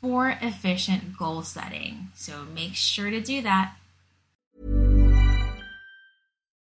for 0.00 0.36
efficient 0.40 1.16
goal 1.16 1.42
setting. 1.42 2.08
So 2.14 2.44
make 2.54 2.74
sure 2.74 3.10
to 3.10 3.20
do 3.20 3.42
that. 3.42 3.74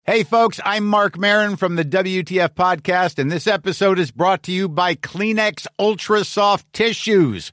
Hey, 0.05 0.23
folks, 0.25 0.59
I'm 0.65 0.87
Marc 0.87 1.19
Maron 1.19 1.57
from 1.57 1.77
the 1.77 1.85
WTF 1.85 2.55
Podcast, 2.55 3.19
and 3.19 3.31
this 3.31 3.47
episode 3.47 3.99
is 3.99 4.11
brought 4.11 4.43
to 4.45 4.53
you 4.53 4.67
by 4.67 4.95
Kleenex 4.95 5.67
Ultra 5.79 6.25
Soft 6.25 6.73
Tissues 6.73 7.53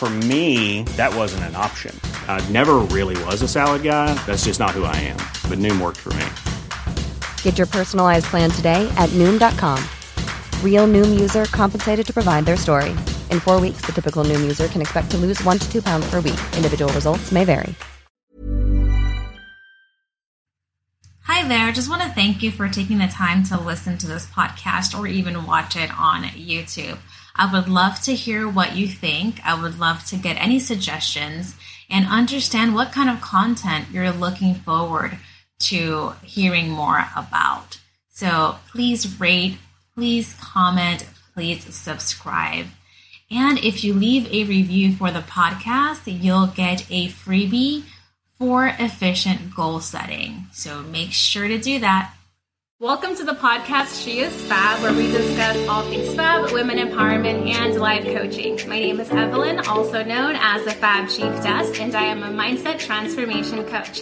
For 0.00 0.08
me, 0.08 0.84
that 0.96 1.14
wasn't 1.14 1.44
an 1.44 1.54
option. 1.54 1.94
I 2.26 2.40
never 2.48 2.76
really 2.88 3.22
was 3.24 3.42
a 3.42 3.46
salad 3.46 3.82
guy. 3.82 4.14
That's 4.24 4.46
just 4.46 4.58
not 4.58 4.70
who 4.70 4.84
I 4.84 4.96
am. 4.96 5.18
But 5.46 5.58
Noom 5.58 5.78
worked 5.78 5.98
for 5.98 6.14
me. 6.14 6.24
Get 7.42 7.58
your 7.58 7.66
personalized 7.66 8.24
plan 8.24 8.50
today 8.50 8.88
at 8.96 9.10
Noom.com. 9.10 9.78
Real 10.64 10.86
Noom 10.86 11.20
user 11.20 11.44
compensated 11.44 12.06
to 12.06 12.14
provide 12.14 12.46
their 12.46 12.56
story. 12.56 12.92
In 13.28 13.40
four 13.40 13.60
weeks, 13.60 13.82
the 13.82 13.92
typical 13.92 14.24
Noom 14.24 14.40
user 14.40 14.68
can 14.68 14.80
expect 14.80 15.10
to 15.10 15.18
lose 15.18 15.44
one 15.44 15.58
to 15.58 15.70
two 15.70 15.82
pounds 15.82 16.08
per 16.08 16.20
week. 16.20 16.40
Individual 16.56 16.90
results 16.94 17.30
may 17.30 17.44
vary. 17.44 17.74
Hi 21.24 21.46
there. 21.46 21.72
Just 21.72 21.90
want 21.90 22.00
to 22.00 22.08
thank 22.08 22.42
you 22.42 22.50
for 22.50 22.70
taking 22.70 22.96
the 22.96 23.06
time 23.06 23.44
to 23.44 23.60
listen 23.60 23.98
to 23.98 24.06
this 24.06 24.24
podcast 24.24 24.98
or 24.98 25.06
even 25.06 25.44
watch 25.44 25.76
it 25.76 25.90
on 25.90 26.22
YouTube. 26.22 26.96
I 27.34 27.52
would 27.52 27.68
love 27.68 28.00
to 28.02 28.14
hear 28.14 28.48
what 28.48 28.76
you 28.76 28.86
think. 28.86 29.40
I 29.44 29.60
would 29.60 29.78
love 29.78 30.04
to 30.06 30.16
get 30.16 30.36
any 30.36 30.58
suggestions 30.58 31.54
and 31.88 32.06
understand 32.06 32.74
what 32.74 32.92
kind 32.92 33.10
of 33.10 33.20
content 33.20 33.86
you're 33.92 34.12
looking 34.12 34.54
forward 34.54 35.18
to 35.60 36.12
hearing 36.22 36.70
more 36.70 37.04
about. 37.16 37.80
So 38.08 38.56
please 38.70 39.20
rate, 39.20 39.58
please 39.94 40.34
comment, 40.40 41.06
please 41.34 41.74
subscribe. 41.74 42.66
And 43.30 43.58
if 43.58 43.84
you 43.84 43.94
leave 43.94 44.26
a 44.26 44.44
review 44.44 44.94
for 44.94 45.10
the 45.10 45.20
podcast, 45.20 46.02
you'll 46.06 46.48
get 46.48 46.86
a 46.90 47.08
freebie 47.08 47.84
for 48.38 48.66
efficient 48.78 49.54
goal 49.54 49.80
setting. 49.80 50.46
So 50.52 50.82
make 50.82 51.12
sure 51.12 51.46
to 51.46 51.58
do 51.58 51.78
that. 51.80 52.14
Welcome 52.80 53.14
to 53.16 53.24
the 53.24 53.34
podcast 53.34 54.02
She 54.02 54.20
is 54.20 54.34
Fab, 54.46 54.82
where 54.82 54.94
we 54.94 55.12
discuss 55.12 55.68
all 55.68 55.82
things 55.82 56.14
fab, 56.14 56.50
women 56.50 56.78
empowerment, 56.78 57.46
and 57.46 57.78
life 57.78 58.04
coaching. 58.04 58.58
My 58.66 58.78
name 58.78 59.00
is 59.00 59.10
Evelyn, 59.10 59.58
also 59.68 60.02
known 60.02 60.34
as 60.34 60.64
the 60.64 60.70
Fab 60.70 61.10
Chiefess, 61.10 61.78
and 61.78 61.94
I 61.94 62.04
am 62.04 62.22
a 62.22 62.30
mindset 62.30 62.78
transformation 62.78 63.66
coach. 63.66 64.00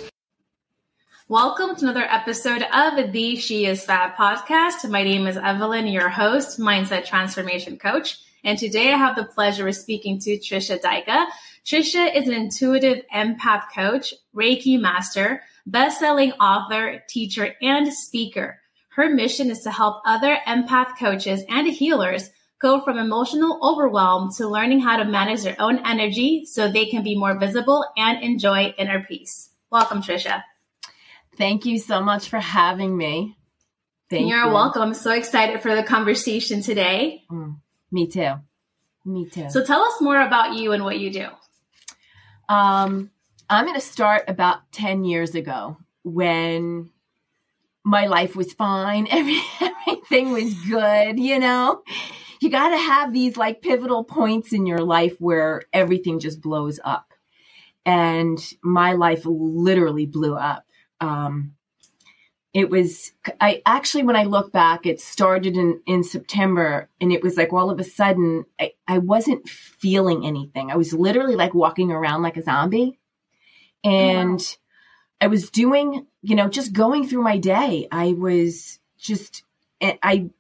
Welcome 1.27 1.75
to 1.75 1.87
another 1.87 2.05
episode 2.05 2.63
of 2.73 3.13
the 3.13 3.35
She 3.35 3.67
is 3.67 3.83
Fab 3.83 4.15
podcast. 4.15 4.89
My 4.89 5.03
name 5.03 5.27
is 5.27 5.37
Evelyn, 5.37 5.89
your 5.89 6.09
host, 6.09 6.61
mindset 6.61 7.05
transformation 7.05 7.79
coach. 7.79 8.17
And 8.45 8.57
today 8.57 8.93
I 8.93 8.97
have 8.97 9.17
the 9.17 9.25
pleasure 9.25 9.67
of 9.67 9.75
speaking 9.75 10.21
to 10.21 10.39
Trisha 10.39 10.81
Dyka. 10.81 11.27
Trisha 11.67 12.15
is 12.15 12.29
an 12.29 12.35
intuitive 12.35 13.03
empath 13.13 13.73
coach, 13.75 14.15
Reiki 14.33 14.81
master, 14.81 15.43
best-selling 15.67 16.31
author, 16.35 17.03
teacher, 17.09 17.57
and 17.61 17.93
speaker. 17.93 18.61
Her 18.99 19.09
mission 19.09 19.49
is 19.49 19.61
to 19.61 19.71
help 19.71 20.03
other 20.05 20.37
empath 20.45 20.99
coaches 20.99 21.45
and 21.49 21.69
healers 21.69 22.31
go 22.59 22.81
from 22.81 22.99
emotional 22.99 23.61
overwhelm 23.63 24.33
to 24.39 24.49
learning 24.49 24.81
how 24.81 24.97
to 24.97 25.05
manage 25.05 25.45
their 25.45 25.55
own 25.61 25.87
energy 25.87 26.45
so 26.47 26.67
they 26.67 26.87
can 26.87 27.05
be 27.05 27.17
more 27.17 27.39
visible 27.39 27.87
and 27.97 28.21
enjoy 28.25 28.75
inner 28.77 29.05
peace. 29.05 29.51
Welcome, 29.71 30.03
Trisha. 30.03 30.43
Thank 31.37 31.65
you 31.65 31.79
so 31.79 32.03
much 32.03 32.29
for 32.29 32.41
having 32.41 32.97
me. 32.97 33.39
Thank 34.11 34.31
You're 34.31 34.47
you. 34.47 34.53
welcome. 34.53 34.83
I'm 34.83 34.95
so 34.95 35.13
excited 35.13 35.63
for 35.63 35.77
the 35.77 35.85
conversation 35.85 36.61
today. 36.61 37.23
Mm, 37.31 37.59
me 37.93 38.09
too. 38.09 38.33
Me 39.05 39.27
too. 39.27 39.49
So 39.49 39.65
tell 39.65 39.83
us 39.83 40.01
more 40.01 40.21
about 40.21 40.57
you 40.57 40.73
and 40.73 40.83
what 40.83 40.99
you 40.99 41.13
do. 41.13 41.29
Um, 42.49 43.13
I'm 43.49 43.65
going 43.65 43.79
to 43.79 43.81
start 43.81 44.25
about 44.27 44.73
10 44.73 45.05
years 45.05 45.37
ago 45.37 45.77
when 46.03 46.91
my 47.89 48.07
life 48.07 48.37
was 48.37 48.53
fine. 48.53 49.09
Every, 49.11 49.41
everything 49.61 50.33
was 50.33 50.55
good, 50.69 51.19
you 51.19 51.39
know? 51.39 51.83
You 52.41 52.51
got 52.51 52.69
to 52.69 52.77
have 52.77 53.13
these 53.13 53.37
like 53.37 53.63
pivotal 53.63 54.05
points 54.05 54.53
in 54.53 54.67
your 54.67 54.81
life 54.81 55.17
where 55.19 55.63
everything 55.73 56.21
just 56.21 56.41
blows 56.41 56.79
up. 56.85 57.13
And 57.85 58.39
my 58.63 58.93
life 58.93 59.23
literally 59.25 60.07
blew 60.07 60.37
up. 60.37 60.67
Um, 61.01 61.55
it 62.53 62.71
was, 62.71 63.13
I 63.41 63.63
actually, 63.65 64.05
when 64.05 64.17
I 64.17 64.25
look 64.25 64.53
back, 64.53 64.85
it 64.85 65.01
started 65.01 65.57
in, 65.57 65.81
in 65.87 66.05
September 66.05 66.89
and 67.01 67.13
it 67.13 67.23
was 67.23 67.37
like 67.37 67.53
all 67.53 67.71
of 67.71 67.81
a 67.81 67.85
sudden, 67.85 68.45
I, 68.61 68.73
I 68.87 68.99
wasn't 68.99 69.49
feeling 69.49 70.27
anything. 70.27 70.71
I 70.71 70.77
was 70.77 70.93
literally 70.93 71.37
like 71.37 71.55
walking 71.55 71.91
around 71.91 72.23
like 72.23 72.37
a 72.37 72.43
zombie. 72.43 72.99
And 73.83 74.41
oh, 74.41 74.45
wow. 74.45 75.27
I 75.27 75.27
was 75.29 75.51
doing, 75.51 76.07
you 76.23 76.35
know, 76.35 76.49
just 76.49 76.73
going 76.73 77.07
through 77.07 77.23
my 77.23 77.39
day. 77.39 77.87
I 77.91 78.13
was 78.13 78.79
just, 78.99 79.45
I, 79.81 80.31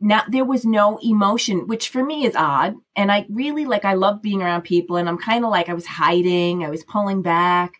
now 0.00 0.22
there 0.28 0.44
was 0.44 0.64
no 0.64 0.98
emotion, 1.02 1.66
which 1.66 1.88
for 1.88 2.04
me 2.04 2.24
is 2.24 2.36
odd. 2.36 2.76
And 2.96 3.10
I 3.12 3.26
really 3.28 3.64
like, 3.64 3.84
I 3.84 3.94
love 3.94 4.22
being 4.22 4.42
around 4.42 4.62
people 4.62 4.96
and 4.96 5.08
I'm 5.08 5.18
kind 5.18 5.44
of 5.44 5.50
like, 5.50 5.68
I 5.68 5.74
was 5.74 5.86
hiding, 5.86 6.64
I 6.64 6.70
was 6.70 6.84
pulling 6.84 7.22
back. 7.22 7.74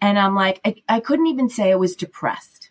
And 0.00 0.18
I'm 0.18 0.34
like, 0.34 0.60
I, 0.64 0.76
I 0.88 1.00
couldn't 1.00 1.28
even 1.28 1.48
say 1.48 1.70
I 1.70 1.76
was 1.76 1.96
depressed. 1.96 2.70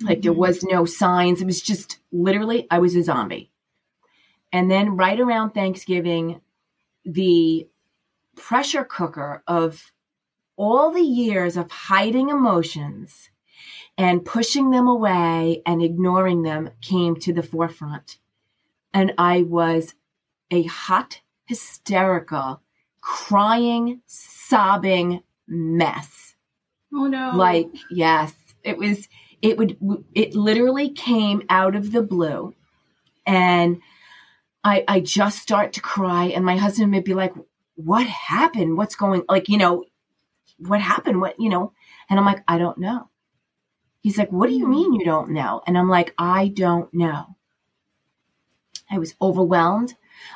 Like 0.00 0.18
mm-hmm. 0.18 0.22
there 0.22 0.32
was 0.32 0.62
no 0.62 0.84
signs. 0.84 1.40
It 1.40 1.46
was 1.46 1.60
just 1.60 1.98
literally, 2.12 2.66
I 2.70 2.78
was 2.78 2.94
a 2.94 3.02
zombie. 3.02 3.50
And 4.52 4.70
then 4.70 4.96
right 4.96 5.18
around 5.18 5.50
Thanksgiving, 5.50 6.40
the 7.04 7.68
pressure 8.36 8.84
cooker 8.84 9.42
of 9.46 9.92
all 10.56 10.90
the 10.90 11.02
years 11.02 11.56
of 11.56 11.70
hiding 11.70 12.30
emotions 12.30 13.30
and 13.98 14.24
pushing 14.24 14.70
them 14.70 14.86
away 14.86 15.62
and 15.64 15.82
ignoring 15.82 16.42
them 16.42 16.70
came 16.80 17.16
to 17.16 17.32
the 17.32 17.42
forefront. 17.42 18.18
And 18.92 19.12
I 19.18 19.42
was 19.42 19.94
a 20.50 20.64
hot, 20.64 21.20
hysterical, 21.44 22.60
crying, 23.00 24.00
sobbing 24.06 25.22
mess. 25.46 26.34
Oh 26.92 27.06
no. 27.06 27.32
Like, 27.34 27.68
yes, 27.90 28.34
it 28.62 28.78
was, 28.78 29.08
it 29.42 29.58
would, 29.58 29.76
it 30.14 30.34
literally 30.34 30.90
came 30.90 31.42
out 31.48 31.76
of 31.76 31.92
the 31.92 32.02
blue. 32.02 32.54
And 33.26 33.80
I, 34.64 34.84
I 34.88 35.00
just 35.00 35.38
start 35.38 35.74
to 35.74 35.80
cry 35.80 36.26
and 36.26 36.44
my 36.44 36.56
husband 36.56 36.94
would 36.94 37.04
be 37.04 37.14
like, 37.14 37.34
what 37.74 38.06
happened? 38.06 38.76
What's 38.76 38.96
going, 38.96 39.22
like, 39.28 39.48
you 39.48 39.58
know, 39.58 39.84
what 40.58 40.80
happened? 40.80 41.20
What, 41.20 41.38
you 41.38 41.48
know? 41.48 41.72
And 42.08 42.18
I'm 42.18 42.24
like, 42.24 42.42
I 42.48 42.58
don't 42.58 42.78
know. 42.78 43.08
He's 44.00 44.18
like, 44.18 44.30
what 44.30 44.48
do 44.48 44.54
you 44.54 44.64
hmm. 44.64 44.70
mean 44.70 44.94
you 44.94 45.04
don't 45.04 45.30
know? 45.30 45.62
And 45.66 45.76
I'm 45.76 45.88
like, 45.88 46.14
I 46.18 46.48
don't 46.48 46.92
know. 46.94 47.36
I 48.90 48.98
was 48.98 49.14
overwhelmed. 49.20 49.94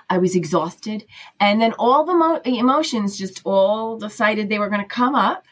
I 0.09 0.19
was 0.19 0.35
exhausted. 0.35 1.07
And 1.39 1.61
then 1.61 1.73
all 1.75 2.05
the 2.05 2.15
mo- 2.15 2.41
emotions 2.45 3.17
just 3.17 3.41
all 3.45 3.99
decided 3.99 4.49
they 4.49 4.59
were 4.59 4.69
going 4.69 4.83
to 4.83 4.89
come 4.89 5.15
up. 5.15 5.45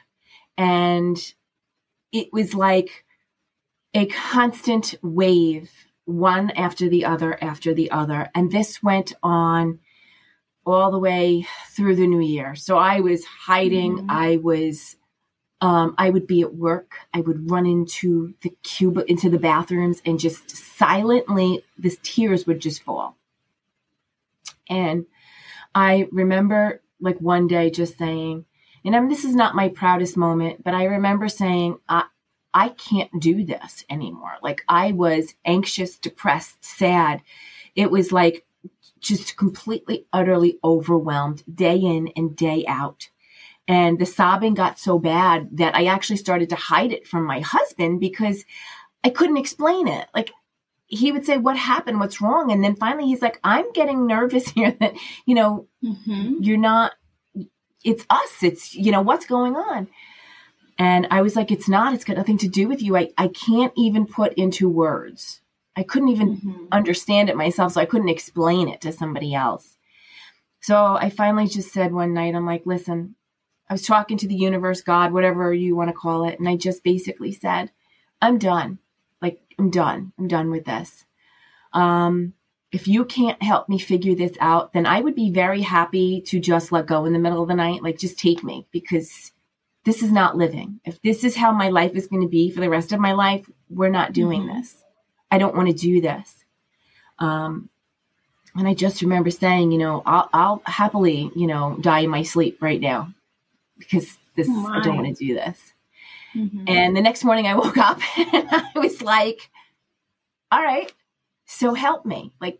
And 0.56 1.16
it 2.12 2.28
was 2.32 2.54
like 2.54 3.04
a 3.94 4.06
constant 4.06 4.94
wave, 5.02 5.70
one 6.04 6.50
after 6.50 6.88
the 6.88 7.04
other 7.04 7.38
after 7.42 7.72
the 7.72 7.90
other. 7.90 8.30
And 8.34 8.50
this 8.50 8.82
went 8.82 9.12
on 9.22 9.78
all 10.72 10.90
the 10.90 10.98
way 10.98 11.46
through 11.70 11.96
the 11.96 12.06
new 12.06 12.20
year. 12.20 12.54
So 12.54 12.78
I 12.78 13.00
was 13.00 13.24
hiding. 13.24 13.98
Mm-hmm. 13.98 14.10
I 14.10 14.36
was, 14.36 14.96
um, 15.60 15.94
I 15.98 16.10
would 16.10 16.26
be 16.26 16.42
at 16.42 16.54
work. 16.54 16.92
I 17.12 17.20
would 17.20 17.50
run 17.50 17.66
into 17.66 18.34
the 18.42 18.50
cube, 18.62 19.02
into 19.08 19.30
the 19.30 19.38
bathrooms 19.38 20.02
and 20.04 20.18
just 20.18 20.50
silently, 20.50 21.64
the 21.78 21.96
tears 22.02 22.46
would 22.46 22.60
just 22.60 22.82
fall. 22.82 23.16
And 24.68 25.06
I 25.74 26.08
remember 26.12 26.82
like 27.00 27.18
one 27.18 27.46
day 27.46 27.70
just 27.70 27.98
saying, 27.98 28.44
and 28.84 28.94
I 28.96 29.00
mean, 29.00 29.08
this 29.08 29.24
is 29.24 29.34
not 29.34 29.54
my 29.54 29.68
proudest 29.68 30.16
moment, 30.16 30.64
but 30.64 30.74
I 30.74 30.84
remember 30.84 31.28
saying, 31.28 31.78
I, 31.88 32.04
I 32.54 32.70
can't 32.70 33.10
do 33.20 33.44
this 33.44 33.84
anymore. 33.90 34.32
Like 34.42 34.62
I 34.68 34.92
was 34.92 35.34
anxious, 35.44 35.98
depressed, 35.98 36.64
sad. 36.64 37.22
It 37.74 37.90
was 37.90 38.12
like 38.12 38.44
just 39.00 39.36
completely, 39.36 40.06
utterly 40.12 40.58
overwhelmed 40.62 41.42
day 41.52 41.76
in 41.76 42.08
and 42.16 42.36
day 42.36 42.64
out. 42.66 43.08
And 43.66 43.98
the 43.98 44.06
sobbing 44.06 44.54
got 44.54 44.78
so 44.78 44.98
bad 44.98 45.50
that 45.58 45.74
I 45.74 45.86
actually 45.86 46.16
started 46.16 46.48
to 46.50 46.56
hide 46.56 46.92
it 46.92 47.06
from 47.06 47.24
my 47.24 47.40
husband 47.40 48.00
because 48.00 48.44
I 49.04 49.10
couldn't 49.10 49.36
explain 49.36 49.88
it. 49.88 50.08
Like 50.14 50.30
he 50.86 51.12
would 51.12 51.26
say, 51.26 51.36
What 51.36 51.56
happened? 51.56 52.00
What's 52.00 52.20
wrong? 52.20 52.50
And 52.50 52.64
then 52.64 52.76
finally 52.76 53.06
he's 53.06 53.22
like, 53.22 53.38
I'm 53.44 53.70
getting 53.72 54.06
nervous 54.06 54.48
here 54.50 54.74
that, 54.80 54.94
you 55.26 55.34
know, 55.34 55.66
mm-hmm. 55.84 56.36
you're 56.40 56.56
not, 56.56 56.92
it's 57.84 58.04
us. 58.10 58.42
It's, 58.42 58.74
you 58.74 58.90
know, 58.90 59.02
what's 59.02 59.26
going 59.26 59.54
on? 59.54 59.88
And 60.78 61.06
I 61.10 61.22
was 61.22 61.36
like, 61.36 61.50
It's 61.50 61.68
not. 61.68 61.92
It's 61.92 62.04
got 62.04 62.16
nothing 62.16 62.38
to 62.38 62.48
do 62.48 62.68
with 62.68 62.82
you. 62.82 62.96
I, 62.96 63.10
I 63.18 63.28
can't 63.28 63.72
even 63.76 64.06
put 64.06 64.32
into 64.34 64.68
words. 64.68 65.42
I 65.78 65.84
couldn't 65.84 66.08
even 66.08 66.36
mm-hmm. 66.36 66.64
understand 66.72 67.30
it 67.30 67.36
myself. 67.36 67.72
So 67.72 67.80
I 67.80 67.86
couldn't 67.86 68.08
explain 68.08 68.68
it 68.68 68.80
to 68.80 68.90
somebody 68.90 69.32
else. 69.32 69.78
So 70.60 70.98
I 71.00 71.08
finally 71.08 71.46
just 71.46 71.72
said 71.72 71.92
one 71.92 72.12
night, 72.12 72.34
I'm 72.34 72.44
like, 72.44 72.62
Listen, 72.66 73.14
I 73.70 73.74
was 73.74 73.82
talking 73.82 74.18
to 74.18 74.26
the 74.26 74.34
universe, 74.34 74.80
God, 74.80 75.12
whatever 75.12 75.54
you 75.54 75.76
want 75.76 75.88
to 75.90 75.94
call 75.94 76.28
it. 76.28 76.40
And 76.40 76.48
I 76.48 76.56
just 76.56 76.82
basically 76.82 77.30
said, 77.30 77.70
I'm 78.20 78.38
done. 78.38 78.80
Like, 79.22 79.40
I'm 79.56 79.70
done. 79.70 80.12
I'm 80.18 80.26
done 80.26 80.50
with 80.50 80.64
this. 80.64 81.04
Um, 81.72 82.34
if 82.72 82.88
you 82.88 83.04
can't 83.04 83.40
help 83.40 83.68
me 83.68 83.78
figure 83.78 84.16
this 84.16 84.36
out, 84.40 84.72
then 84.72 84.84
I 84.84 85.00
would 85.00 85.14
be 85.14 85.30
very 85.30 85.62
happy 85.62 86.22
to 86.22 86.40
just 86.40 86.72
let 86.72 86.86
go 86.86 87.04
in 87.04 87.12
the 87.12 87.20
middle 87.20 87.42
of 87.42 87.48
the 87.48 87.54
night. 87.54 87.84
Like, 87.84 87.98
just 87.98 88.18
take 88.18 88.42
me 88.42 88.66
because 88.72 89.30
this 89.84 90.02
is 90.02 90.10
not 90.10 90.36
living. 90.36 90.80
If 90.84 91.00
this 91.02 91.22
is 91.22 91.36
how 91.36 91.52
my 91.52 91.68
life 91.68 91.92
is 91.94 92.08
going 92.08 92.22
to 92.22 92.28
be 92.28 92.50
for 92.50 92.60
the 92.60 92.68
rest 92.68 92.92
of 92.92 92.98
my 92.98 93.12
life, 93.12 93.48
we're 93.70 93.90
not 93.90 94.12
doing 94.12 94.42
mm-hmm. 94.42 94.58
this. 94.58 94.82
I 95.30 95.38
don't 95.38 95.54
want 95.54 95.68
to 95.68 95.74
do 95.74 96.00
this. 96.00 96.44
Um, 97.18 97.68
and 98.54 98.66
I 98.66 98.74
just 98.74 99.02
remember 99.02 99.30
saying, 99.30 99.72
you 99.72 99.78
know, 99.78 100.02
I'll, 100.06 100.28
I'll 100.32 100.62
happily, 100.64 101.30
you 101.36 101.46
know, 101.46 101.76
die 101.80 102.00
in 102.00 102.10
my 102.10 102.22
sleep 102.22 102.58
right 102.60 102.80
now 102.80 103.12
because 103.78 104.16
this, 104.36 104.48
oh 104.50 104.66
I 104.72 104.80
don't 104.80 104.96
want 104.96 105.16
to 105.16 105.26
do 105.26 105.34
this. 105.34 105.74
Mm-hmm. 106.34 106.64
And 106.66 106.96
the 106.96 107.00
next 107.00 107.24
morning 107.24 107.46
I 107.46 107.54
woke 107.54 107.78
up 107.78 108.00
and 108.16 108.48
I 108.50 108.70
was 108.74 109.02
like, 109.02 109.50
all 110.50 110.62
right, 110.62 110.92
so 111.46 111.74
help 111.74 112.06
me. 112.06 112.32
Like, 112.40 112.58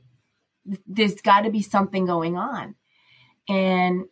there's 0.87 1.20
got 1.20 1.43
to 1.43 1.50
be 1.50 1.62
something 1.62 2.06
going 2.06 2.37
on. 2.37 2.75
And, 3.49 4.05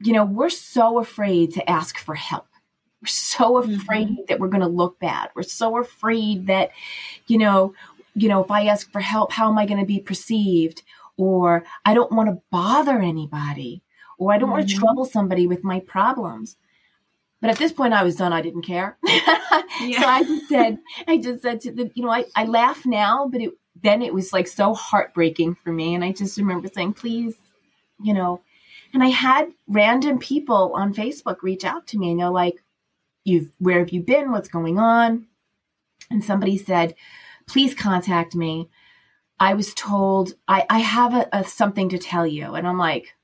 you 0.00 0.12
know, 0.12 0.24
we're 0.24 0.50
so 0.50 0.98
afraid 0.98 1.54
to 1.54 1.70
ask 1.70 1.98
for 1.98 2.14
help. 2.14 2.46
We're 3.06 3.10
so 3.10 3.58
afraid 3.58 4.08
mm-hmm. 4.08 4.22
that 4.26 4.40
we're 4.40 4.48
going 4.48 4.62
to 4.62 4.66
look 4.66 4.98
bad. 4.98 5.30
We're 5.36 5.44
so 5.44 5.78
afraid 5.78 6.48
that, 6.48 6.72
you 7.28 7.38
know, 7.38 7.72
you 8.16 8.28
know, 8.28 8.42
if 8.42 8.50
I 8.50 8.66
ask 8.66 8.90
for 8.90 9.00
help, 9.00 9.30
how 9.30 9.48
am 9.48 9.58
I 9.58 9.64
going 9.64 9.78
to 9.78 9.86
be 9.86 10.00
perceived? 10.00 10.82
Or 11.16 11.62
I 11.84 11.94
don't 11.94 12.10
want 12.10 12.30
to 12.30 12.42
bother 12.50 12.98
anybody, 12.98 13.82
or 14.18 14.32
I 14.32 14.38
don't 14.38 14.48
mm-hmm. 14.48 14.58
want 14.58 14.68
to 14.70 14.74
trouble 14.74 15.04
somebody 15.04 15.46
with 15.46 15.62
my 15.62 15.78
problems. 15.78 16.56
But 17.40 17.50
at 17.50 17.58
this 17.58 17.72
point, 17.72 17.94
I 17.94 18.02
was 18.02 18.16
done. 18.16 18.32
I 18.32 18.42
didn't 18.42 18.62
care. 18.62 18.98
yeah. 19.04 19.38
So 19.78 20.04
I 20.04 20.22
just 20.24 20.48
said, 20.48 20.78
I 21.06 21.18
just 21.18 21.42
said 21.42 21.60
to 21.60 21.70
the, 21.70 21.92
you 21.94 22.02
know, 22.02 22.10
I, 22.10 22.24
I 22.34 22.44
laugh 22.46 22.84
now, 22.86 23.28
but 23.30 23.40
it, 23.40 23.50
then 23.80 24.02
it 24.02 24.12
was 24.12 24.32
like 24.32 24.48
so 24.48 24.74
heartbreaking 24.74 25.54
for 25.62 25.70
me. 25.70 25.94
And 25.94 26.02
I 26.02 26.10
just 26.10 26.38
remember 26.38 26.68
saying, 26.74 26.94
please, 26.94 27.36
you 28.02 28.14
know, 28.14 28.40
and 28.92 29.02
I 29.02 29.08
had 29.08 29.52
random 29.68 30.18
people 30.18 30.72
on 30.74 30.94
Facebook 30.94 31.42
reach 31.42 31.64
out 31.64 31.86
to 31.88 31.98
me 31.98 32.10
and 32.10 32.20
they're 32.20 32.30
like, 32.30 32.56
you've, 33.26 33.50
where 33.58 33.78
have 33.80 33.90
you 33.90 34.00
been? 34.00 34.32
What's 34.32 34.48
going 34.48 34.78
on? 34.78 35.26
And 36.10 36.24
somebody 36.24 36.56
said, 36.56 36.94
please 37.46 37.74
contact 37.74 38.34
me. 38.34 38.68
I 39.38 39.54
was 39.54 39.74
told 39.74 40.34
I, 40.48 40.64
I 40.70 40.78
have 40.78 41.14
a, 41.14 41.28
a 41.32 41.44
something 41.44 41.88
to 41.90 41.98
tell 41.98 42.26
you. 42.26 42.54
And 42.54 42.66
I'm 42.66 42.78
like, 42.78 43.14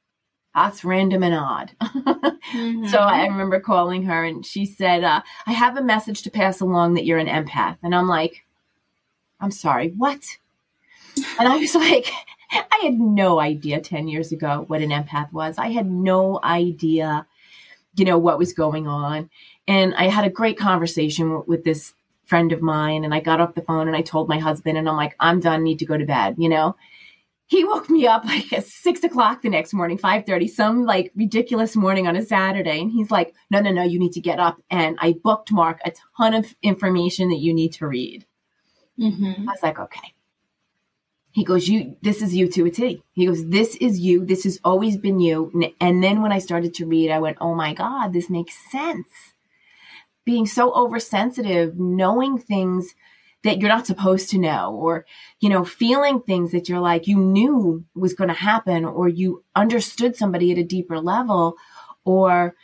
that's 0.54 0.84
random 0.84 1.22
and 1.22 1.34
odd. 1.34 1.72
mm-hmm. 1.80 2.86
So 2.88 2.98
I 2.98 3.26
remember 3.26 3.60
calling 3.60 4.02
her 4.04 4.24
and 4.24 4.44
she 4.44 4.66
said, 4.66 5.02
uh, 5.02 5.22
I 5.46 5.52
have 5.52 5.76
a 5.76 5.82
message 5.82 6.22
to 6.22 6.30
pass 6.30 6.60
along 6.60 6.94
that 6.94 7.06
you're 7.06 7.18
an 7.18 7.26
empath. 7.26 7.78
And 7.82 7.94
I'm 7.94 8.08
like, 8.08 8.44
I'm 9.40 9.50
sorry, 9.50 9.94
what? 9.96 10.22
And 11.38 11.48
I 11.48 11.56
was 11.56 11.74
like, 11.76 12.10
I 12.50 12.80
had 12.82 12.94
no 12.94 13.40
idea 13.40 13.80
10 13.80 14.08
years 14.08 14.30
ago 14.30 14.64
what 14.66 14.82
an 14.82 14.90
empath 14.90 15.32
was. 15.32 15.56
I 15.56 15.68
had 15.68 15.90
no 15.90 16.38
idea, 16.44 17.26
you 17.94 18.04
know, 18.04 18.18
what 18.18 18.38
was 18.38 18.52
going 18.52 18.86
on. 18.86 19.30
And 19.68 19.94
I 19.94 20.08
had 20.08 20.24
a 20.24 20.30
great 20.30 20.58
conversation 20.58 21.42
with 21.46 21.64
this 21.64 21.94
friend 22.24 22.52
of 22.52 22.62
mine. 22.62 23.04
And 23.04 23.14
I 23.14 23.20
got 23.20 23.40
off 23.40 23.54
the 23.54 23.62
phone 23.62 23.88
and 23.88 23.96
I 23.96 24.02
told 24.02 24.28
my 24.28 24.38
husband, 24.38 24.78
and 24.78 24.88
I'm 24.88 24.96
like, 24.96 25.14
I'm 25.20 25.40
done, 25.40 25.62
need 25.62 25.80
to 25.80 25.86
go 25.86 25.96
to 25.96 26.06
bed, 26.06 26.36
you 26.38 26.48
know? 26.48 26.76
he 27.52 27.64
woke 27.64 27.90
me 27.90 28.06
up 28.06 28.24
like 28.34 28.52
at 28.52 28.66
six 28.66 29.04
o'clock 29.04 29.42
the 29.42 29.50
next 29.50 29.74
morning, 29.74 29.98
five 29.98 30.24
thirty, 30.26 30.48
some 30.48 30.84
like 30.84 31.12
ridiculous 31.14 31.76
morning 31.76 32.06
on 32.06 32.16
a 32.16 32.24
Saturday, 32.24 32.80
and 32.80 32.90
he's 32.90 33.10
like, 33.10 33.34
"No, 33.50 33.60
no, 33.60 33.70
no, 33.70 33.82
you 33.82 33.98
need 33.98 34.12
to 34.12 34.20
get 34.20 34.40
up." 34.40 34.60
And 34.70 34.96
I 35.00 35.14
booked 35.22 35.52
Mark 35.52 35.80
a 35.84 35.92
ton 36.16 36.34
of 36.34 36.54
information 36.62 37.28
that 37.28 37.40
you 37.40 37.52
need 37.54 37.74
to 37.74 37.86
read. 37.86 38.26
Mm-hmm. 38.98 39.48
I 39.48 39.52
was 39.52 39.62
like, 39.62 39.78
"Okay." 39.78 40.14
He 41.32 41.44
goes, 41.44 41.68
"You, 41.68 41.96
this 42.02 42.22
is 42.22 42.34
you 42.34 42.46
to 42.48 42.66
a 42.66 42.70
T." 42.70 43.02
He 43.12 43.26
goes, 43.26 43.46
"This 43.48 43.74
is 43.76 43.98
you. 43.98 44.24
This 44.24 44.44
has 44.44 44.60
always 44.64 44.96
been 44.96 45.18
you." 45.18 45.50
And 45.80 46.02
then 46.02 46.22
when 46.22 46.32
I 46.32 46.38
started 46.38 46.74
to 46.74 46.86
read, 46.86 47.10
I 47.10 47.18
went, 47.18 47.38
"Oh 47.40 47.54
my 47.54 47.74
god, 47.74 48.12
this 48.12 48.30
makes 48.30 48.54
sense." 48.70 49.08
Being 50.24 50.46
so 50.46 50.72
oversensitive, 50.74 51.78
knowing 51.78 52.38
things 52.38 52.94
that 53.42 53.58
you're 53.58 53.68
not 53.68 53.86
supposed 53.86 54.30
to 54.30 54.38
know 54.38 54.74
or 54.74 55.04
you 55.40 55.48
know 55.48 55.64
feeling 55.64 56.20
things 56.20 56.52
that 56.52 56.68
you're 56.68 56.80
like 56.80 57.06
you 57.06 57.18
knew 57.18 57.84
was 57.94 58.14
going 58.14 58.28
to 58.28 58.34
happen 58.34 58.84
or 58.84 59.08
you 59.08 59.44
understood 59.54 60.16
somebody 60.16 60.52
at 60.52 60.58
a 60.58 60.64
deeper 60.64 61.00
level 61.00 61.56
or 62.04 62.54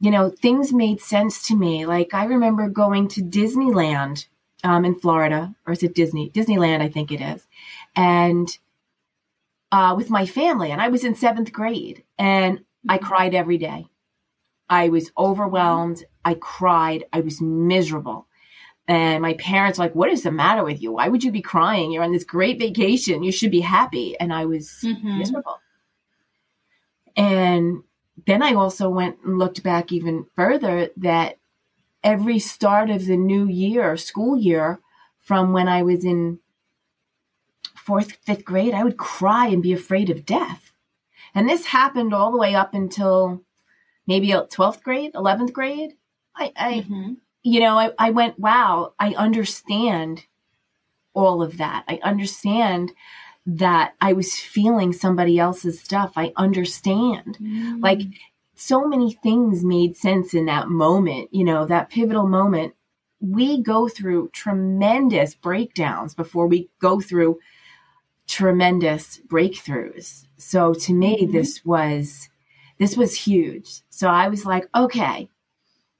you 0.00 0.10
know 0.10 0.30
things 0.30 0.72
made 0.72 1.00
sense 1.00 1.46
to 1.46 1.56
me 1.56 1.86
like 1.86 2.12
i 2.14 2.24
remember 2.24 2.68
going 2.68 3.08
to 3.08 3.22
disneyland 3.22 4.26
um, 4.64 4.84
in 4.84 4.94
florida 4.98 5.54
or 5.66 5.72
is 5.72 5.82
it 5.82 5.94
disney 5.94 6.30
disneyland 6.30 6.80
i 6.82 6.88
think 6.88 7.12
it 7.12 7.20
is 7.20 7.46
and 7.96 8.58
uh, 9.72 9.94
with 9.96 10.10
my 10.10 10.26
family 10.26 10.70
and 10.70 10.80
i 10.80 10.88
was 10.88 11.04
in 11.04 11.14
seventh 11.14 11.52
grade 11.52 12.04
and 12.18 12.60
i 12.88 12.96
mm-hmm. 12.96 13.06
cried 13.06 13.34
every 13.34 13.58
day 13.58 13.86
i 14.68 14.88
was 14.88 15.10
overwhelmed 15.18 16.04
i 16.24 16.34
cried 16.34 17.04
i 17.12 17.20
was 17.20 17.40
miserable 17.40 18.26
and 18.86 19.22
my 19.22 19.34
parents 19.34 19.78
were 19.78 19.86
like, 19.86 19.94
what 19.94 20.10
is 20.10 20.24
the 20.24 20.30
matter 20.30 20.62
with 20.62 20.82
you? 20.82 20.92
Why 20.92 21.08
would 21.08 21.24
you 21.24 21.32
be 21.32 21.40
crying? 21.40 21.90
You're 21.90 22.02
on 22.02 22.12
this 22.12 22.24
great 22.24 22.58
vacation. 22.58 23.22
You 23.22 23.32
should 23.32 23.50
be 23.50 23.60
happy. 23.60 24.18
And 24.18 24.32
I 24.32 24.44
was 24.44 24.70
mm-hmm. 24.84 25.18
miserable. 25.18 25.58
And 27.16 27.82
then 28.26 28.42
I 28.42 28.54
also 28.54 28.90
went 28.90 29.16
and 29.24 29.38
looked 29.38 29.62
back 29.62 29.90
even 29.90 30.26
further 30.36 30.90
that 30.98 31.38
every 32.02 32.38
start 32.38 32.90
of 32.90 33.06
the 33.06 33.16
new 33.16 33.46
year, 33.48 33.96
school 33.96 34.36
year, 34.36 34.80
from 35.20 35.54
when 35.54 35.68
I 35.68 35.82
was 35.82 36.04
in 36.04 36.40
fourth, 37.84 38.12
fifth 38.24 38.44
grade, 38.44 38.74
I 38.74 38.84
would 38.84 38.96
cry 38.96 39.48
and 39.48 39.62
be 39.62 39.72
afraid 39.72 40.10
of 40.10 40.26
death. 40.26 40.72
And 41.34 41.48
this 41.48 41.66
happened 41.66 42.14
all 42.14 42.30
the 42.30 42.38
way 42.38 42.54
up 42.54 42.74
until 42.74 43.42
maybe 44.06 44.28
12th 44.28 44.82
grade, 44.82 45.12
11th 45.14 45.52
grade. 45.52 45.94
I, 46.36 46.52
I 46.56 46.72
mm-hmm 46.80 47.14
you 47.44 47.60
know, 47.60 47.78
I, 47.78 47.90
I 47.98 48.10
went, 48.10 48.38
wow, 48.38 48.94
I 48.98 49.14
understand 49.14 50.24
all 51.12 51.42
of 51.42 51.58
that. 51.58 51.84
I 51.86 52.00
understand 52.02 52.92
that 53.46 53.94
I 54.00 54.14
was 54.14 54.34
feeling 54.34 54.94
somebody 54.94 55.38
else's 55.38 55.78
stuff. 55.78 56.14
I 56.16 56.32
understand. 56.36 57.36
Mm. 57.40 57.82
Like 57.82 58.00
so 58.56 58.88
many 58.88 59.12
things 59.12 59.62
made 59.62 59.96
sense 59.96 60.32
in 60.32 60.46
that 60.46 60.68
moment, 60.68 61.32
you 61.32 61.44
know, 61.44 61.66
that 61.66 61.90
pivotal 61.90 62.26
moment. 62.26 62.74
We 63.20 63.62
go 63.62 63.88
through 63.88 64.30
tremendous 64.30 65.34
breakdowns 65.34 66.14
before 66.14 66.46
we 66.46 66.70
go 66.80 67.00
through 67.00 67.38
tremendous 68.26 69.20
breakthroughs. 69.28 70.26
So 70.36 70.74
to 70.74 70.92
me, 70.92 71.22
mm-hmm. 71.22 71.32
this 71.32 71.64
was 71.64 72.28
this 72.78 72.96
was 72.96 73.16
huge. 73.16 73.82
So 73.90 74.08
I 74.08 74.28
was 74.28 74.44
like, 74.44 74.68
okay. 74.74 75.28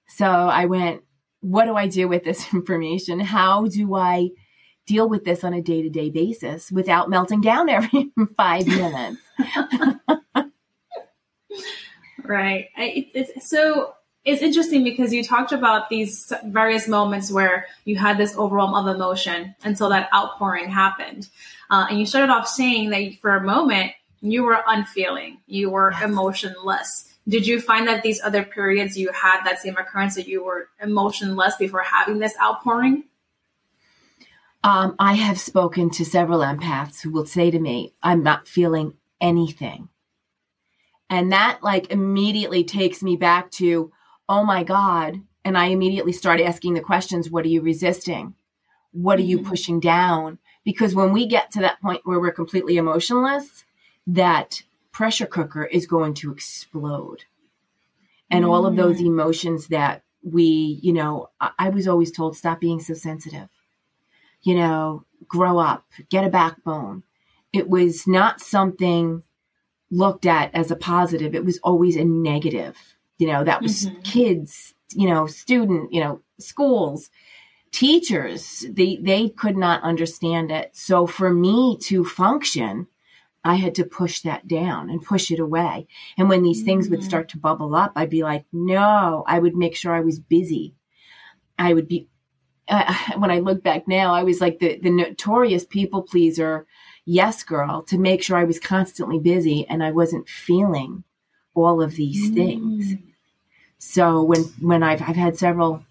So 0.08 0.26
I 0.26 0.66
went, 0.66 1.02
what 1.40 1.66
do 1.66 1.76
I 1.76 1.86
do 1.86 2.08
with 2.08 2.24
this 2.24 2.52
information? 2.54 3.20
How 3.20 3.66
do 3.66 3.94
I 3.94 4.30
deal 4.86 5.08
with 5.08 5.24
this 5.24 5.44
on 5.44 5.54
a 5.54 5.62
day 5.62 5.82
to 5.82 5.88
day 5.88 6.10
basis 6.10 6.70
without 6.70 7.08
melting 7.08 7.40
down 7.40 7.68
every 7.68 8.10
five 8.36 8.66
minutes? 8.66 9.20
right. 12.24 12.68
I, 12.76 13.10
it's, 13.14 13.48
so 13.48 13.94
it's 14.24 14.42
interesting 14.42 14.84
because 14.84 15.12
you 15.12 15.22
talked 15.22 15.52
about 15.52 15.90
these 15.90 16.32
various 16.46 16.88
moments 16.88 17.30
where 17.30 17.66
you 17.84 17.96
had 17.96 18.16
this 18.16 18.36
overwhelm 18.36 18.74
of 18.74 18.94
emotion 18.94 19.54
until 19.64 19.90
that 19.90 20.08
outpouring 20.14 20.70
happened. 20.70 21.28
Uh, 21.70 21.86
and 21.90 21.98
you 21.98 22.06
started 22.06 22.32
off 22.32 22.48
saying 22.48 22.90
that 22.90 23.18
for 23.20 23.36
a 23.36 23.42
moment 23.42 23.92
you 24.22 24.42
were 24.42 24.62
unfeeling, 24.66 25.38
you 25.46 25.68
were 25.68 25.92
yes. 25.92 26.02
emotionless. 26.02 27.14
Did 27.28 27.46
you 27.46 27.60
find 27.60 27.86
that 27.88 28.02
these 28.02 28.20
other 28.22 28.44
periods 28.44 28.98
you 28.98 29.10
had 29.12 29.44
that 29.44 29.58
same 29.58 29.76
occurrence 29.76 30.14
that 30.14 30.28
you 30.28 30.44
were 30.44 30.68
emotionless 30.80 31.56
before 31.56 31.82
having 31.82 32.18
this 32.18 32.34
outpouring? 32.42 33.04
Um, 34.62 34.96
I 34.98 35.14
have 35.14 35.38
spoken 35.38 35.90
to 35.90 36.04
several 36.06 36.40
empaths 36.40 37.02
who 37.02 37.10
will 37.10 37.26
say 37.26 37.50
to 37.50 37.58
me, 37.58 37.92
I'm 38.02 38.22
not 38.22 38.48
feeling 38.48 38.94
anything. 39.20 39.90
And 41.10 41.32
that 41.32 41.58
like 41.62 41.90
immediately 41.90 42.64
takes 42.64 43.02
me 43.02 43.16
back 43.16 43.50
to, 43.52 43.92
oh 44.28 44.44
my 44.44 44.64
God. 44.64 45.20
And 45.44 45.58
I 45.58 45.66
immediately 45.66 46.12
start 46.12 46.40
asking 46.40 46.74
the 46.74 46.80
questions 46.80 47.30
what 47.30 47.44
are 47.44 47.48
you 47.48 47.60
resisting? 47.60 48.34
What 48.92 49.18
are 49.18 49.22
you 49.22 49.38
mm-hmm. 49.38 49.48
pushing 49.48 49.80
down? 49.80 50.38
Because 50.64 50.94
when 50.94 51.12
we 51.12 51.26
get 51.26 51.50
to 51.52 51.60
that 51.60 51.80
point 51.82 52.02
where 52.04 52.18
we're 52.18 52.32
completely 52.32 52.76
emotionless, 52.76 53.64
that 54.06 54.62
pressure 54.92 55.26
cooker 55.26 55.64
is 55.64 55.86
going 55.86 56.14
to 56.14 56.32
explode. 56.32 57.24
And 58.30 58.44
all 58.44 58.64
of 58.64 58.76
those 58.76 58.98
mm. 58.98 59.06
emotions 59.06 59.68
that 59.68 60.02
we, 60.22 60.80
you 60.82 60.92
know, 60.92 61.28
I, 61.40 61.50
I 61.58 61.68
was 61.68 61.86
always 61.86 62.10
told 62.10 62.36
stop 62.36 62.60
being 62.60 62.80
so 62.80 62.94
sensitive. 62.94 63.48
You 64.42 64.54
know, 64.56 65.04
grow 65.28 65.58
up, 65.58 65.84
get 66.10 66.24
a 66.24 66.30
backbone. 66.30 67.02
It 67.52 67.68
was 67.68 68.06
not 68.06 68.40
something 68.40 69.22
looked 69.90 70.26
at 70.26 70.54
as 70.54 70.70
a 70.70 70.76
positive. 70.76 71.34
It 71.34 71.44
was 71.44 71.58
always 71.62 71.96
a 71.96 72.04
negative. 72.04 72.93
You 73.18 73.28
know, 73.28 73.44
that 73.44 73.62
was 73.62 73.86
mm-hmm. 73.86 74.00
kids, 74.02 74.74
you 74.92 75.08
know, 75.08 75.26
student, 75.26 75.92
you 75.92 76.00
know, 76.00 76.20
schools, 76.38 77.10
teachers, 77.70 78.64
they 78.70 78.96
they 79.02 79.28
could 79.28 79.56
not 79.56 79.82
understand 79.82 80.50
it. 80.50 80.70
So 80.74 81.06
for 81.06 81.30
me 81.30 81.76
to 81.82 82.04
function, 82.04 82.86
I 83.44 83.56
had 83.56 83.74
to 83.74 83.84
push 83.84 84.22
that 84.22 84.48
down 84.48 84.88
and 84.88 85.02
push 85.02 85.30
it 85.30 85.38
away. 85.38 85.86
And 86.16 86.28
when 86.28 86.42
these 86.42 86.62
things 86.62 86.88
would 86.88 87.00
mm-hmm. 87.00 87.08
start 87.08 87.28
to 87.30 87.38
bubble 87.38 87.74
up, 87.74 87.92
I'd 87.94 88.10
be 88.10 88.22
like, 88.22 88.46
no, 88.52 89.22
I 89.26 89.38
would 89.38 89.54
make 89.54 89.76
sure 89.76 89.92
I 89.92 90.00
was 90.00 90.18
busy. 90.18 90.74
I 91.58 91.74
would 91.74 91.86
be, 91.86 92.08
uh, 92.68 92.94
when 93.18 93.30
I 93.30 93.40
look 93.40 93.62
back 93.62 93.86
now, 93.86 94.14
I 94.14 94.22
was 94.22 94.40
like 94.40 94.60
the, 94.60 94.78
the 94.78 94.90
notorious 94.90 95.66
people 95.66 96.02
pleaser, 96.02 96.66
yes 97.04 97.42
girl, 97.42 97.82
to 97.88 97.98
make 97.98 98.22
sure 98.22 98.38
I 98.38 98.44
was 98.44 98.58
constantly 98.58 99.18
busy 99.18 99.66
and 99.68 99.84
I 99.84 99.90
wasn't 99.90 100.28
feeling 100.28 101.04
all 101.54 101.82
of 101.82 101.96
these 101.96 102.30
mm. 102.30 102.34
things. 102.34 102.94
So 103.78 104.22
when, 104.22 104.42
when 104.60 104.82
I've, 104.82 105.02
I've 105.02 105.16
had 105.16 105.36
several 105.36 105.84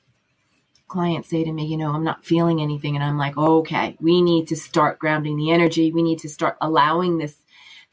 clients 0.88 1.30
say 1.30 1.44
to 1.44 1.52
me, 1.52 1.66
you 1.66 1.78
know, 1.78 1.92
I'm 1.92 2.04
not 2.04 2.26
feeling 2.26 2.62
anything. 2.62 2.96
And 2.96 3.04
I'm 3.04 3.18
like, 3.18 3.38
okay, 3.38 3.98
we 4.00 4.22
need 4.22 4.48
to 4.50 4.56
start 4.56 5.00
grounding 5.00 5.38
the 5.38 5.52
energy. 5.52 5.92
We 5.92 6.04
need 6.04 6.20
to 6.20 6.30
start 6.30 6.58
allowing 6.62 7.18
this 7.18 7.36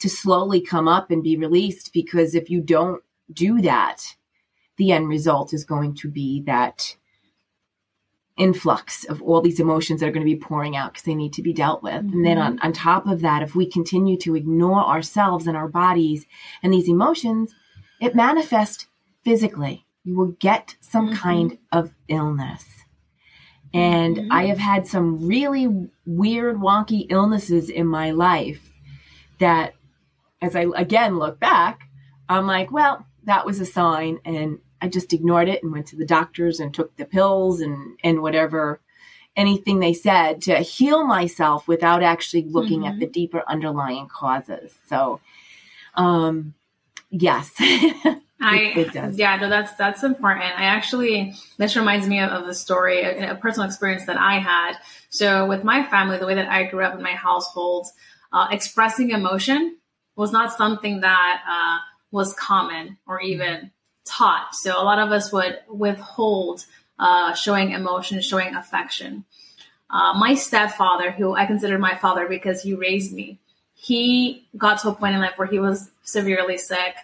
to 0.00 0.08
slowly 0.08 0.60
come 0.60 0.88
up 0.88 1.10
and 1.10 1.22
be 1.22 1.36
released 1.36 1.92
because 1.92 2.34
if 2.34 2.50
you 2.50 2.60
don't 2.60 3.02
do 3.32 3.60
that, 3.62 4.02
the 4.76 4.92
end 4.92 5.08
result 5.08 5.52
is 5.52 5.64
going 5.64 5.94
to 5.94 6.08
be 6.08 6.42
that 6.42 6.96
influx 8.36 9.04
of 9.04 9.20
all 9.22 9.42
these 9.42 9.60
emotions 9.60 10.00
that 10.00 10.08
are 10.08 10.12
going 10.12 10.26
to 10.26 10.34
be 10.34 10.40
pouring 10.40 10.74
out 10.74 10.92
because 10.92 11.04
they 11.04 11.14
need 11.14 11.34
to 11.34 11.42
be 11.42 11.52
dealt 11.52 11.82
with. 11.82 11.92
Mm-hmm. 11.92 12.12
And 12.14 12.26
then 12.26 12.38
on, 12.38 12.58
on 12.60 12.72
top 12.72 13.06
of 13.06 13.20
that, 13.20 13.42
if 13.42 13.54
we 13.54 13.66
continue 13.66 14.16
to 14.18 14.34
ignore 14.34 14.82
ourselves 14.82 15.46
and 15.46 15.56
our 15.56 15.68
bodies 15.68 16.24
and 16.62 16.72
these 16.72 16.88
emotions, 16.88 17.54
it 18.00 18.14
manifests 18.14 18.87
physically. 19.23 19.87
You 20.04 20.16
will 20.16 20.33
get 20.40 20.76
some 20.80 21.09
mm-hmm. 21.09 21.16
kind 21.16 21.59
of 21.71 21.92
illness. 22.09 22.64
And 23.73 24.16
mm-hmm. 24.16 24.33
I 24.33 24.47
have 24.47 24.59
had 24.59 24.87
some 24.87 25.26
really 25.26 25.88
weird, 26.07 26.57
wonky 26.57 27.07
illnesses 27.11 27.69
in 27.71 27.87
my 27.87 28.11
life 28.11 28.71
that 29.38 29.75
as 30.42 30.57
I 30.57 30.66
again 30.75 31.19
look 31.19 31.38
back, 31.38 31.83
I'm 32.28 32.47
like, 32.47 32.73
well, 32.73 33.07
that 33.25 33.47
was 33.47 33.61
a 33.61 33.66
sign. 33.66 34.19
And 34.25 34.59
I 34.80 34.88
just 34.88 35.12
ignored 35.12 35.49
it 35.49 35.62
and 35.62 35.73
went 35.73 35.87
to 35.88 35.97
the 35.97 36.07
doctors 36.07 36.59
and 36.59 36.73
took 36.73 36.97
the 36.97 37.04
pills 37.04 37.61
and, 37.61 37.99
and 38.02 38.23
whatever, 38.23 38.80
anything 39.37 39.78
they 39.78 39.92
said 39.92 40.42
to 40.42 40.57
heal 40.57 41.04
myself 41.04 41.69
without 41.69 42.02
actually 42.02 42.45
looking 42.45 42.80
mm-hmm. 42.80 42.95
at 42.95 42.99
the 42.99 43.07
deeper 43.07 43.45
underlying 43.47 44.09
causes. 44.09 44.75
So, 44.88 45.21
um, 45.95 46.54
yes. 47.11 47.52
I 48.43 48.73
it 48.75 49.19
yeah 49.19 49.37
no 49.37 49.50
that's 49.50 49.75
that's 49.75 50.02
important. 50.02 50.47
I 50.59 50.64
actually 50.64 51.35
this 51.59 51.76
reminds 51.76 52.09
me 52.09 52.21
of, 52.21 52.31
of 52.31 52.49
a 52.49 52.55
story, 52.55 53.02
a, 53.02 53.33
a, 53.33 53.35
personal 53.35 53.69
experience 53.69 54.07
that 54.07 54.17
I 54.17 54.38
had. 54.38 54.76
So 55.11 55.47
with 55.47 55.62
my 55.62 55.85
family, 55.85 56.17
the 56.17 56.26
way 56.26 56.37
that 56.37 56.49
I 56.49 56.64
grew 56.64 56.83
up 56.83 56.95
in 56.95 57.02
my 57.02 57.12
household, 57.12 57.87
uh, 58.33 58.49
expressing 58.50 59.11
emotion 59.11 59.76
was 60.17 60.33
not 60.33 60.57
something 60.57 61.00
that 61.00 61.43
uh, 61.47 61.79
was 62.11 62.33
common 62.35 62.97
or 63.07 63.21
even 63.21 63.73
taught. 64.07 64.55
So 64.55 64.81
a 64.81 64.85
lot 64.85 64.99
of 64.99 65.12
us 65.12 65.33
would 65.33 65.59
withhold 65.69 66.64
uh, 66.99 67.35
showing 67.35 67.73
emotion, 67.73 68.21
showing 68.21 68.55
affection. 68.55 69.25
Uh, 69.90 70.14
my 70.14 70.35
stepfather, 70.35 71.11
who 71.11 71.35
I 71.35 71.47
consider 71.47 71.79
my 71.79 71.97
father 71.97 72.29
because 72.29 72.62
he 72.62 72.75
raised 72.75 73.12
me, 73.12 73.39
he 73.82 74.46
got 74.58 74.78
to 74.80 74.90
a 74.90 74.94
point 74.94 75.14
in 75.14 75.20
life 75.22 75.32
where 75.37 75.49
he 75.49 75.58
was 75.58 75.90
severely 76.02 76.58
sick, 76.58 76.96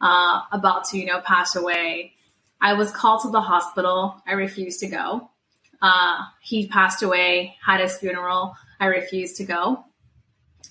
uh, 0.00 0.40
about 0.50 0.84
to, 0.86 0.98
you 0.98 1.06
know, 1.06 1.20
pass 1.20 1.54
away. 1.54 2.12
I 2.60 2.72
was 2.72 2.90
called 2.90 3.22
to 3.22 3.30
the 3.30 3.40
hospital. 3.40 4.20
I 4.26 4.32
refused 4.32 4.80
to 4.80 4.88
go. 4.88 5.30
Uh, 5.80 6.24
he 6.40 6.66
passed 6.66 7.04
away, 7.04 7.56
had 7.64 7.80
his 7.80 7.96
funeral. 7.98 8.56
I 8.80 8.86
refused 8.86 9.36
to 9.36 9.44
go. 9.44 9.84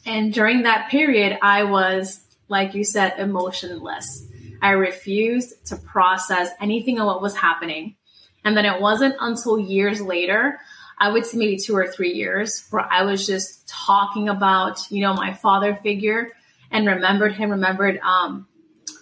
And 0.06 0.34
during 0.34 0.64
that 0.64 0.90
period, 0.90 1.40
I 1.42 1.64
was, 1.64 2.20
like 2.50 2.74
you 2.74 2.84
said, 2.84 3.14
emotionless. 3.18 4.28
I 4.62 4.72
refused 4.72 5.66
to 5.68 5.78
process 5.78 6.50
anything 6.60 7.00
of 7.00 7.06
what 7.06 7.22
was 7.22 7.38
happening. 7.38 7.96
And 8.44 8.58
then 8.58 8.66
it 8.66 8.82
wasn't 8.82 9.16
until 9.22 9.58
years 9.58 10.02
later, 10.02 10.60
I 10.98 11.12
would 11.12 11.26
say 11.26 11.38
maybe 11.38 11.58
two 11.58 11.76
or 11.76 11.88
three 11.88 12.14
years, 12.14 12.66
where 12.70 12.86
I 12.90 13.04
was 13.04 13.26
just 13.26 13.68
talking 13.68 14.30
about, 14.30 14.80
you 14.92 15.02
know, 15.02 15.14
my 15.14 15.34
father 15.34 15.76
figure 15.76 16.32
and 16.72 16.88
remembered 16.88 17.34
him, 17.34 17.52
remembered 17.52 18.00
um, 18.00 18.48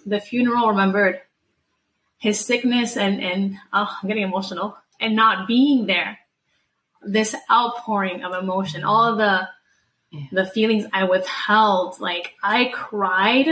the 0.06 0.20
funeral, 0.20 0.70
remembered 0.70 1.22
his 2.18 2.40
sickness 2.40 2.98
and, 2.98 3.22
and 3.22 3.58
oh, 3.74 3.98
I'm 4.02 4.08
getting 4.08 4.24
emotional 4.24 4.78
and 5.00 5.16
not 5.16 5.48
being 5.48 5.86
there. 5.86 6.20
This 7.04 7.36
outpouring 7.52 8.24
of 8.24 8.34
emotion, 8.34 8.84
all 8.84 9.16
the 9.16 9.48
yeah. 10.12 10.26
the 10.32 10.46
feelings 10.46 10.86
I 10.94 11.06
withheld. 11.06 12.00
Like 12.00 12.34
I 12.44 12.66
cried 12.74 13.48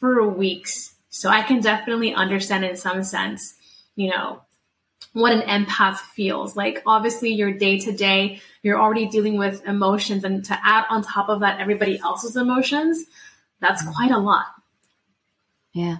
for 0.00 0.28
weeks. 0.28 0.94
So 1.10 1.30
I 1.30 1.42
can 1.42 1.60
definitely 1.60 2.12
understand 2.12 2.64
in 2.64 2.76
some 2.76 3.02
sense, 3.02 3.54
you 3.94 4.10
know, 4.10 4.42
what 5.12 5.32
an 5.32 5.42
empath 5.42 5.96
feels. 5.96 6.56
Like 6.56 6.82
obviously 6.86 7.32
your 7.32 7.52
day 7.52 7.78
to 7.80 7.92
day, 7.92 8.40
you're 8.62 8.80
already 8.80 9.06
dealing 9.06 9.38
with 9.38 9.64
emotions 9.66 10.24
and 10.24 10.44
to 10.44 10.58
add 10.64 10.84
on 10.90 11.02
top 11.02 11.28
of 11.28 11.40
that 11.40 11.60
everybody 11.60 11.98
else's 11.98 12.36
emotions, 12.36 13.04
that's 13.60 13.82
quite 13.94 14.10
a 14.10 14.18
lot. 14.18 14.46
Yeah. 15.72 15.98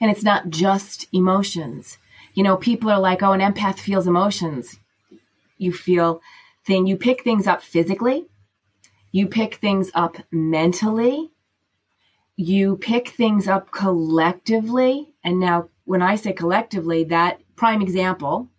And 0.00 0.10
it's 0.10 0.22
not 0.22 0.50
just 0.50 1.06
emotions. 1.12 1.98
You 2.34 2.42
know, 2.42 2.56
people 2.56 2.90
are 2.90 3.00
like, 3.00 3.22
oh, 3.22 3.32
an 3.32 3.40
empath 3.40 3.78
feels 3.78 4.06
emotions. 4.06 4.78
You 5.58 5.72
feel 5.72 6.20
thing, 6.66 6.86
you 6.86 6.96
pick 6.96 7.22
things 7.22 7.46
up 7.46 7.62
physically 7.62 8.26
you 9.14 9.28
pick 9.28 9.54
things 9.54 9.92
up 9.94 10.16
mentally. 10.32 11.30
You 12.34 12.76
pick 12.76 13.10
things 13.10 13.46
up 13.46 13.70
collectively. 13.70 15.14
And 15.22 15.38
now, 15.38 15.68
when 15.84 16.02
I 16.02 16.16
say 16.16 16.32
collectively, 16.32 17.04
that 17.04 17.38
prime 17.56 17.82
example, 17.82 18.50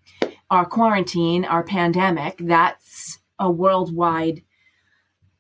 our 0.50 0.66
quarantine, 0.66 1.46
our 1.46 1.64
pandemic, 1.64 2.38
that's 2.40 3.20
a 3.40 3.50
worldwide, 3.50 4.44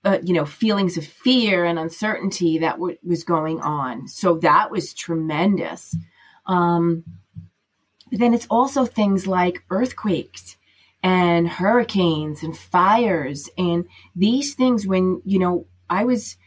uh, 0.03 0.19
you 0.23 0.33
know, 0.33 0.45
feelings 0.45 0.97
of 0.97 1.05
fear 1.05 1.65
and 1.65 1.79
uncertainty 1.79 2.57
that 2.59 2.73
w- 2.73 2.97
was 3.03 3.23
going 3.23 3.61
on. 3.61 4.07
So 4.07 4.37
that 4.39 4.71
was 4.71 4.93
tremendous. 4.93 5.95
Um, 6.45 7.03
but 8.09 8.19
then 8.19 8.33
it's 8.33 8.47
also 8.49 8.85
things 8.85 9.27
like 9.27 9.63
earthquakes 9.69 10.57
and 11.01 11.47
hurricanes 11.47 12.43
and 12.43 12.57
fires 12.57 13.49
and 13.57 13.85
these 14.15 14.55
things 14.55 14.87
when 14.87 15.21
you 15.23 15.37
know 15.37 15.67
I 15.89 16.03
was 16.03 16.37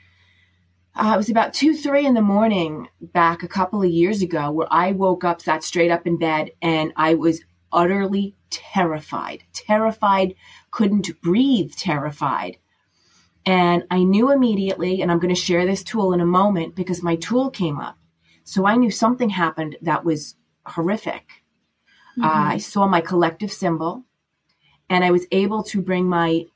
uh, 0.99 1.12
it 1.14 1.17
was 1.17 1.31
about 1.31 1.55
two, 1.55 1.75
three 1.75 2.05
in 2.05 2.14
the 2.14 2.21
morning 2.21 2.88
back 3.00 3.43
a 3.43 3.49
couple 3.49 3.83
of 3.83 3.90
years 3.90 4.21
ago 4.21 4.50
where 4.50 4.67
I 4.71 4.93
woke 4.93 5.23
up, 5.23 5.40
sat 5.40 5.62
straight 5.62 5.93
up 5.93 6.07
in 6.07 6.19
bed, 6.19 6.50
and 6.61 6.93
I 6.97 7.14
was 7.14 7.40
utterly 7.73 8.35
terrified, 8.50 9.45
terrified, 9.52 10.35
couldn't 10.73 11.21
breathe, 11.23 11.73
terrified. 11.76 12.57
And 13.47 13.85
I 13.90 14.02
knew 14.02 14.33
immediately, 14.33 15.00
and 15.00 15.11
I'm 15.11 15.21
going 15.21 15.35
to 15.35 15.40
share 15.40 15.64
this 15.64 15.85
tool 15.85 16.12
in 16.12 16.21
a 16.21 16.26
moment 16.26 16.75
because 16.75 17.02
my 17.02 17.14
tool 17.17 17.49
came 17.50 17.78
up. 17.78 17.97
So 18.43 18.67
I 18.67 18.76
knew 18.76 18.90
something 18.90 19.31
happened 19.31 19.76
that 19.83 20.05
was 20.05 20.35
horrific. 20.67 21.45
Mm-hmm. 22.19 22.25
Uh, 22.25 22.55
I 22.55 22.59
saw 22.59 22.88
my 22.88 23.00
collective 23.00 23.52
symbol, 23.52 24.05
and 24.90 25.05
I 25.05 25.12
was 25.12 25.26
able 25.31 25.62
to 25.64 25.81
bring 25.81 26.09
my 26.09 26.47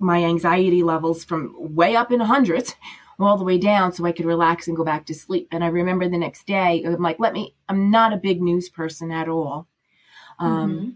my 0.00 0.24
anxiety 0.24 0.82
levels 0.82 1.22
from 1.22 1.54
way 1.56 1.94
up 1.94 2.10
in 2.10 2.18
hundreds 2.18 2.74
all 3.18 3.36
the 3.36 3.44
way 3.44 3.58
down 3.58 3.92
so 3.92 4.04
I 4.04 4.12
could 4.12 4.26
relax 4.26 4.68
and 4.68 4.76
go 4.76 4.84
back 4.84 5.06
to 5.06 5.14
sleep. 5.14 5.48
And 5.50 5.62
I 5.62 5.68
remember 5.68 6.08
the 6.08 6.18
next 6.18 6.46
day, 6.46 6.82
I'm 6.84 7.02
like, 7.02 7.20
let 7.20 7.32
me, 7.32 7.54
I'm 7.68 7.90
not 7.90 8.12
a 8.12 8.16
big 8.16 8.42
news 8.42 8.68
person 8.68 9.10
at 9.10 9.28
all. 9.28 9.68
Um, 10.38 10.72
mm-hmm. 10.72 10.90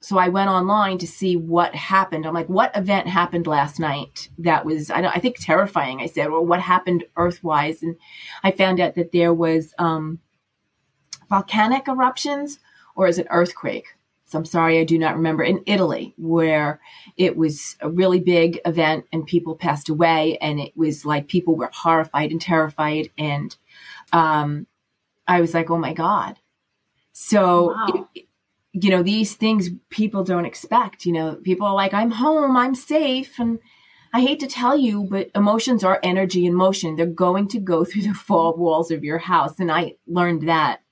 So 0.00 0.16
I 0.16 0.28
went 0.28 0.48
online 0.48 0.98
to 0.98 1.06
see 1.06 1.36
what 1.36 1.74
happened. 1.74 2.24
I'm 2.24 2.34
like, 2.34 2.48
what 2.48 2.76
event 2.76 3.08
happened 3.08 3.48
last 3.48 3.80
night 3.80 4.28
that 4.38 4.64
was, 4.64 4.90
I, 4.90 5.04
I 5.04 5.18
think, 5.18 5.36
terrifying. 5.40 6.00
I 6.00 6.06
said, 6.06 6.30
well, 6.30 6.46
what 6.46 6.60
happened 6.60 7.04
earthwise? 7.16 7.82
And 7.82 7.96
I 8.44 8.52
found 8.52 8.78
out 8.78 8.94
that 8.94 9.10
there 9.10 9.34
was 9.34 9.74
um, 9.78 10.20
volcanic 11.28 11.88
eruptions 11.88 12.60
or 12.94 13.08
is 13.08 13.18
it 13.18 13.26
earthquake? 13.30 13.86
So 14.28 14.38
I'm 14.38 14.44
sorry, 14.44 14.78
I 14.78 14.84
do 14.84 14.98
not 14.98 15.16
remember 15.16 15.42
in 15.42 15.62
Italy 15.64 16.12
where 16.18 16.80
it 17.16 17.34
was 17.34 17.76
a 17.80 17.88
really 17.88 18.20
big 18.20 18.60
event 18.66 19.06
and 19.10 19.26
people 19.26 19.56
passed 19.56 19.88
away, 19.88 20.36
and 20.42 20.60
it 20.60 20.76
was 20.76 21.06
like 21.06 21.28
people 21.28 21.56
were 21.56 21.70
horrified 21.72 22.30
and 22.30 22.40
terrified, 22.40 23.08
and 23.16 23.56
um, 24.12 24.66
I 25.26 25.40
was 25.40 25.54
like, 25.54 25.70
oh 25.70 25.78
my 25.78 25.94
god. 25.94 26.38
So 27.12 27.68
wow. 27.68 28.06
it, 28.14 28.26
you 28.72 28.90
know 28.90 29.02
these 29.02 29.34
things 29.34 29.70
people 29.88 30.24
don't 30.24 30.44
expect. 30.44 31.06
You 31.06 31.14
know, 31.14 31.34
people 31.36 31.66
are 31.66 31.74
like, 31.74 31.94
I'm 31.94 32.10
home, 32.10 32.54
I'm 32.54 32.74
safe, 32.74 33.38
and 33.38 33.58
I 34.12 34.20
hate 34.20 34.40
to 34.40 34.46
tell 34.46 34.76
you, 34.76 35.06
but 35.10 35.30
emotions 35.34 35.82
are 35.84 36.00
energy 36.02 36.44
in 36.44 36.52
motion. 36.52 36.96
They're 36.96 37.06
going 37.06 37.48
to 37.48 37.60
go 37.60 37.82
through 37.82 38.02
the 38.02 38.14
four 38.26 38.54
walls 38.54 38.90
of 38.90 39.04
your 39.04 39.18
house, 39.18 39.58
and 39.58 39.72
I 39.72 39.94
learned 40.06 40.50
that, 40.50 40.82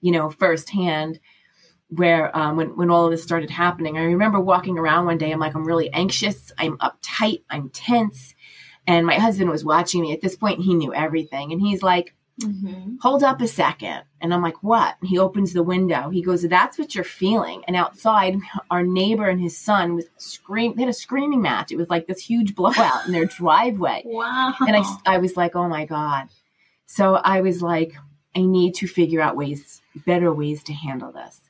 you 0.00 0.10
know, 0.10 0.30
firsthand 0.30 1.20
where 1.94 2.34
um, 2.36 2.56
when 2.56 2.76
when 2.76 2.90
all 2.90 3.04
of 3.04 3.10
this 3.10 3.22
started 3.22 3.50
happening. 3.50 3.98
I 3.98 4.04
remember 4.04 4.40
walking 4.40 4.78
around 4.78 5.06
one 5.06 5.18
day. 5.18 5.30
I'm 5.30 5.40
like, 5.40 5.54
I'm 5.54 5.66
really 5.66 5.92
anxious. 5.92 6.50
I'm 6.58 6.78
uptight. 6.78 7.42
I'm 7.50 7.68
tense. 7.70 8.34
And 8.86 9.06
my 9.06 9.14
husband 9.14 9.50
was 9.50 9.64
watching 9.64 10.00
me. 10.00 10.12
At 10.12 10.22
this 10.22 10.34
point, 10.34 10.60
he 10.60 10.74
knew 10.74 10.92
everything, 10.92 11.52
and 11.52 11.60
he's 11.60 11.82
like, 11.82 12.14
mm-hmm. 12.40 12.96
"Hold 13.00 13.22
up 13.22 13.40
a 13.40 13.46
second. 13.46 14.02
And 14.20 14.32
I'm 14.32 14.42
like, 14.42 14.62
"What?" 14.62 14.96
And 15.00 15.08
he 15.08 15.18
opens 15.18 15.52
the 15.52 15.62
window. 15.62 16.08
He 16.08 16.22
goes, 16.22 16.42
"That's 16.42 16.78
what 16.78 16.94
you're 16.94 17.04
feeling." 17.04 17.62
And 17.68 17.76
outside, 17.76 18.36
our 18.70 18.82
neighbor 18.82 19.28
and 19.28 19.40
his 19.40 19.56
son 19.56 19.94
was 19.94 20.06
scream. 20.16 20.74
They 20.74 20.82
had 20.82 20.88
a 20.88 20.94
screaming 20.94 21.42
match. 21.42 21.70
It 21.70 21.76
was 21.76 21.90
like 21.90 22.06
this 22.06 22.18
huge 22.18 22.54
blowout 22.54 23.06
in 23.06 23.12
their 23.12 23.26
driveway. 23.26 24.02
Wow. 24.06 24.54
And 24.60 24.76
I 24.76 24.82
I 25.06 25.18
was 25.18 25.36
like, 25.36 25.54
"Oh 25.54 25.68
my 25.68 25.84
god." 25.84 26.28
So 26.86 27.14
I 27.14 27.40
was 27.42 27.62
like, 27.62 27.94
I 28.34 28.40
need 28.40 28.74
to 28.76 28.86
figure 28.86 29.20
out 29.20 29.36
ways, 29.36 29.82
better 29.94 30.32
ways 30.32 30.62
to 30.64 30.72
handle 30.72 31.12
this. 31.12 31.41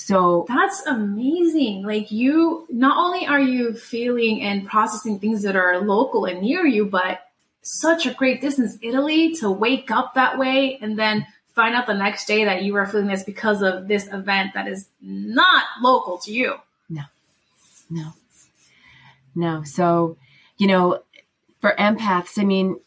So 0.00 0.44
that's 0.46 0.86
amazing. 0.86 1.82
Like 1.82 2.12
you, 2.12 2.68
not 2.70 2.96
only 2.98 3.26
are 3.26 3.40
you 3.40 3.74
feeling 3.74 4.42
and 4.42 4.64
processing 4.64 5.18
things 5.18 5.42
that 5.42 5.56
are 5.56 5.80
local 5.80 6.24
and 6.24 6.40
near 6.40 6.64
you, 6.64 6.86
but 6.86 7.18
such 7.62 8.06
a 8.06 8.14
great 8.14 8.40
distance, 8.40 8.78
Italy, 8.80 9.34
to 9.40 9.50
wake 9.50 9.90
up 9.90 10.14
that 10.14 10.38
way 10.38 10.78
and 10.80 10.96
then 10.96 11.26
find 11.52 11.74
out 11.74 11.88
the 11.88 11.94
next 11.94 12.26
day 12.26 12.44
that 12.44 12.62
you 12.62 12.76
are 12.76 12.86
feeling 12.86 13.08
this 13.08 13.24
because 13.24 13.60
of 13.60 13.88
this 13.88 14.06
event 14.12 14.52
that 14.54 14.68
is 14.68 14.86
not 15.02 15.64
local 15.82 16.18
to 16.18 16.32
you. 16.32 16.54
No, 16.88 17.02
no, 17.90 18.12
no. 19.34 19.64
So, 19.64 20.16
you 20.58 20.68
know, 20.68 21.02
for 21.60 21.74
empaths, 21.76 22.38
I 22.40 22.44
mean, 22.44 22.78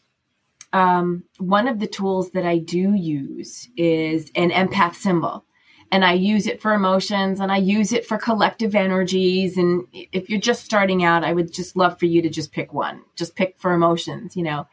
um, 0.72 1.24
one 1.36 1.68
of 1.68 1.78
the 1.78 1.86
tools 1.86 2.30
that 2.30 2.46
I 2.46 2.56
do 2.56 2.94
use 2.94 3.68
is 3.76 4.32
an 4.34 4.50
empath 4.50 4.94
symbol 4.94 5.44
and 5.92 6.06
I 6.06 6.14
use 6.14 6.46
it 6.46 6.62
for 6.62 6.72
emotions 6.72 7.38
and 7.38 7.52
I 7.52 7.58
use 7.58 7.92
it 7.92 8.06
for 8.06 8.16
collective 8.16 8.74
energies. 8.74 9.58
And 9.58 9.86
if 9.92 10.30
you're 10.30 10.40
just 10.40 10.64
starting 10.64 11.04
out, 11.04 11.22
I 11.22 11.34
would 11.34 11.52
just 11.52 11.76
love 11.76 11.98
for 11.98 12.06
you 12.06 12.22
to 12.22 12.30
just 12.30 12.50
pick 12.50 12.72
one, 12.72 13.02
just 13.14 13.36
pick 13.36 13.58
for 13.58 13.74
emotions, 13.74 14.34
you 14.34 14.42
know. 14.42 14.66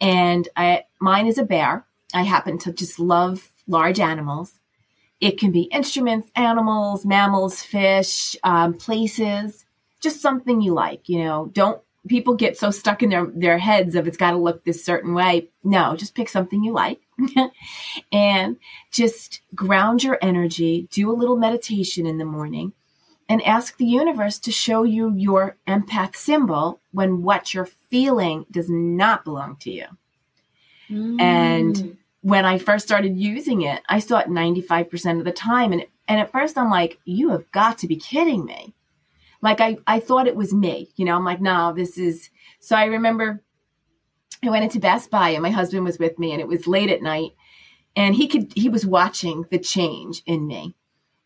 And 0.00 0.48
I, 0.56 0.84
mine 1.00 1.26
is 1.26 1.38
a 1.38 1.44
bear. 1.44 1.84
I 2.14 2.22
happen 2.22 2.56
to 2.58 2.72
just 2.72 3.00
love 3.00 3.50
large 3.66 3.98
animals. 3.98 4.60
It 5.20 5.38
can 5.38 5.50
be 5.50 5.62
instruments, 5.62 6.30
animals, 6.36 7.04
mammals, 7.04 7.60
fish, 7.62 8.36
um, 8.44 8.74
places, 8.74 9.66
just 10.00 10.22
something 10.22 10.60
you 10.60 10.72
like, 10.72 11.08
you 11.08 11.24
know. 11.24 11.50
Don't 11.52 11.82
people 12.08 12.34
get 12.34 12.56
so 12.56 12.70
stuck 12.70 13.02
in 13.02 13.10
their, 13.10 13.26
their 13.26 13.58
heads 13.58 13.94
of 13.94 14.06
it's 14.06 14.16
got 14.16 14.30
to 14.32 14.38
look 14.38 14.64
this 14.64 14.84
certain 14.84 15.14
way. 15.14 15.48
No, 15.62 15.96
just 15.96 16.14
pick 16.14 16.28
something 16.28 16.64
you 16.64 16.72
like 16.72 17.00
and 18.12 18.56
just 18.90 19.40
ground 19.54 20.02
your 20.02 20.18
energy, 20.22 20.88
do 20.90 21.10
a 21.10 21.14
little 21.14 21.36
meditation 21.36 22.06
in 22.06 22.18
the 22.18 22.24
morning, 22.24 22.72
and 23.28 23.42
ask 23.42 23.76
the 23.76 23.86
universe 23.86 24.38
to 24.40 24.50
show 24.50 24.82
you 24.82 25.14
your 25.14 25.56
empath 25.68 26.16
symbol 26.16 26.80
when 26.92 27.22
what 27.22 27.52
you're 27.54 27.68
feeling 27.90 28.46
does 28.50 28.68
not 28.68 29.24
belong 29.24 29.56
to 29.56 29.70
you. 29.70 29.86
Mm. 30.90 31.20
And 31.20 31.96
when 32.22 32.44
I 32.44 32.58
first 32.58 32.86
started 32.86 33.16
using 33.16 33.62
it, 33.62 33.82
I 33.88 34.00
saw 34.00 34.18
it 34.18 34.28
95% 34.28 35.18
of 35.18 35.24
the 35.24 35.32
time. 35.32 35.72
And, 35.72 35.86
and 36.08 36.20
at 36.20 36.32
first 36.32 36.58
I'm 36.58 36.70
like, 36.70 36.98
you 37.04 37.30
have 37.30 37.50
got 37.52 37.78
to 37.78 37.86
be 37.86 37.96
kidding 37.96 38.44
me. 38.44 38.74
Like 39.42 39.60
I, 39.60 39.78
I 39.86 40.00
thought 40.00 40.26
it 40.26 40.36
was 40.36 40.52
me, 40.52 40.90
you 40.96 41.04
know, 41.04 41.16
I'm 41.16 41.24
like, 41.24 41.40
no, 41.40 41.72
this 41.72 41.96
is, 41.96 42.30
so 42.60 42.76
I 42.76 42.84
remember 42.86 43.42
I 44.42 44.50
went 44.50 44.64
into 44.64 44.80
Best 44.80 45.10
Buy 45.10 45.30
and 45.30 45.42
my 45.42 45.50
husband 45.50 45.84
was 45.84 45.98
with 45.98 46.18
me 46.18 46.32
and 46.32 46.40
it 46.40 46.48
was 46.48 46.66
late 46.66 46.90
at 46.90 47.02
night 47.02 47.32
and 47.96 48.14
he 48.14 48.28
could 48.28 48.52
he 48.54 48.68
was 48.68 48.86
watching 48.86 49.44
the 49.50 49.58
change 49.58 50.22
in 50.26 50.46
me. 50.46 50.74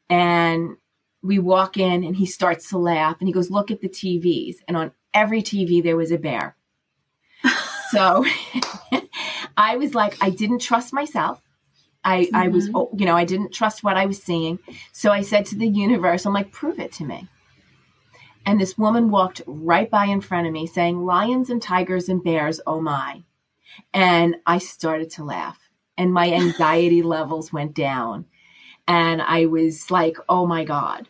And 0.08 0.76
we 1.22 1.38
walk 1.38 1.76
in 1.76 2.04
and 2.04 2.16
he 2.16 2.26
starts 2.26 2.68
to 2.70 2.78
laugh 2.78 3.16
and 3.18 3.28
he 3.28 3.32
goes, 3.32 3.50
"Look 3.50 3.70
at 3.70 3.80
the 3.80 3.88
TVs." 3.88 4.56
And 4.68 4.76
on 4.76 4.92
every 5.12 5.42
TV 5.42 5.82
there 5.82 5.96
was 5.96 6.10
a 6.10 6.18
bear. 6.18 6.56
so 7.90 8.24
I 9.56 9.76
was 9.76 9.94
like 9.94 10.16
I 10.20 10.30
didn't 10.30 10.60
trust 10.60 10.92
myself. 10.92 11.40
I, 12.06 12.24
mm-hmm. 12.24 12.36
I 12.36 12.48
was, 12.48 12.68
mm-hmm. 12.68 12.98
you 12.98 13.06
know, 13.06 13.16
I 13.16 13.24
didn't 13.24 13.54
trust 13.54 13.82
what 13.82 13.96
I 13.96 14.04
was 14.04 14.22
seeing. 14.22 14.58
So 14.92 15.10
I 15.10 15.22
said 15.22 15.46
to 15.46 15.56
the 15.56 15.66
universe, 15.66 16.26
I'm 16.26 16.34
like, 16.34 16.52
prove 16.52 16.78
it 16.78 16.92
to 16.94 17.04
me. 17.04 17.28
And 18.46 18.60
this 18.60 18.76
woman 18.76 19.10
walked 19.10 19.42
right 19.46 19.90
by 19.90 20.06
in 20.06 20.20
front 20.20 20.46
of 20.46 20.52
me 20.52 20.66
saying, 20.66 21.04
Lions 21.04 21.50
and 21.50 21.62
tigers 21.62 22.08
and 22.08 22.22
bears, 22.22 22.60
oh 22.66 22.80
my. 22.80 23.22
And 23.92 24.36
I 24.46 24.58
started 24.58 25.10
to 25.12 25.24
laugh 25.24 25.58
and 25.96 26.12
my 26.12 26.32
anxiety 26.32 27.02
levels 27.16 27.52
went 27.52 27.74
down. 27.74 28.26
And 28.86 29.22
I 29.22 29.46
was 29.46 29.90
like, 29.90 30.16
oh 30.28 30.46
my 30.46 30.64
God. 30.64 31.08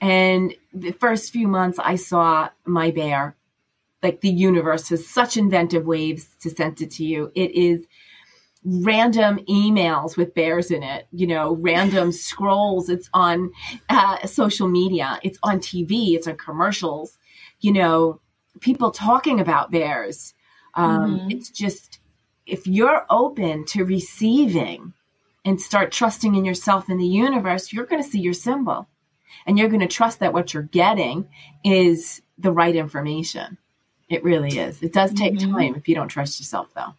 And 0.00 0.54
the 0.72 0.92
first 0.92 1.32
few 1.32 1.48
months 1.48 1.78
I 1.78 1.96
saw 1.96 2.48
my 2.64 2.90
bear, 2.90 3.36
like 4.02 4.20
the 4.20 4.30
universe 4.30 4.88
has 4.88 5.06
such 5.06 5.36
inventive 5.36 5.86
ways 5.86 6.34
to 6.40 6.50
send 6.50 6.80
it 6.80 6.90
to 6.92 7.04
you. 7.04 7.30
It 7.34 7.52
is 7.52 7.86
random 8.64 9.38
emails 9.48 10.16
with 10.16 10.34
bears 10.34 10.70
in 10.70 10.82
it, 10.82 11.06
you 11.12 11.26
know, 11.26 11.56
random 11.56 12.12
scrolls. 12.12 12.88
It's 12.88 13.08
on 13.12 13.52
uh, 13.88 14.26
social 14.26 14.68
media, 14.68 15.18
it's 15.22 15.38
on 15.42 15.60
TV, 15.60 16.14
it's 16.14 16.26
on 16.26 16.36
commercials, 16.36 17.18
you 17.60 17.72
know, 17.72 18.20
people 18.60 18.90
talking 18.90 19.40
about 19.40 19.70
bears. 19.70 20.34
Um, 20.74 21.18
mm-hmm. 21.18 21.30
It's 21.30 21.50
just, 21.50 22.00
if 22.46 22.66
you're 22.66 23.06
open 23.10 23.64
to 23.66 23.84
receiving 23.84 24.92
and 25.44 25.60
start 25.60 25.92
trusting 25.92 26.34
in 26.34 26.44
yourself 26.44 26.88
and 26.88 26.98
the 26.98 27.06
universe, 27.06 27.72
you're 27.72 27.86
going 27.86 28.02
to 28.02 28.08
see 28.08 28.20
your 28.20 28.32
symbol 28.32 28.88
and 29.46 29.58
you're 29.58 29.68
going 29.68 29.80
to 29.80 29.86
trust 29.86 30.20
that 30.20 30.32
what 30.32 30.54
you're 30.54 30.62
getting 30.62 31.28
is 31.64 32.22
the 32.38 32.52
right 32.52 32.74
information. 32.74 33.58
It 34.08 34.24
really 34.24 34.58
is. 34.58 34.82
It 34.82 34.92
does 34.92 35.12
take 35.12 35.34
mm-hmm. 35.34 35.52
time 35.52 35.74
if 35.74 35.88
you 35.88 35.94
don't 35.94 36.08
trust 36.08 36.40
yourself, 36.40 36.68
though. 36.74 36.94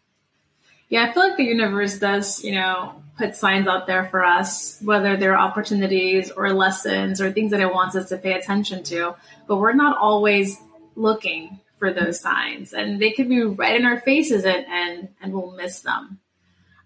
Yeah, 0.90 1.04
I 1.04 1.14
feel 1.14 1.28
like 1.28 1.38
the 1.38 1.44
universe 1.44 1.98
does, 1.98 2.44
you 2.44 2.54
know, 2.54 3.02
put 3.18 3.36
signs 3.36 3.68
out 3.68 3.88
there 3.88 4.06
for 4.06 4.24
us, 4.24 4.80
whether 4.82 5.18
they're 5.18 5.38
opportunities 5.38 6.32
or 6.32 6.54
lessons 6.54 7.22
or 7.22 7.32
things 7.32 7.52
that 7.52 7.62
it 7.62 7.74
wants 7.74 7.96
us 7.96 8.10
to 8.10 8.18
pay 8.18 8.34
attention 8.34 8.84
to. 8.84 9.16
But 9.48 9.58
we're 9.58 9.74
not 9.74 9.98
always 9.98 10.58
looking 10.96 11.60
for 11.78 11.92
those 11.92 12.20
signs, 12.20 12.74
and 12.74 13.02
they 13.02 13.12
could 13.12 13.30
be 13.30 13.44
right 13.44 13.76
in 13.76 13.86
our 13.86 14.00
faces, 14.02 14.46
and 14.46 14.66
and, 14.68 15.10
and 15.22 15.34
we'll 15.34 15.52
miss 15.52 15.82
them. 15.82 16.20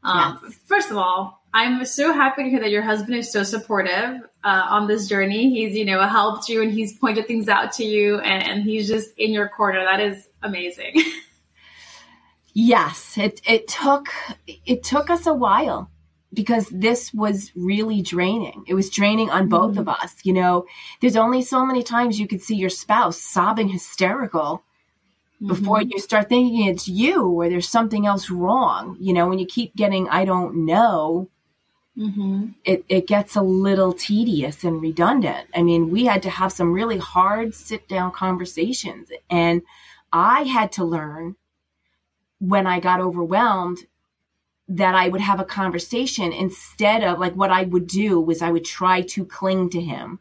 Um, 0.03 0.39
yes. 0.43 0.55
First 0.65 0.91
of 0.91 0.97
all, 0.97 1.41
I'm 1.53 1.83
so 1.85 2.13
happy 2.13 2.43
to 2.43 2.49
hear 2.49 2.59
that 2.59 2.71
your 2.71 2.81
husband 2.81 3.15
is 3.15 3.31
so 3.31 3.43
supportive 3.43 4.21
uh, 4.43 4.65
on 4.69 4.87
this 4.87 5.07
journey. 5.07 5.49
He's, 5.49 5.75
you 5.75 5.85
know, 5.85 6.01
helped 6.07 6.47
you 6.47 6.61
and 6.61 6.71
he's 6.71 6.97
pointed 6.97 7.27
things 7.27 7.49
out 7.49 7.73
to 7.73 7.83
you, 7.83 8.19
and, 8.19 8.43
and 8.43 8.63
he's 8.63 8.87
just 8.87 9.09
in 9.17 9.31
your 9.31 9.49
corner. 9.49 9.83
That 9.83 9.99
is 9.99 10.27
amazing. 10.41 11.01
Yes, 12.61 13.17
it 13.17 13.41
it 13.47 13.69
took 13.69 14.09
it 14.65 14.83
took 14.83 15.09
us 15.09 15.25
a 15.25 15.33
while 15.33 15.89
because 16.33 16.67
this 16.67 17.13
was 17.13 17.53
really 17.55 18.01
draining. 18.01 18.65
It 18.67 18.73
was 18.73 18.89
draining 18.89 19.29
on 19.29 19.47
both 19.47 19.71
mm-hmm. 19.71 19.79
of 19.79 19.87
us. 19.87 20.17
You 20.23 20.33
know, 20.33 20.65
there's 20.99 21.15
only 21.15 21.41
so 21.41 21.65
many 21.65 21.83
times 21.83 22.19
you 22.19 22.27
could 22.27 22.41
see 22.41 22.57
your 22.57 22.69
spouse 22.69 23.17
sobbing 23.17 23.69
hysterical 23.69 24.61
mm-hmm. 25.41 25.47
before 25.47 25.81
you 25.81 25.99
start 25.99 26.27
thinking 26.27 26.67
it's 26.67 26.85
you 26.85 27.29
or 27.29 27.47
there's 27.47 27.69
something 27.69 28.05
else 28.05 28.29
wrong. 28.29 28.97
You 28.99 29.13
know, 29.13 29.29
when 29.29 29.39
you 29.39 29.45
keep 29.45 29.73
getting, 29.77 30.09
I 30.09 30.25
don't 30.25 30.65
know, 30.65 31.29
mm-hmm. 31.97 32.47
it, 32.65 32.83
it 32.89 33.07
gets 33.07 33.37
a 33.37 33.41
little 33.41 33.93
tedious 33.93 34.65
and 34.65 34.81
redundant. 34.81 35.47
I 35.55 35.63
mean, 35.63 35.91
we 35.91 36.03
had 36.03 36.23
to 36.23 36.29
have 36.29 36.51
some 36.51 36.73
really 36.73 36.97
hard 36.97 37.55
sit 37.55 37.87
down 37.87 38.11
conversations. 38.11 39.13
And 39.29 39.61
I 40.11 40.41
had 40.41 40.73
to 40.73 40.83
learn 40.83 41.37
when 42.39 42.65
I 42.65 42.79
got 42.79 43.01
overwhelmed 43.01 43.79
that 44.69 44.93
I 44.93 45.09
would 45.09 45.21
have 45.21 45.39
a 45.39 45.45
conversation 45.45 46.31
instead 46.31 47.03
of 47.03 47.19
like 47.19 47.33
what 47.33 47.51
I 47.51 47.63
would 47.63 47.87
do 47.87 48.19
was 48.19 48.41
I 48.41 48.51
would 48.51 48.65
try 48.65 49.01
to 49.01 49.25
cling 49.25 49.71
to 49.71 49.81
him. 49.81 50.19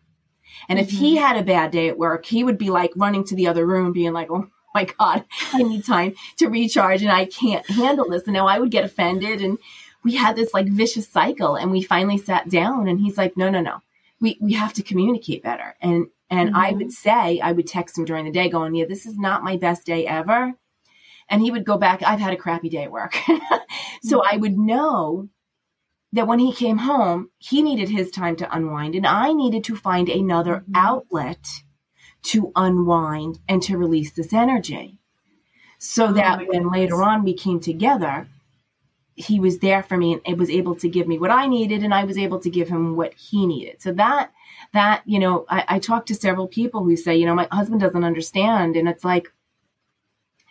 And 0.68 0.78
if 0.78 0.88
mm-hmm. 0.88 0.98
he 0.98 1.16
had 1.16 1.36
a 1.36 1.42
bad 1.42 1.70
day 1.70 1.88
at 1.88 1.98
work, 1.98 2.24
he 2.24 2.42
would 2.42 2.58
be 2.58 2.70
like 2.70 2.92
running 2.96 3.24
to 3.24 3.34
the 3.34 3.46
other 3.46 3.66
room, 3.66 3.92
being 3.92 4.12
like, 4.12 4.30
Oh 4.30 4.48
my 4.74 4.84
God, 4.84 5.24
I 5.52 5.62
need 5.62 5.84
time 5.84 6.14
to 6.38 6.48
recharge 6.48 7.02
and 7.02 7.12
I 7.12 7.26
can't 7.26 7.68
handle 7.70 8.08
this. 8.08 8.24
And 8.24 8.32
now 8.32 8.46
I 8.46 8.58
would 8.58 8.70
get 8.70 8.84
offended. 8.84 9.42
And 9.42 9.58
we 10.02 10.14
had 10.14 10.34
this 10.34 10.54
like 10.54 10.66
vicious 10.66 11.08
cycle. 11.08 11.56
And 11.56 11.70
we 11.70 11.82
finally 11.82 12.18
sat 12.18 12.48
down 12.48 12.88
and 12.88 13.00
he's 13.00 13.18
like, 13.18 13.36
No, 13.36 13.50
no, 13.50 13.60
no. 13.60 13.82
We 14.20 14.38
we 14.40 14.54
have 14.54 14.72
to 14.74 14.82
communicate 14.82 15.42
better. 15.42 15.76
And 15.82 16.06
and 16.30 16.50
mm-hmm. 16.50 16.58
I 16.58 16.72
would 16.72 16.92
say, 16.92 17.40
I 17.40 17.52
would 17.52 17.66
text 17.66 17.98
him 17.98 18.06
during 18.06 18.24
the 18.24 18.32
day 18.32 18.48
going, 18.48 18.74
Yeah, 18.74 18.86
this 18.86 19.04
is 19.04 19.18
not 19.18 19.44
my 19.44 19.58
best 19.58 19.84
day 19.84 20.06
ever 20.06 20.54
and 21.28 21.42
he 21.42 21.50
would 21.50 21.64
go 21.64 21.76
back, 21.76 22.02
I've 22.02 22.20
had 22.20 22.32
a 22.32 22.36
crappy 22.36 22.68
day 22.68 22.84
at 22.84 22.92
work. 22.92 23.16
so 24.02 24.22
I 24.24 24.36
would 24.36 24.58
know 24.58 25.28
that 26.12 26.26
when 26.26 26.38
he 26.38 26.52
came 26.52 26.78
home, 26.78 27.30
he 27.38 27.62
needed 27.62 27.90
his 27.90 28.10
time 28.10 28.36
to 28.36 28.54
unwind, 28.54 28.94
and 28.94 29.06
I 29.06 29.32
needed 29.32 29.64
to 29.64 29.76
find 29.76 30.08
another 30.08 30.56
mm-hmm. 30.56 30.72
outlet 30.74 31.46
to 32.22 32.50
unwind 32.56 33.38
and 33.48 33.62
to 33.62 33.78
release 33.78 34.12
this 34.12 34.32
energy. 34.32 34.98
So 35.78 36.06
oh 36.06 36.12
that 36.14 36.48
when 36.48 36.70
later 36.70 37.02
on 37.02 37.24
we 37.24 37.34
came 37.34 37.60
together, 37.60 38.26
he 39.14 39.38
was 39.38 39.58
there 39.58 39.82
for 39.82 39.96
me 39.96 40.12
and 40.12 40.22
it 40.24 40.38
was 40.38 40.50
able 40.50 40.76
to 40.76 40.88
give 40.88 41.06
me 41.06 41.18
what 41.18 41.30
I 41.30 41.46
needed, 41.46 41.82
and 41.82 41.92
I 41.92 42.04
was 42.04 42.18
able 42.18 42.40
to 42.40 42.50
give 42.50 42.68
him 42.68 42.96
what 42.96 43.14
he 43.14 43.46
needed. 43.46 43.82
So 43.82 43.92
that 43.92 44.32
that 44.72 45.02
you 45.04 45.18
know, 45.18 45.44
I, 45.48 45.64
I 45.68 45.78
talked 45.78 46.08
to 46.08 46.14
several 46.14 46.48
people 46.48 46.84
who 46.84 46.96
say, 46.96 47.16
you 47.16 47.26
know, 47.26 47.34
my 47.34 47.48
husband 47.52 47.80
doesn't 47.80 48.04
understand, 48.04 48.76
and 48.76 48.88
it's 48.88 49.04
like 49.04 49.32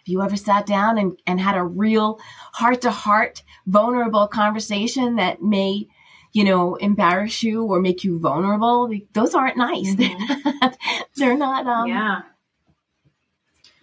have 0.08 0.12
you 0.14 0.22
ever 0.22 0.38
sat 0.38 0.66
down 0.66 0.98
and, 0.98 1.20
and 1.28 1.38
had 1.38 1.58
a 1.58 1.64
real 1.64 2.22
heart 2.54 2.82
to 2.84 2.92
heart, 2.92 3.44
vulnerable 3.66 4.26
conversation 4.26 5.18
that 5.18 5.42
may, 5.42 5.86
you 6.32 6.46
know, 6.46 6.76
embarrass 6.76 7.44
you 7.44 7.66
or 7.66 7.82
make 7.82 8.06
you 8.06 8.18
vulnerable? 8.18 8.90
Those 9.12 9.36
aren't 9.36 9.58
nice. 9.58 9.96
Mm-hmm. 9.96 10.68
They're 11.18 11.38
not, 11.38 11.68
um, 11.68 11.90
yeah. 11.90 12.22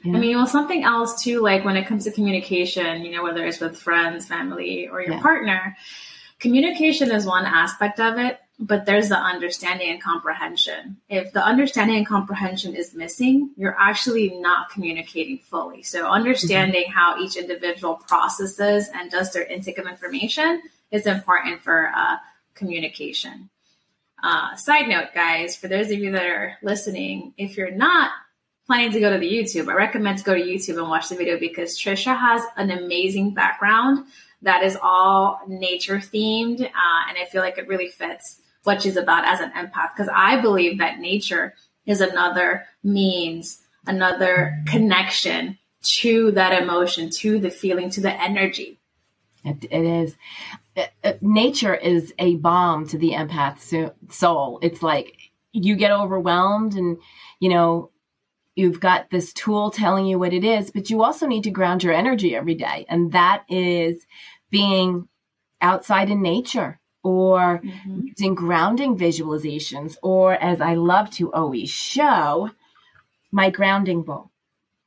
Yeah. 0.02 0.16
I 0.16 0.18
mean, 0.18 0.36
well, 0.36 0.46
something 0.46 0.82
else 0.82 1.22
too, 1.22 1.42
like 1.42 1.62
when 1.62 1.76
it 1.76 1.86
comes 1.86 2.04
to 2.04 2.10
communication, 2.10 3.04
you 3.04 3.10
know, 3.10 3.22
whether 3.22 3.44
it's 3.44 3.60
with 3.60 3.76
friends, 3.76 4.26
family, 4.26 4.88
or 4.88 5.02
your 5.02 5.16
yeah. 5.16 5.20
partner, 5.20 5.76
communication 6.38 7.12
is 7.12 7.26
one 7.26 7.44
aspect 7.44 8.00
of 8.00 8.18
it 8.18 8.38
but 8.58 8.86
there's 8.86 9.08
the 9.08 9.18
understanding 9.18 9.90
and 9.90 10.02
comprehension. 10.02 10.96
If 11.08 11.32
the 11.32 11.44
understanding 11.44 11.96
and 11.96 12.06
comprehension 12.06 12.74
is 12.74 12.94
missing, 12.94 13.50
you're 13.56 13.76
actually 13.78 14.38
not 14.38 14.70
communicating 14.70 15.38
fully. 15.38 15.82
So 15.82 16.06
understanding 16.06 16.84
mm-hmm. 16.84 16.92
how 16.92 17.20
each 17.20 17.36
individual 17.36 17.96
processes 17.96 18.88
and 18.94 19.10
does 19.10 19.32
their 19.32 19.44
intake 19.44 19.78
of 19.78 19.86
information 19.86 20.62
is 20.90 21.06
important 21.06 21.62
for 21.62 21.90
uh, 21.94 22.16
communication. 22.54 23.50
Uh, 24.22 24.54
side 24.56 24.88
note, 24.88 25.08
guys, 25.14 25.56
for 25.56 25.68
those 25.68 25.90
of 25.90 25.98
you 25.98 26.12
that 26.12 26.24
are 26.24 26.56
listening, 26.62 27.34
if 27.36 27.56
you're 27.56 27.72
not 27.72 28.12
planning 28.66 28.92
to 28.92 29.00
go 29.00 29.12
to 29.12 29.18
the 29.18 29.30
YouTube, 29.30 29.68
I 29.68 29.74
recommend 29.74 30.18
to 30.18 30.24
go 30.24 30.34
to 30.34 30.40
YouTube 30.40 30.78
and 30.78 30.88
watch 30.88 31.08
the 31.08 31.16
video 31.16 31.38
because 31.38 31.78
Trisha 31.78 32.16
has 32.16 32.42
an 32.56 32.70
amazing 32.70 33.34
background 33.34 34.06
that 34.42 34.62
is 34.62 34.78
all 34.80 35.40
nature 35.48 35.96
themed, 35.96 36.60
uh, 36.60 37.08
and 37.08 37.18
I 37.18 37.26
feel 37.30 37.42
like 37.42 37.58
it 37.58 37.66
really 37.66 37.88
fits 37.88 38.40
what 38.64 38.82
she's 38.82 38.96
about 38.96 39.26
as 39.26 39.40
an 39.40 39.52
empath 39.52 39.94
because 39.94 40.10
I 40.12 40.40
believe 40.40 40.78
that 40.78 40.98
nature 40.98 41.54
is 41.86 42.00
another 42.00 42.64
means, 42.82 43.60
another 43.86 44.62
connection 44.66 45.58
to 45.82 46.32
that 46.32 46.62
emotion, 46.62 47.10
to 47.10 47.38
the 47.38 47.50
feeling, 47.50 47.90
to 47.90 48.00
the 48.00 48.12
energy. 48.12 48.80
it, 49.44 49.64
it 49.70 49.84
is. 49.84 50.16
Uh, 50.76 50.86
uh, 51.04 51.12
nature 51.20 51.74
is 51.74 52.12
a 52.18 52.36
balm 52.36 52.88
to 52.88 52.98
the 52.98 53.12
empath 53.12 53.92
soul. 54.10 54.58
It's 54.62 54.82
like 54.82 55.16
you 55.52 55.76
get 55.76 55.92
overwhelmed 55.92 56.74
and, 56.74 56.96
you 57.38 57.50
know, 57.50 57.90
you've 58.56 58.80
got 58.80 59.10
this 59.10 59.32
tool 59.32 59.70
telling 59.70 60.06
you 60.06 60.18
what 60.18 60.32
it 60.32 60.44
is, 60.44 60.70
but 60.70 60.88
you 60.88 61.02
also 61.02 61.26
need 61.26 61.44
to 61.44 61.50
ground 61.50 61.82
your 61.82 61.92
energy 61.92 62.34
every 62.34 62.54
day. 62.54 62.86
And 62.88 63.12
that 63.12 63.44
is 63.48 64.06
being 64.50 65.08
outside 65.60 66.10
in 66.10 66.22
nature 66.22 66.80
or 67.04 67.60
mm-hmm. 67.62 68.06
using 68.06 68.34
grounding 68.34 68.98
visualizations, 68.98 69.96
or 70.02 70.34
as 70.34 70.60
I 70.60 70.74
love 70.74 71.10
to 71.12 71.32
always 71.32 71.70
show, 71.70 72.50
my 73.30 73.50
grounding 73.50 74.02
bowl. 74.02 74.30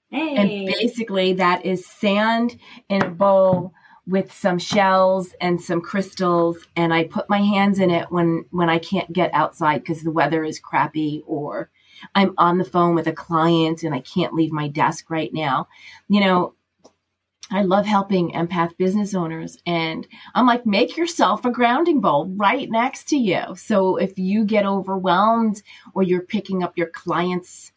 Hey. 0.10 0.36
And 0.36 0.66
basically, 0.68 1.34
that 1.34 1.66
is 1.66 1.86
sand 1.86 2.58
in 2.90 3.04
a 3.04 3.10
bowl 3.10 3.74
with 4.08 4.34
some 4.34 4.58
shells 4.58 5.36
and 5.42 5.62
some 5.62 5.82
crystals 5.82 6.66
and 6.78 6.94
I 6.94 7.04
put 7.04 7.30
my 7.30 7.40
hands 7.40 7.78
in 7.78 7.92
it 7.92 8.10
when 8.10 8.46
when 8.52 8.70
I 8.70 8.80
can't 8.80 9.12
get 9.12 9.34
outside 9.34 9.80
because 9.80 10.02
the 10.02 10.12
weather 10.12 10.46
is 10.46 10.60
crappy 10.60 11.24
or 11.28 11.70
I'm 12.16 12.34
on 12.38 12.58
the 12.58 12.64
phone 12.64 12.96
with 12.96 13.08
a 13.08 13.14
client 13.14 13.84
and 13.84 13.94
I 13.94 14.00
can't 14.00 14.34
leave 14.34 14.54
my 14.54 14.70
desk 14.70 15.10
right 15.10 15.34
now. 15.34 15.68
You 16.08 16.22
know, 16.22 16.54
I 17.50 17.62
love 17.62 17.86
helping 17.86 18.32
empath 18.32 18.78
business 18.78 19.16
owners. 19.16 19.58
And 19.66 20.06
I'm 20.36 20.46
like, 20.46 20.66
make 20.66 20.98
yourself 20.98 21.46
a 21.46 21.52
grounding 21.52 22.02
bowl 22.02 22.28
right 22.36 22.70
next 22.70 23.08
to 23.10 23.18
you. 23.18 23.56
So 23.56 23.96
if 23.96 24.20
you 24.20 24.44
get 24.44 24.66
overwhelmed 24.66 25.62
or 25.94 26.04
you're 26.04 26.22
picking 26.22 26.62
up 26.62 26.78
your 26.78 26.90
clients, 26.90 27.72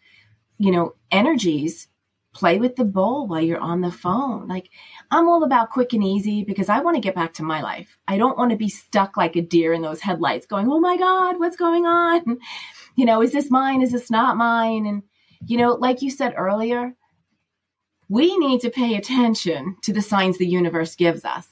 you 0.59 0.72
know, 0.72 0.94
energies, 1.12 1.88
play 2.33 2.59
with 2.59 2.76
the 2.76 2.85
bowl 2.85 3.26
while 3.26 3.40
you're 3.40 3.59
on 3.59 3.80
the 3.80 3.90
phone. 3.90 4.46
Like, 4.46 4.70
I'm 5.11 5.28
all 5.28 5.42
about 5.42 5.70
quick 5.70 5.92
and 5.92 6.04
easy 6.04 6.44
because 6.44 6.68
I 6.68 6.80
want 6.80 6.96
to 6.96 7.00
get 7.00 7.14
back 7.14 7.35
to 7.35 7.42
my 7.42 7.61
life. 7.61 7.96
I 8.06 8.18
don't 8.18 8.38
want 8.38 8.50
to 8.50 8.56
be 8.56 8.68
stuck 8.68 9.16
like 9.16 9.37
a 9.37 9.42
deer 9.42 9.72
in 9.72 9.83
those 9.83 10.00
headlights 10.00 10.46
going, 10.46 10.68
oh 10.70 10.80
my 10.80 10.96
God, 10.96 11.38
what's 11.38 11.56
going 11.56 11.87
on? 11.87 12.38
You 12.96 13.06
know, 13.06 13.22
is 13.22 13.33
this 13.33 13.50
mine? 13.50 13.83
Is 13.83 13.92
this 13.92 14.11
not 14.11 14.37
mine? 14.37 14.85
And, 14.85 15.04
you 15.46 15.56
know, 15.56 15.74
like 15.74 16.02
you 16.02 16.11
said 16.11 16.35
earlier, 16.37 16.94
we 18.11 18.37
need 18.38 18.61
to 18.61 18.70
pay 18.70 18.96
attention 18.96 19.77
to 19.83 19.92
the 19.92 20.03
signs 20.03 20.37
the 20.37 20.46
universe 20.46 20.96
gives 20.96 21.25
us. 21.25 21.46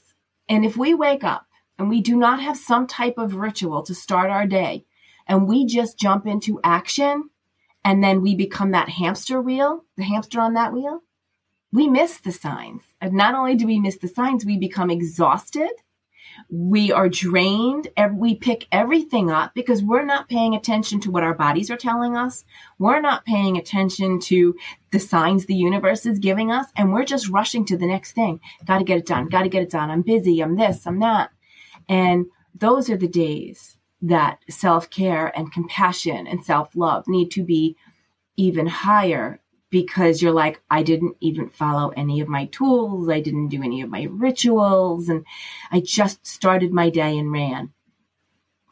And 0.48 0.64
if 0.64 0.76
we 0.76 0.92
wake 0.92 1.22
up 1.22 1.46
and 1.78 1.88
we 1.88 2.00
do 2.00 2.16
not 2.16 2.40
have 2.40 2.56
some 2.56 2.88
type 2.88 3.14
of 3.16 3.36
ritual 3.36 3.84
to 3.84 3.94
start 3.94 4.28
our 4.28 4.44
day, 4.44 4.84
and 5.28 5.46
we 5.46 5.66
just 5.66 6.00
jump 6.00 6.26
into 6.26 6.58
action, 6.64 7.30
and 7.84 8.02
then 8.02 8.22
we 8.22 8.34
become 8.34 8.72
that 8.72 8.88
hamster 8.88 9.40
wheel, 9.40 9.84
the 9.96 10.02
hamster 10.02 10.40
on 10.40 10.54
that 10.54 10.72
wheel, 10.72 11.02
we 11.70 11.86
miss 11.86 12.18
the 12.18 12.32
signs. 12.32 12.82
And 13.00 13.12
not 13.12 13.36
only 13.36 13.54
do 13.54 13.64
we 13.64 13.78
miss 13.78 13.98
the 13.98 14.08
signs, 14.08 14.44
we 14.44 14.58
become 14.58 14.90
exhausted 14.90 15.70
we 16.50 16.92
are 16.92 17.08
drained. 17.08 17.88
and 17.96 18.18
We 18.18 18.34
pick 18.34 18.66
everything 18.72 19.30
up 19.30 19.54
because 19.54 19.82
we're 19.82 20.04
not 20.04 20.28
paying 20.28 20.54
attention 20.54 21.00
to 21.00 21.10
what 21.10 21.22
our 21.22 21.34
bodies 21.34 21.70
are 21.70 21.76
telling 21.76 22.16
us. 22.16 22.44
We're 22.78 23.00
not 23.00 23.26
paying 23.26 23.56
attention 23.56 24.18
to 24.20 24.56
the 24.90 24.98
signs 24.98 25.44
the 25.44 25.54
universe 25.54 26.06
is 26.06 26.18
giving 26.18 26.50
us. 26.50 26.66
And 26.76 26.92
we're 26.92 27.04
just 27.04 27.28
rushing 27.28 27.64
to 27.66 27.76
the 27.76 27.86
next 27.86 28.12
thing. 28.12 28.40
Got 28.64 28.78
to 28.78 28.84
get 28.84 28.98
it 28.98 29.06
done. 29.06 29.28
Got 29.28 29.42
to 29.42 29.48
get 29.48 29.62
it 29.62 29.70
done. 29.70 29.90
I'm 29.90 30.02
busy. 30.02 30.40
I'm 30.40 30.56
this. 30.56 30.86
I'm 30.86 31.00
that. 31.00 31.30
And 31.88 32.26
those 32.54 32.88
are 32.88 32.96
the 32.96 33.08
days 33.08 33.76
that 34.00 34.38
self 34.48 34.88
care 34.90 35.36
and 35.36 35.52
compassion 35.52 36.26
and 36.26 36.44
self 36.44 36.74
love 36.74 37.06
need 37.08 37.30
to 37.32 37.44
be 37.44 37.76
even 38.36 38.66
higher 38.66 39.40
because 39.70 40.22
you're 40.22 40.32
like, 40.32 40.60
I 40.70 40.82
didn't 40.82 41.16
even 41.20 41.48
follow 41.48 41.90
any 41.90 42.20
of 42.20 42.28
my 42.28 42.46
tools. 42.46 43.08
I 43.08 43.20
didn't 43.20 43.48
do 43.48 43.62
any 43.62 43.82
of 43.82 43.90
my 43.90 44.04
rituals. 44.10 45.08
And 45.08 45.24
I 45.70 45.80
just 45.80 46.26
started 46.26 46.72
my 46.72 46.90
day 46.90 47.18
and 47.18 47.30
ran. 47.30 47.72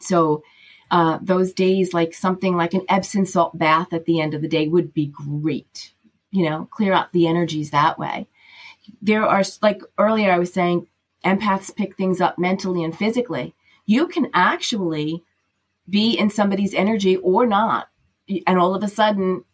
So, 0.00 0.42
uh, 0.90 1.18
those 1.20 1.52
days, 1.52 1.92
like 1.92 2.14
something 2.14 2.56
like 2.56 2.72
an 2.72 2.84
Epsom 2.88 3.26
salt 3.26 3.58
bath 3.58 3.92
at 3.92 4.04
the 4.04 4.20
end 4.20 4.34
of 4.34 4.42
the 4.42 4.48
day 4.48 4.68
would 4.68 4.94
be 4.94 5.06
great. 5.06 5.92
You 6.30 6.48
know, 6.48 6.68
clear 6.70 6.92
out 6.92 7.12
the 7.12 7.26
energies 7.26 7.70
that 7.70 7.98
way. 7.98 8.28
There 9.02 9.26
are, 9.26 9.42
like 9.62 9.82
earlier, 9.98 10.30
I 10.30 10.38
was 10.38 10.52
saying, 10.52 10.86
empaths 11.24 11.74
pick 11.74 11.96
things 11.96 12.20
up 12.20 12.38
mentally 12.38 12.84
and 12.84 12.96
physically. 12.96 13.54
You 13.84 14.06
can 14.06 14.30
actually 14.32 15.24
be 15.88 16.16
in 16.16 16.30
somebody's 16.30 16.74
energy 16.74 17.16
or 17.16 17.46
not. 17.46 17.88
And 18.46 18.58
all 18.58 18.74
of 18.74 18.82
a 18.82 18.88
sudden, 18.88 19.44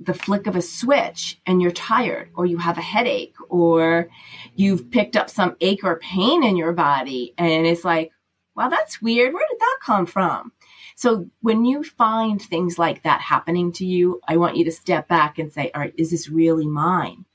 the 0.00 0.14
flick 0.14 0.46
of 0.46 0.56
a 0.56 0.62
switch 0.62 1.40
and 1.46 1.60
you're 1.60 1.70
tired 1.70 2.30
or 2.34 2.46
you 2.46 2.56
have 2.56 2.78
a 2.78 2.82
headache 2.82 3.34
or 3.50 4.08
you've 4.54 4.90
picked 4.90 5.14
up 5.14 5.28
some 5.28 5.56
ache 5.60 5.84
or 5.84 5.98
pain 5.98 6.42
in 6.42 6.56
your 6.56 6.72
body 6.72 7.34
and 7.36 7.66
it's 7.66 7.84
like 7.84 8.10
wow 8.56 8.68
that's 8.68 9.00
weird. 9.02 9.32
Where 9.32 9.46
did 9.48 9.60
that 9.60 9.78
come 9.82 10.06
from? 10.06 10.52
So 10.96 11.26
when 11.40 11.64
you 11.64 11.82
find 11.82 12.40
things 12.40 12.78
like 12.78 13.02
that 13.02 13.20
happening 13.20 13.72
to 13.72 13.86
you 13.86 14.20
i 14.26 14.36
want 14.36 14.56
you 14.56 14.64
to 14.64 14.72
step 14.72 15.06
back 15.08 15.38
and 15.38 15.52
say 15.52 15.70
all 15.74 15.82
right 15.82 15.94
is 15.96 16.10
this 16.10 16.28
really 16.28 16.66
mine? 16.66 17.26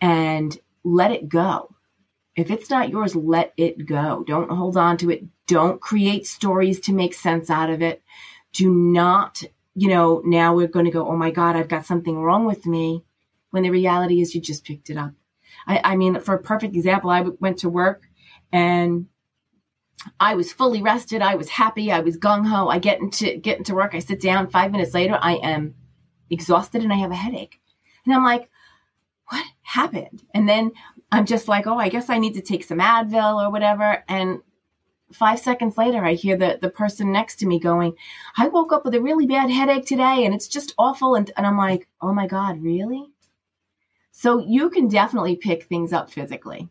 And 0.00 0.58
let 0.84 1.10
it 1.10 1.28
go. 1.28 1.74
If 2.36 2.50
it's 2.50 2.70
not 2.70 2.88
yours 2.88 3.14
let 3.14 3.52
it 3.56 3.84
go. 3.84 4.24
Don't 4.26 4.50
hold 4.50 4.76
on 4.78 4.96
to 4.98 5.10
it. 5.10 5.24
Don't 5.46 5.80
create 5.80 6.26
stories 6.26 6.80
to 6.80 6.92
make 6.92 7.12
sense 7.12 7.50
out 7.50 7.68
of 7.68 7.82
it. 7.82 8.02
Do 8.52 8.70
not 8.70 9.42
you 9.78 9.88
know, 9.88 10.20
now 10.24 10.56
we're 10.56 10.66
going 10.66 10.86
to 10.86 10.90
go, 10.90 11.08
oh 11.08 11.16
my 11.16 11.30
God, 11.30 11.54
I've 11.54 11.68
got 11.68 11.86
something 11.86 12.18
wrong 12.18 12.44
with 12.44 12.66
me. 12.66 13.04
When 13.50 13.62
the 13.62 13.70
reality 13.70 14.20
is 14.20 14.34
you 14.34 14.42
just 14.42 14.64
picked 14.64 14.90
it 14.90 14.98
up. 14.98 15.12
I, 15.66 15.80
I 15.82 15.96
mean, 15.96 16.20
for 16.20 16.34
a 16.34 16.42
perfect 16.42 16.74
example, 16.74 17.10
I 17.10 17.20
went 17.20 17.58
to 17.58 17.70
work 17.70 18.02
and 18.52 19.06
I 20.18 20.34
was 20.34 20.52
fully 20.52 20.82
rested. 20.82 21.22
I 21.22 21.36
was 21.36 21.48
happy. 21.48 21.90
I 21.90 22.00
was 22.00 22.18
gung 22.18 22.46
ho. 22.46 22.68
I 22.68 22.78
get 22.78 23.00
into 23.00 23.36
get 23.36 23.58
into 23.58 23.74
work. 23.74 23.94
I 23.94 24.00
sit 24.00 24.20
down. 24.20 24.50
Five 24.50 24.72
minutes 24.72 24.94
later, 24.94 25.16
I 25.20 25.34
am 25.36 25.76
exhausted 26.28 26.82
and 26.82 26.92
I 26.92 26.96
have 26.96 27.10
a 27.10 27.16
headache. 27.16 27.60
And 28.04 28.14
I'm 28.14 28.24
like, 28.24 28.50
what 29.28 29.44
happened? 29.62 30.24
And 30.34 30.48
then 30.48 30.72
I'm 31.10 31.24
just 31.24 31.48
like, 31.48 31.66
oh, 31.66 31.78
I 31.78 31.88
guess 31.88 32.10
I 32.10 32.18
need 32.18 32.34
to 32.34 32.42
take 32.42 32.64
some 32.64 32.78
Advil 32.78 33.42
or 33.42 33.50
whatever. 33.50 34.04
And 34.08 34.40
five 35.12 35.38
seconds 35.38 35.78
later, 35.78 36.04
I 36.04 36.14
hear 36.14 36.36
the, 36.36 36.58
the 36.60 36.70
person 36.70 37.12
next 37.12 37.36
to 37.36 37.46
me 37.46 37.58
going, 37.58 37.94
I 38.36 38.48
woke 38.48 38.72
up 38.72 38.84
with 38.84 38.94
a 38.94 39.00
really 39.00 39.26
bad 39.26 39.50
headache 39.50 39.86
today 39.86 40.24
and 40.24 40.34
it's 40.34 40.48
just 40.48 40.74
awful. 40.78 41.14
And, 41.14 41.30
and 41.36 41.46
I'm 41.46 41.58
like, 41.58 41.88
oh 42.00 42.12
my 42.12 42.26
God, 42.26 42.62
really? 42.62 43.06
So 44.12 44.38
you 44.38 44.70
can 44.70 44.88
definitely 44.88 45.36
pick 45.36 45.64
things 45.64 45.92
up 45.92 46.10
physically. 46.10 46.68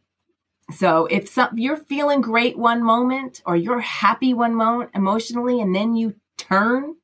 So 0.76 1.06
if 1.06 1.30
some, 1.30 1.58
you're 1.58 1.78
feeling 1.78 2.22
great 2.22 2.58
one 2.58 2.84
moment 2.84 3.42
or 3.46 3.56
you're 3.56 3.80
happy 3.80 4.34
one 4.34 4.54
moment 4.54 4.92
emotionally 4.94 5.62
and 5.62 5.74
then 5.74 5.96
you 5.96 6.16
turn, 6.38 6.96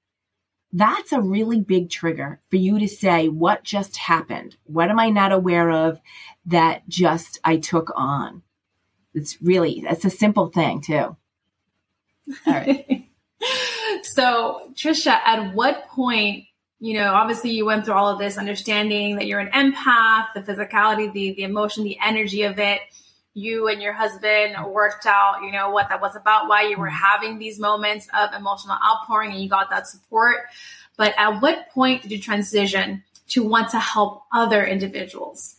that's 0.73 1.13
a 1.13 1.21
really 1.21 1.61
big 1.61 1.89
trigger 1.89 2.41
for 2.49 2.57
you 2.57 2.79
to 2.79 2.87
say, 2.87 3.29
what 3.29 3.63
just 3.63 3.95
happened? 3.95 4.57
What 4.65 4.89
am 4.89 4.99
I 4.99 5.09
not 5.09 5.31
aware 5.31 5.69
of 5.71 6.01
that 6.47 6.89
just 6.89 7.39
I 7.43 7.57
took 7.57 7.91
on? 7.95 8.41
It's 9.13 9.41
really, 9.41 9.83
it's 9.87 10.05
a 10.05 10.09
simple 10.09 10.47
thing 10.47 10.81
too. 10.81 11.15
All 12.47 12.53
right. 12.53 13.09
so, 14.03 14.71
Trisha, 14.73 15.11
at 15.11 15.53
what 15.53 15.87
point, 15.89 16.45
you 16.79 16.95
know, 16.95 17.13
obviously 17.13 17.51
you 17.51 17.65
went 17.65 17.85
through 17.85 17.93
all 17.93 18.09
of 18.09 18.19
this 18.19 18.37
understanding 18.37 19.15
that 19.15 19.27
you're 19.27 19.39
an 19.39 19.51
empath, 19.51 20.27
the 20.33 20.41
physicality, 20.41 21.11
the, 21.11 21.33
the 21.33 21.43
emotion, 21.43 21.83
the 21.83 21.97
energy 22.03 22.43
of 22.43 22.59
it. 22.59 22.81
You 23.35 23.67
and 23.67 23.81
your 23.81 23.93
husband 23.93 24.55
worked 24.71 25.07
out, 25.07 25.41
you 25.43 25.51
know, 25.51 25.71
what 25.71 25.89
that 25.89 26.01
was 26.01 26.15
about, 26.15 26.47
why 26.47 26.67
you 26.67 26.77
were 26.77 26.89
having 26.89 27.39
these 27.39 27.59
moments 27.59 28.07
of 28.13 28.31
emotional 28.33 28.77
outpouring 28.85 29.31
and 29.31 29.41
you 29.41 29.49
got 29.49 29.71
that 29.71 29.87
support. 29.87 30.37
But 30.97 31.15
at 31.17 31.41
what 31.41 31.69
point 31.71 32.03
did 32.03 32.11
you 32.11 32.19
transition 32.19 33.03
to 33.29 33.43
want 33.43 33.69
to 33.69 33.79
help 33.79 34.23
other 34.31 34.63
individuals? 34.63 35.55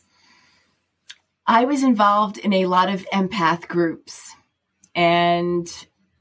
I 1.47 1.65
was 1.65 1.83
involved 1.83 2.37
in 2.37 2.53
a 2.53 2.65
lot 2.65 2.89
of 2.89 3.05
empath 3.13 3.67
groups 3.67 4.33
and 4.95 5.67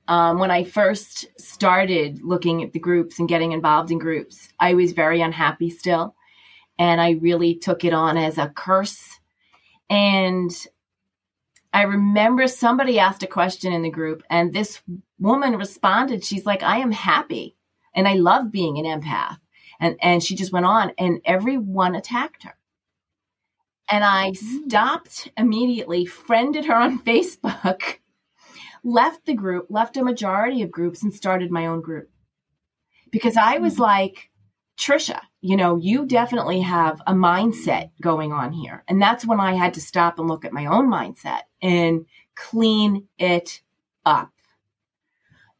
um, 0.08 0.38
when 0.38 0.50
I 0.50 0.64
first 0.64 1.26
started 1.38 2.22
looking 2.22 2.62
at 2.62 2.72
the 2.72 2.78
groups 2.78 3.18
and 3.18 3.28
getting 3.28 3.52
involved 3.52 3.90
in 3.90 3.98
groups, 3.98 4.48
I 4.60 4.74
was 4.74 4.92
very 4.92 5.20
unhappy 5.20 5.70
still. 5.70 6.14
And 6.78 7.00
I 7.00 7.12
really 7.12 7.54
took 7.54 7.84
it 7.84 7.92
on 7.92 8.16
as 8.16 8.36
a 8.36 8.48
curse. 8.48 9.20
And 9.88 10.50
I 11.72 11.82
remember 11.82 12.46
somebody 12.46 12.98
asked 12.98 13.22
a 13.22 13.28
question 13.28 13.72
in 13.72 13.82
the 13.82 13.90
group, 13.90 14.22
and 14.30 14.52
this 14.52 14.80
woman 15.18 15.56
responded. 15.56 16.24
She's 16.24 16.46
like, 16.46 16.62
I 16.62 16.78
am 16.78 16.92
happy 16.92 17.56
and 17.94 18.08
I 18.08 18.14
love 18.14 18.50
being 18.50 18.78
an 18.78 19.00
empath. 19.00 19.38
And, 19.80 19.96
and 20.00 20.22
she 20.22 20.34
just 20.34 20.52
went 20.52 20.66
on, 20.66 20.92
and 20.98 21.20
everyone 21.24 21.94
attacked 21.94 22.44
her. 22.44 22.56
And 23.90 24.04
I 24.04 24.30
mm. 24.30 24.36
stopped 24.36 25.30
immediately, 25.36 26.06
friended 26.06 26.64
her 26.66 26.74
on 26.74 26.98
Facebook 27.04 27.98
left 28.84 29.26
the 29.26 29.34
group, 29.34 29.66
left 29.70 29.96
a 29.96 30.04
majority 30.04 30.62
of 30.62 30.70
groups, 30.70 31.02
and 31.02 31.12
started 31.12 31.50
my 31.50 31.66
own 31.66 31.80
group. 31.80 32.10
Because 33.10 33.36
I 33.36 33.58
was 33.58 33.74
mm-hmm. 33.74 33.82
like, 33.82 34.30
Trisha, 34.78 35.20
you 35.40 35.56
know, 35.56 35.76
you 35.76 36.04
definitely 36.04 36.60
have 36.60 37.00
a 37.06 37.12
mindset 37.12 37.90
going 38.00 38.32
on 38.32 38.52
here. 38.52 38.84
And 38.88 39.00
that's 39.00 39.26
when 39.26 39.40
I 39.40 39.54
had 39.54 39.74
to 39.74 39.80
stop 39.80 40.18
and 40.18 40.28
look 40.28 40.44
at 40.44 40.52
my 40.52 40.66
own 40.66 40.88
mindset 40.90 41.42
and 41.62 42.06
clean 42.34 43.06
it 43.18 43.62
up. 44.04 44.32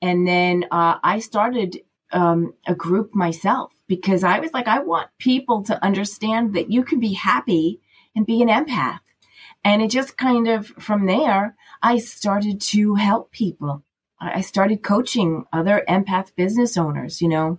And 0.02 0.26
then 0.26 0.66
uh, 0.70 0.98
I 1.02 1.20
started 1.20 1.80
um, 2.12 2.54
a 2.66 2.74
group 2.74 3.14
myself 3.14 3.72
because 3.87 4.24
I 4.24 4.40
was 4.40 4.52
like, 4.52 4.68
I 4.68 4.80
want 4.80 5.08
people 5.18 5.62
to 5.64 5.84
understand 5.84 6.54
that 6.54 6.70
you 6.70 6.84
can 6.84 7.00
be 7.00 7.12
happy 7.12 7.80
and 8.14 8.26
be 8.26 8.42
an 8.42 8.48
empath. 8.48 9.00
And 9.64 9.83
it 9.83 9.90
just 9.90 10.16
kind 10.18 10.46
of 10.46 10.66
from 10.66 11.07
there, 11.07 11.57
I 11.83 11.98
started 11.98 12.61
to 12.61 12.94
help 12.94 13.33
people. 13.33 13.83
I 14.20 14.42
started 14.42 14.83
coaching 14.83 15.44
other 15.53 15.85
empath 15.88 16.35
business 16.37 16.77
owners, 16.77 17.20
you 17.20 17.29
know, 17.29 17.59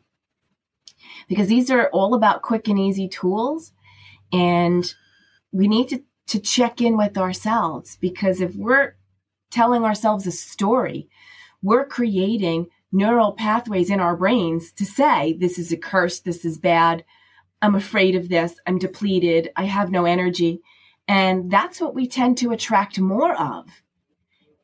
because 1.28 1.48
these 1.48 1.70
are 1.70 1.89
all 1.89 2.13
about 2.13 2.41
quick 2.41 2.68
and 2.68 2.80
easy 2.80 3.08
tools. 3.08 3.72
And 4.32 4.91
we 5.52 5.68
need 5.68 5.89
to, 5.89 6.04
to 6.28 6.39
check 6.39 6.82
in 6.82 6.98
with 6.98 7.18
ourselves 7.18 7.98
because 8.00 8.41
if 8.41 8.56
we're 8.56 8.96
telling 9.52 9.84
ourselves 9.84 10.26
a 10.26 10.32
story, 10.32 11.10
we're 11.62 11.86
creating 11.86 12.68
neural 12.91 13.34
pathways 13.34 13.89
in 13.89 14.00
our 14.00 14.15
brains 14.15 14.72
to 14.74 14.86
say, 14.86 15.34
this 15.34 15.58
is 15.60 15.72
a 15.72 15.78
curse, 15.78 16.20
this 16.20 16.46
is 16.46 16.58
bad, 16.58 17.04
I'm 17.62 17.76
afraid 17.76 18.15
of 18.15 18.30
this, 18.30 18.60
I'm 18.65 18.78
depleted, 18.78 19.52
I 19.56 19.65
have 19.65 19.91
no 19.91 20.06
energy. 20.06 20.62
And 21.08 21.52
that's 21.52 21.80
what 21.80 21.94
we 21.94 22.08
tend 22.08 22.38
to 22.39 22.52
attract 22.52 23.00
more 23.00 23.36
of. 23.36 23.68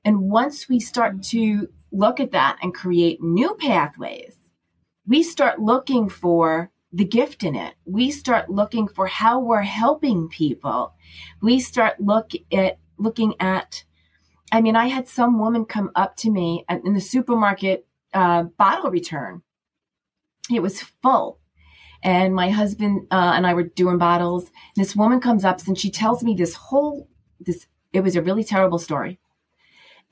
And 0.03 0.21
once 0.21 0.67
we 0.67 0.79
start 0.79 1.21
to 1.23 1.67
look 1.91 2.19
at 2.19 2.31
that 2.31 2.57
and 2.61 2.73
create 2.73 3.21
new 3.21 3.55
pathways, 3.55 4.35
we 5.05 5.23
start 5.23 5.59
looking 5.59 6.09
for 6.09 6.71
the 6.93 7.05
gift 7.05 7.43
in 7.43 7.55
it. 7.55 7.75
We 7.85 8.11
start 8.11 8.49
looking 8.49 8.87
for 8.87 9.07
how 9.07 9.39
we're 9.39 9.61
helping 9.61 10.29
people. 10.29 10.93
We 11.41 11.59
start 11.59 11.99
look 11.99 12.31
at 12.51 12.79
looking 12.97 13.35
at 13.39 13.83
I 14.51 14.59
mean, 14.59 14.75
I 14.75 14.87
had 14.87 15.07
some 15.07 15.39
woman 15.39 15.63
come 15.63 15.91
up 15.95 16.17
to 16.17 16.29
me 16.29 16.65
in 16.69 16.93
the 16.93 16.99
supermarket 16.99 17.87
uh, 18.13 18.43
bottle 18.43 18.91
return. 18.91 19.43
It 20.51 20.61
was 20.61 20.81
full. 20.81 21.39
And 22.03 22.33
my 22.33 22.49
husband 22.49 23.07
uh, 23.11 23.33
and 23.35 23.45
I 23.45 23.53
were 23.53 23.63
doing 23.63 23.97
bottles. 23.97 24.45
And 24.45 24.83
this 24.83 24.95
woman 24.95 25.19
comes 25.19 25.45
up 25.45 25.65
and 25.67 25.77
she 25.77 25.91
tells 25.91 26.23
me 26.23 26.33
this 26.33 26.55
whole, 26.55 27.07
this, 27.39 27.67
it 27.93 28.01
was 28.01 28.15
a 28.15 28.21
really 28.21 28.43
terrible 28.43 28.79
story. 28.79 29.19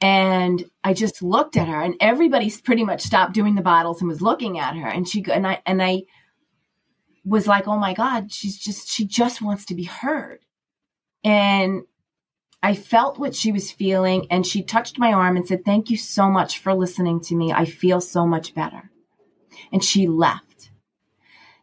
And 0.02 0.64
I 0.84 0.94
just 0.94 1.22
looked 1.22 1.58
at 1.58 1.68
her 1.68 1.82
and 1.82 1.96
everybody's 2.00 2.62
pretty 2.62 2.86
much 2.86 3.02
stopped 3.02 3.34
doing 3.34 3.56
the 3.56 3.62
bottles 3.62 4.02
and 4.02 4.08
was 4.08 4.22
looking 4.22 4.58
at 4.58 4.76
her. 4.76 4.88
And 4.88 5.08
she, 5.08 5.26
and 5.30 5.46
I, 5.46 5.62
and 5.66 5.82
I 5.82 6.04
was 7.26 7.48
like, 7.48 7.68
oh 7.68 7.78
my 7.78 7.94
God, 7.94 8.32
she's 8.32 8.58
just, 8.58 8.90
she 8.90 9.06
just 9.06 9.42
wants 9.42 9.66
to 9.66 9.76
be 9.76 9.84
heard. 9.84 10.40
And 11.24 11.82
I 12.62 12.76
felt 12.76 13.20
what 13.20 13.36
she 13.36 13.52
was 13.52 13.72
feeling 13.72 14.28
and 14.30 14.46
she 14.46 14.64
touched 14.64 15.00
my 15.00 15.12
arm 15.12 15.36
and 15.36 15.48
said, 15.48 15.66
thank 15.66 15.90
you 15.90 15.98
so 15.98 16.30
much 16.30 16.60
for 16.60 16.74
listening 16.74 17.20
to 17.22 17.36
me. 17.36 17.52
I 17.52 17.66
feel 17.66 18.00
so 18.00 18.26
much 18.26 18.54
better. 18.54 18.90
And 19.72 19.84
she 19.84 20.08
left. 20.08 20.49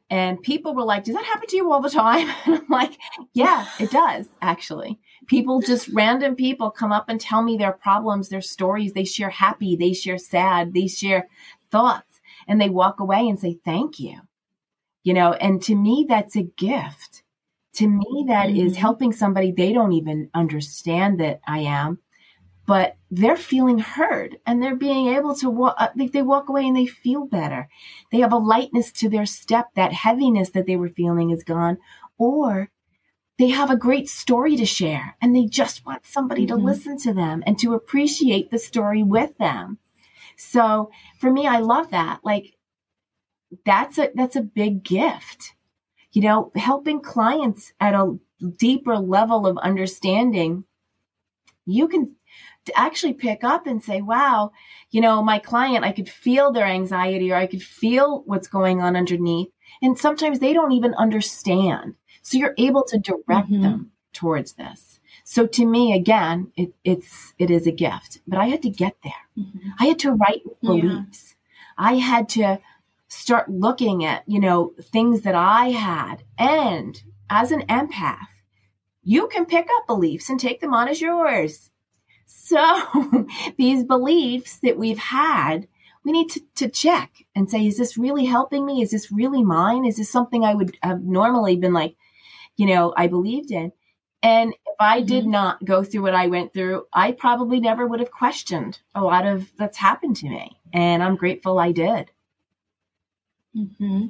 And 0.09 0.40
people 0.40 0.75
were 0.75 0.85
like, 0.85 1.05
does 1.05 1.14
that 1.14 1.25
happen 1.25 1.49
to 1.49 1.57
you 1.57 1.73
all 1.73 1.81
the 1.81 1.90
time? 1.90 2.33
And 2.47 2.57
I'm 2.57 2.69
like, 2.69 2.97
yeah, 3.33 3.66
it 3.81 3.90
does 3.90 4.29
actually. 4.40 5.01
People 5.27 5.61
just 5.61 5.88
random 5.88 6.37
people 6.37 6.71
come 6.71 6.92
up 6.92 7.09
and 7.09 7.21
tell 7.21 7.42
me 7.42 7.57
their 7.57 7.73
problems, 7.73 8.29
their 8.29 8.40
stories. 8.40 8.92
They 8.92 9.05
share 9.05 9.31
happy, 9.31 9.75
they 9.75 9.92
share 9.92 10.19
sad, 10.19 10.75
they 10.75 10.87
share 10.87 11.29
thoughts 11.71 12.21
and 12.47 12.61
they 12.61 12.69
walk 12.69 13.01
away 13.01 13.29
and 13.29 13.38
say, 13.38 13.59
thank 13.64 13.99
you. 13.99 14.21
You 15.03 15.14
know, 15.14 15.33
and 15.33 15.62
to 15.62 15.75
me, 15.75 16.07
that's 16.09 16.37
a 16.37 16.42
gift. 16.42 17.23
To 17.75 17.88
me, 17.88 18.25
that 18.29 18.49
mm-hmm. 18.49 18.66
is 18.66 18.77
helping 18.77 19.12
somebody 19.12 19.53
they 19.53 19.73
don't 19.73 19.92
even 19.92 20.31
understand 20.35 21.21
that 21.21 21.40
I 21.47 21.61
am 21.61 21.99
but 22.67 22.97
they're 23.11 23.37
feeling 23.37 23.79
heard 23.79 24.39
and 24.47 24.63
they're 24.63 24.77
being 24.77 25.09
able 25.09 25.35
to 25.37 25.49
walk, 25.49 25.77
uh, 25.79 25.89
they, 25.95 26.09
they 26.09 26.23
walk 26.23 26.49
away 26.49 26.67
and 26.67 26.77
they 26.77 26.87
feel 26.87 27.27
better. 27.27 27.69
They 28.11 28.21
have 28.21 28.33
a 28.33 28.39
lightness 28.39 28.93
to 28.93 29.09
their 29.09 29.27
step. 29.27 29.69
That 29.75 29.93
heaviness 29.93 30.51
that 30.51 30.67
they 30.67 30.77
were 30.77 30.89
feeling 30.89 31.31
is 31.31 31.45
gone. 31.45 31.79
Or 32.19 32.71
they 33.39 33.49
have 33.49 33.71
a 33.71 33.77
great 33.77 34.09
story 34.09 34.57
to 34.57 34.67
share 34.67 35.17
and 35.21 35.35
they 35.35 35.45
just 35.45 35.87
want 35.87 36.07
somebody 36.07 36.47
mm-hmm. 36.47 36.59
to 36.59 36.65
listen 36.65 36.99
to 36.99 37.15
them 37.15 37.43
and 37.47 37.59
to 37.61 37.75
appreciate 37.75 38.51
the 38.51 38.59
story 38.59 39.03
with 39.03 39.37
them. 39.39 39.79
So 40.37 40.91
for 41.19 41.31
me, 41.31 41.47
I 41.47 41.61
love 41.61 41.91
that. 41.91 42.21
Like 42.25 42.57
that's 43.65 43.99
a, 43.99 44.11
that's 44.15 44.37
a 44.37 44.43
big 44.43 44.83
gift 44.83 45.55
you 46.17 46.23
know, 46.23 46.51
helping 46.57 47.03
clients 47.03 47.75
at 47.79 47.93
a 47.93 48.17
deeper 48.57 48.97
level 48.97 49.47
of 49.47 49.59
understanding, 49.59 50.65
you 51.67 51.89
can 51.89 52.17
actually 52.75 53.15
pick 53.15 53.45
up 53.45 53.67
and 53.67 53.83
say, 53.83 54.01
wow, 54.01 54.53
you 54.91 55.01
know, 55.01 55.23
my 55.23 55.39
client, 55.39 55.85
I 55.85 55.93
could 55.93 56.09
feel 56.09 56.53
their 56.53 56.67
anxiety 56.67 57.33
or 57.33 57.37
I 57.37 57.47
could 57.47 57.63
feel 57.63 58.23
what's 58.27 58.49
going 58.49 58.81
on 58.81 58.97
underneath. 58.97 59.49
And 59.83 59.99
sometimes 59.99 60.39
they 60.39 60.53
don't 60.53 60.73
even 60.73 60.95
understand. 60.95 61.95
So 62.23 62.39
you're 62.39 62.55
able 62.59 62.85
to 62.85 62.99
direct 62.99 63.51
mm-hmm. 63.51 63.63
them 63.63 63.93
towards 64.13 64.55
this. 64.55 65.01
So 65.25 65.47
to 65.47 65.67
me, 65.67 65.93
again, 65.93 66.53
it, 66.57 66.73
it's, 66.85 67.35
it 67.39 67.51
is 67.51 67.67
a 67.67 67.73
gift, 67.73 68.21
but 68.27 68.39
I 68.39 68.47
had 68.47 68.63
to 68.63 68.71
get 68.71 68.97
there. 69.03 69.13
Mm-hmm. 69.39 69.71
I 69.79 69.87
had 69.87 69.99
to 70.01 70.13
write 70.13 70.43
beliefs. 70.63 71.35
Yeah. 71.79 71.87
I 71.87 71.95
had 71.97 72.29
to 72.31 72.61
start 73.09 73.51
looking 73.51 74.05
at, 74.05 74.23
you 74.27 74.41
know, 74.41 74.73
things 74.81 75.23
that 75.23 75.35
I 75.35 75.71
had. 75.71 76.23
And 76.39 77.03
as 77.29 77.51
an 77.51 77.63
empath, 77.67 78.29
you 79.03 79.29
can 79.29 79.47
pick 79.47 79.69
up 79.77 79.87
beliefs 79.87 80.29
and 80.29 80.41
take 80.41 80.61
them 80.61 80.75
on 80.75 80.89
as 80.89 81.01
yours. 81.01 81.71
So 82.27 83.27
these 83.57 83.85
beliefs 83.85 84.59
that 84.62 84.77
we've 84.77 84.99
had, 84.99 85.69
we 86.05 86.12
need 86.12 86.29
to, 86.31 86.41
to 86.57 86.69
check 86.69 87.11
and 87.35 87.51
say, 87.51 87.67
is 87.67 87.79
this 87.79 87.97
really 87.97 88.27
helping 88.27 88.67
me? 88.67 88.83
Is 88.83 88.91
this 88.91 89.11
really 89.11 89.43
mine? 89.43 89.85
Is 89.85 89.97
this 89.97 90.11
something 90.11 90.45
I 90.45 90.55
would 90.55 90.77
have 90.83 91.03
normally 91.03 91.57
been 91.57 91.73
like, 91.73 91.97
you 92.57 92.67
know, 92.67 92.93
I 92.97 93.07
believed 93.07 93.51
in? 93.51 93.73
And 94.23 94.53
if 94.53 94.77
I 94.81 95.03
did 95.03 95.23
mm-hmm. 95.23 95.33
not 95.33 95.65
go 95.65 95.85
through 95.85 96.03
what 96.03 96.15
I 96.15 96.27
went 96.27 96.53
through, 96.53 96.87
I 96.93 97.12
probably 97.12 97.61
never 97.61 97.87
would 97.87 98.01
have 98.01 98.11
questioned 98.11 98.79
a 98.95 99.03
lot 99.03 99.27
of 99.27 99.51
that's 99.59 99.77
happened 99.77 100.17
to 100.17 100.29
me. 100.29 100.59
And 100.73 101.03
I'm 101.03 101.17
grateful 101.17 101.59
I 101.59 101.73
did. 101.73 102.11
Mm-hmm. 103.57 104.07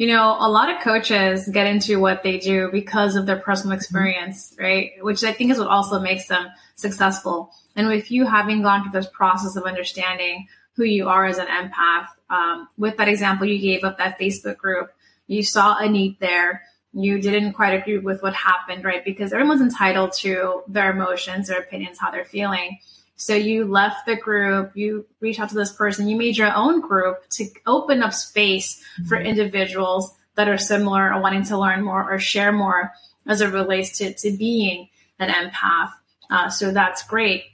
You 0.00 0.06
know, 0.06 0.34
a 0.40 0.48
lot 0.48 0.70
of 0.74 0.80
coaches 0.80 1.46
get 1.46 1.66
into 1.66 2.00
what 2.00 2.22
they 2.22 2.38
do 2.38 2.70
because 2.72 3.16
of 3.16 3.26
their 3.26 3.36
personal 3.36 3.76
experience, 3.76 4.56
right? 4.58 4.92
Which 5.02 5.22
I 5.22 5.32
think 5.34 5.50
is 5.50 5.58
what 5.58 5.68
also 5.68 6.00
makes 6.00 6.26
them 6.26 6.46
successful. 6.74 7.50
And 7.76 7.86
with 7.86 8.10
you 8.10 8.24
having 8.24 8.62
gone 8.62 8.82
through 8.82 8.98
this 8.98 9.10
process 9.12 9.56
of 9.56 9.64
understanding 9.64 10.48
who 10.72 10.84
you 10.84 11.10
are 11.10 11.26
as 11.26 11.36
an 11.36 11.48
empath, 11.48 12.06
um, 12.30 12.66
with 12.78 12.96
that 12.96 13.08
example 13.08 13.46
you 13.46 13.58
gave 13.58 13.84
of 13.84 13.98
that 13.98 14.18
Facebook 14.18 14.56
group, 14.56 14.90
you 15.26 15.42
saw 15.42 15.76
a 15.76 15.86
need 15.86 16.18
there. 16.18 16.62
You 16.94 17.20
didn't 17.20 17.52
quite 17.52 17.74
agree 17.74 17.98
with 17.98 18.22
what 18.22 18.32
happened, 18.32 18.86
right? 18.86 19.04
Because 19.04 19.34
everyone's 19.34 19.60
entitled 19.60 20.14
to 20.20 20.62
their 20.66 20.92
emotions, 20.92 21.48
their 21.48 21.60
opinions, 21.60 21.98
how 21.98 22.10
they're 22.10 22.24
feeling. 22.24 22.78
So 23.20 23.34
you 23.34 23.66
left 23.66 24.06
the 24.06 24.16
group, 24.16 24.74
you 24.74 25.04
reached 25.20 25.40
out 25.40 25.50
to 25.50 25.54
this 25.54 25.74
person, 25.74 26.08
you 26.08 26.16
made 26.16 26.38
your 26.38 26.54
own 26.54 26.80
group 26.80 27.28
to 27.32 27.50
open 27.66 28.02
up 28.02 28.14
space 28.14 28.82
for 29.06 29.18
mm-hmm. 29.18 29.26
individuals 29.26 30.14
that 30.36 30.48
are 30.48 30.56
similar 30.56 31.12
or 31.12 31.20
wanting 31.20 31.44
to 31.44 31.58
learn 31.58 31.84
more 31.84 32.10
or 32.10 32.18
share 32.18 32.50
more 32.50 32.92
as 33.26 33.42
it 33.42 33.52
relates 33.52 33.98
to, 33.98 34.14
to 34.14 34.34
being 34.34 34.88
an 35.18 35.28
empath. 35.28 35.90
Uh, 36.30 36.48
so 36.48 36.72
that's 36.72 37.02
great. 37.02 37.44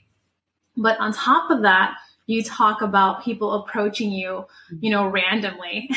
But 0.77 1.01
on 1.01 1.11
top 1.11 1.51
of 1.51 1.63
that, 1.63 1.97
you 2.27 2.43
talk 2.43 2.81
about 2.81 3.25
people 3.25 3.51
approaching 3.51 4.13
you, 4.13 4.45
you 4.79 4.89
know, 4.89 5.05
randomly 5.05 5.89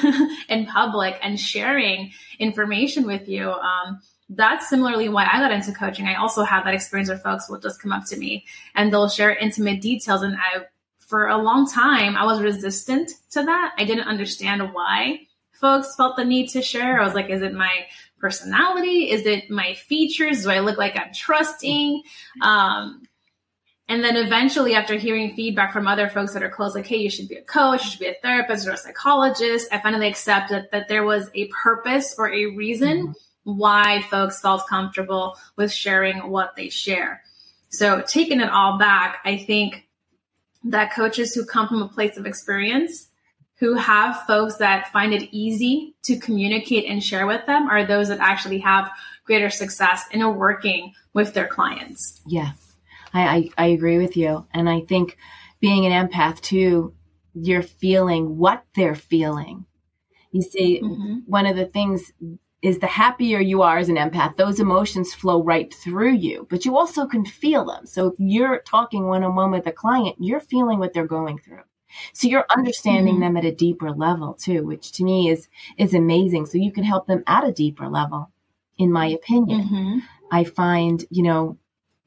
in 0.48 0.64
public 0.64 1.18
and 1.22 1.38
sharing 1.38 2.12
information 2.38 3.06
with 3.06 3.28
you. 3.28 3.50
Um, 3.50 4.00
that's 4.28 4.68
similarly 4.68 5.08
why 5.08 5.26
I 5.30 5.40
got 5.40 5.52
into 5.52 5.72
coaching. 5.72 6.06
I 6.06 6.16
also 6.16 6.42
have 6.42 6.64
that 6.64 6.74
experience 6.74 7.08
where 7.08 7.18
folks 7.18 7.48
will 7.48 7.58
just 7.58 7.80
come 7.80 7.92
up 7.92 8.04
to 8.06 8.16
me 8.16 8.44
and 8.74 8.92
they'll 8.92 9.08
share 9.08 9.34
intimate 9.34 9.80
details. 9.80 10.22
And 10.22 10.36
I, 10.36 10.66
for 10.98 11.28
a 11.28 11.38
long 11.38 11.68
time, 11.68 12.16
I 12.16 12.24
was 12.24 12.42
resistant 12.42 13.10
to 13.30 13.42
that. 13.42 13.72
I 13.78 13.84
didn't 13.84 14.06
understand 14.06 14.74
why 14.74 15.20
folks 15.52 15.94
felt 15.96 16.16
the 16.16 16.24
need 16.24 16.48
to 16.50 16.62
share. 16.62 17.00
I 17.00 17.04
was 17.04 17.14
like, 17.14 17.30
is 17.30 17.40
it 17.40 17.54
my 17.54 17.86
personality? 18.18 19.10
Is 19.10 19.24
it 19.24 19.50
my 19.50 19.74
features? 19.74 20.42
Do 20.42 20.50
I 20.50 20.60
look 20.60 20.76
like 20.76 20.96
I'm 20.96 21.12
trusting? 21.14 22.02
Um, 22.42 23.04
and 23.90 24.04
then 24.04 24.16
eventually, 24.16 24.74
after 24.74 24.96
hearing 24.96 25.34
feedback 25.34 25.72
from 25.72 25.88
other 25.88 26.10
folks 26.10 26.34
that 26.34 26.42
are 26.42 26.50
close, 26.50 26.74
like, 26.74 26.86
hey, 26.86 26.98
you 26.98 27.08
should 27.08 27.26
be 27.26 27.36
a 27.36 27.42
coach, 27.42 27.84
you 27.84 27.90
should 27.92 28.00
be 28.00 28.06
a 28.08 28.16
therapist 28.20 28.68
or 28.68 28.72
a 28.72 28.76
psychologist, 28.76 29.68
I 29.72 29.80
finally 29.80 30.08
accepted 30.08 30.68
that 30.72 30.88
there 30.88 31.04
was 31.04 31.30
a 31.34 31.46
purpose 31.46 32.14
or 32.18 32.30
a 32.30 32.54
reason 32.54 32.98
mm-hmm 32.98 33.12
why 33.56 34.02
folks 34.02 34.40
felt 34.40 34.66
comfortable 34.66 35.38
with 35.56 35.72
sharing 35.72 36.28
what 36.28 36.54
they 36.54 36.68
share. 36.68 37.22
So, 37.70 38.02
taking 38.06 38.40
it 38.40 38.50
all 38.50 38.78
back, 38.78 39.18
I 39.24 39.38
think 39.38 39.88
that 40.64 40.92
coaches 40.92 41.34
who 41.34 41.46
come 41.46 41.68
from 41.68 41.82
a 41.82 41.88
place 41.88 42.16
of 42.18 42.26
experience, 42.26 43.08
who 43.56 43.74
have 43.74 44.22
folks 44.26 44.56
that 44.56 44.92
find 44.92 45.14
it 45.14 45.28
easy 45.32 45.94
to 46.04 46.18
communicate 46.18 46.84
and 46.86 47.02
share 47.02 47.26
with 47.26 47.46
them, 47.46 47.68
are 47.68 47.84
those 47.84 48.08
that 48.08 48.20
actually 48.20 48.58
have 48.58 48.90
greater 49.24 49.50
success 49.50 50.04
in 50.10 50.36
working 50.36 50.92
with 51.14 51.32
their 51.32 51.46
clients. 51.46 52.20
Yeah, 52.26 52.52
I, 53.14 53.50
I, 53.56 53.64
I 53.64 53.66
agree 53.68 53.98
with 53.98 54.16
you. 54.16 54.46
And 54.52 54.68
I 54.68 54.80
think 54.80 55.16
being 55.60 55.86
an 55.86 56.08
empath 56.08 56.40
too, 56.40 56.94
you're 57.34 57.62
feeling 57.62 58.36
what 58.36 58.64
they're 58.74 58.94
feeling. 58.94 59.64
You 60.32 60.42
see, 60.42 60.80
mm-hmm. 60.82 61.18
one 61.26 61.46
of 61.46 61.56
the 61.56 61.66
things 61.66 62.12
is 62.60 62.78
the 62.78 62.86
happier 62.86 63.38
you 63.38 63.62
are 63.62 63.78
as 63.78 63.88
an 63.88 63.96
empath, 63.96 64.36
those 64.36 64.58
emotions 64.58 65.14
flow 65.14 65.42
right 65.42 65.72
through 65.72 66.14
you, 66.14 66.46
but 66.50 66.64
you 66.64 66.76
also 66.76 67.06
can 67.06 67.24
feel 67.24 67.64
them. 67.64 67.86
So 67.86 68.08
if 68.08 68.14
you're 68.18 68.58
talking 68.60 69.06
one 69.06 69.22
on 69.22 69.36
one 69.36 69.52
with 69.52 69.66
a 69.66 69.72
client, 69.72 70.16
you're 70.18 70.40
feeling 70.40 70.78
what 70.78 70.92
they're 70.92 71.06
going 71.06 71.38
through. 71.38 71.62
So 72.12 72.26
you're 72.26 72.46
understanding 72.54 73.14
mm-hmm. 73.14 73.22
them 73.22 73.36
at 73.36 73.44
a 73.44 73.54
deeper 73.54 73.92
level 73.92 74.34
too, 74.34 74.64
which 74.64 74.92
to 74.92 75.04
me 75.04 75.30
is, 75.30 75.48
is 75.76 75.94
amazing. 75.94 76.46
So 76.46 76.58
you 76.58 76.72
can 76.72 76.84
help 76.84 77.06
them 77.06 77.22
at 77.26 77.46
a 77.46 77.52
deeper 77.52 77.88
level, 77.88 78.30
in 78.76 78.90
my 78.90 79.06
opinion. 79.06 79.62
Mm-hmm. 79.62 79.98
I 80.32 80.44
find, 80.44 81.04
you 81.10 81.22
know, 81.22 81.56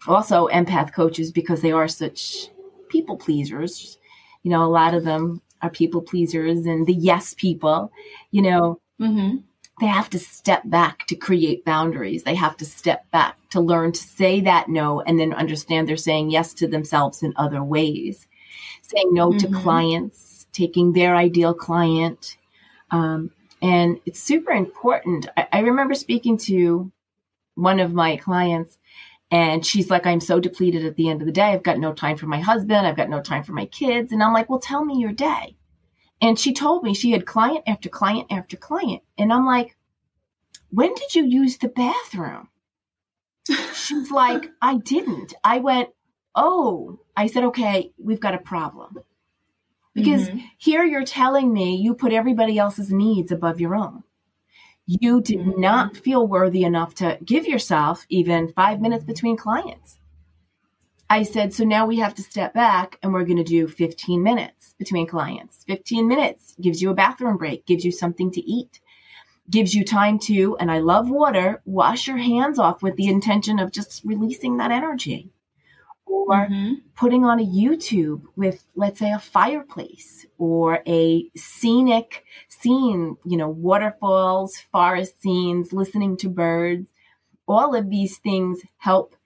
also 0.05 0.49
empath 0.49 0.93
coaches 0.93 1.31
because 1.31 1.61
they 1.61 1.71
are 1.71 1.87
such 1.87 2.49
people 2.89 3.15
pleasers. 3.15 3.97
You 4.43 4.51
know, 4.51 4.65
a 4.65 4.67
lot 4.67 4.93
of 4.93 5.05
them 5.05 5.41
are 5.61 5.69
people 5.69 6.01
pleasers 6.01 6.65
and 6.65 6.85
the 6.85 6.93
yes 6.93 7.33
people, 7.35 7.91
you 8.31 8.41
know, 8.41 8.81
mm-hmm 8.99 9.37
they 9.81 9.87
have 9.87 10.11
to 10.11 10.19
step 10.19 10.61
back 10.65 11.07
to 11.07 11.15
create 11.15 11.65
boundaries. 11.65 12.21
They 12.21 12.35
have 12.35 12.55
to 12.57 12.65
step 12.65 13.09
back 13.09 13.35
to 13.49 13.59
learn 13.59 13.91
to 13.93 13.99
say 13.99 14.39
that 14.41 14.69
no 14.69 15.01
and 15.01 15.19
then 15.19 15.33
understand 15.33 15.89
they're 15.89 15.97
saying 15.97 16.29
yes 16.29 16.53
to 16.55 16.67
themselves 16.67 17.23
in 17.23 17.33
other 17.35 17.63
ways. 17.63 18.27
Saying 18.83 19.11
no 19.11 19.31
mm-hmm. 19.31 19.51
to 19.51 19.59
clients, 19.59 20.45
taking 20.53 20.93
their 20.93 21.15
ideal 21.15 21.55
client. 21.55 22.37
Um, 22.91 23.31
and 23.59 23.99
it's 24.05 24.19
super 24.19 24.51
important. 24.51 25.27
I, 25.35 25.47
I 25.51 25.59
remember 25.61 25.95
speaking 25.95 26.37
to 26.37 26.91
one 27.55 27.79
of 27.79 27.91
my 27.91 28.17
clients 28.17 28.77
and 29.31 29.65
she's 29.65 29.89
like, 29.89 30.05
I'm 30.05 30.19
so 30.19 30.39
depleted 30.39 30.85
at 30.85 30.95
the 30.95 31.09
end 31.09 31.21
of 31.21 31.25
the 31.25 31.31
day. 31.31 31.53
I've 31.53 31.63
got 31.63 31.79
no 31.79 31.91
time 31.91 32.17
for 32.17 32.27
my 32.27 32.39
husband. 32.39 32.85
I've 32.85 32.97
got 32.97 33.09
no 33.09 33.21
time 33.21 33.43
for 33.43 33.53
my 33.53 33.65
kids. 33.65 34.11
And 34.11 34.21
I'm 34.21 34.33
like, 34.33 34.47
well, 34.47 34.59
tell 34.59 34.85
me 34.85 34.99
your 34.99 35.11
day. 35.11 35.55
And 36.21 36.37
she 36.37 36.53
told 36.53 36.83
me 36.83 36.93
she 36.93 37.11
had 37.11 37.25
client 37.25 37.63
after 37.65 37.89
client 37.89 38.27
after 38.29 38.55
client. 38.55 39.01
And 39.17 39.33
I'm 39.33 39.45
like, 39.45 39.75
when 40.69 40.93
did 40.93 41.15
you 41.15 41.25
use 41.25 41.57
the 41.57 41.67
bathroom? 41.67 42.49
She's 43.73 44.11
like, 44.11 44.51
I 44.61 44.77
didn't. 44.77 45.33
I 45.43 45.59
went, 45.59 45.89
oh, 46.35 46.99
I 47.17 47.27
said, 47.27 47.43
okay, 47.45 47.91
we've 47.97 48.19
got 48.19 48.35
a 48.35 48.39
problem. 48.39 48.99
Because 49.93 50.29
mm-hmm. 50.29 50.39
here 50.57 50.83
you're 50.83 51.03
telling 51.03 51.51
me 51.51 51.75
you 51.75 51.95
put 51.95 52.13
everybody 52.13 52.57
else's 52.57 52.93
needs 52.93 53.31
above 53.31 53.59
your 53.59 53.75
own. 53.75 54.03
You 54.85 55.21
did 55.21 55.39
mm-hmm. 55.39 55.59
not 55.59 55.97
feel 55.97 56.25
worthy 56.25 56.63
enough 56.63 56.95
to 56.95 57.17
give 57.25 57.45
yourself 57.45 58.05
even 58.09 58.53
five 58.53 58.79
minutes 58.79 59.03
between 59.03 59.37
clients. 59.37 59.97
I 61.11 61.23
said, 61.23 61.53
so 61.53 61.65
now 61.65 61.85
we 61.85 61.99
have 61.99 62.15
to 62.15 62.23
step 62.23 62.53
back 62.53 62.97
and 63.03 63.11
we're 63.11 63.25
going 63.25 63.35
to 63.35 63.43
do 63.43 63.67
15 63.67 64.23
minutes 64.23 64.75
between 64.79 65.07
clients. 65.07 65.65
15 65.67 66.07
minutes 66.07 66.55
gives 66.61 66.81
you 66.81 66.89
a 66.89 66.93
bathroom 66.93 67.35
break, 67.35 67.65
gives 67.65 67.83
you 67.83 67.91
something 67.91 68.31
to 68.31 68.39
eat, 68.39 68.79
gives 69.49 69.73
you 69.73 69.83
time 69.83 70.19
to, 70.19 70.55
and 70.55 70.71
I 70.71 70.79
love 70.79 71.09
water, 71.09 71.61
wash 71.65 72.07
your 72.07 72.15
hands 72.15 72.57
off 72.57 72.81
with 72.81 72.95
the 72.95 73.09
intention 73.09 73.59
of 73.59 73.73
just 73.73 74.05
releasing 74.05 74.55
that 74.57 74.71
energy. 74.71 75.31
Or 76.05 76.47
mm-hmm. 76.47 76.75
putting 76.95 77.25
on 77.25 77.41
a 77.41 77.45
YouTube 77.45 78.21
with, 78.37 78.63
let's 78.77 78.99
say, 78.99 79.11
a 79.11 79.19
fireplace 79.19 80.25
or 80.37 80.79
a 80.87 81.29
scenic 81.35 82.23
scene, 82.47 83.17
you 83.25 83.35
know, 83.35 83.49
waterfalls, 83.49 84.63
forest 84.71 85.21
scenes, 85.21 85.73
listening 85.73 86.15
to 86.17 86.29
birds. 86.29 86.87
All 87.49 87.75
of 87.75 87.89
these 87.89 88.17
things 88.17 88.61
help 88.77 89.17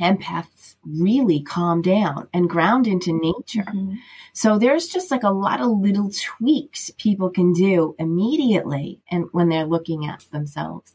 empaths 0.00 0.76
really 0.84 1.42
calm 1.42 1.82
down 1.82 2.28
and 2.32 2.48
ground 2.48 2.86
into 2.86 3.12
nature. 3.12 3.70
Mm-hmm. 3.70 3.94
So 4.32 4.58
there's 4.58 4.88
just 4.88 5.10
like 5.10 5.22
a 5.22 5.30
lot 5.30 5.60
of 5.60 5.70
little 5.70 6.10
tweaks 6.10 6.90
people 6.98 7.30
can 7.30 7.52
do 7.52 7.94
immediately 7.98 9.00
and 9.10 9.26
when 9.32 9.48
they're 9.48 9.64
looking 9.64 10.06
at 10.06 10.24
themselves. 10.32 10.94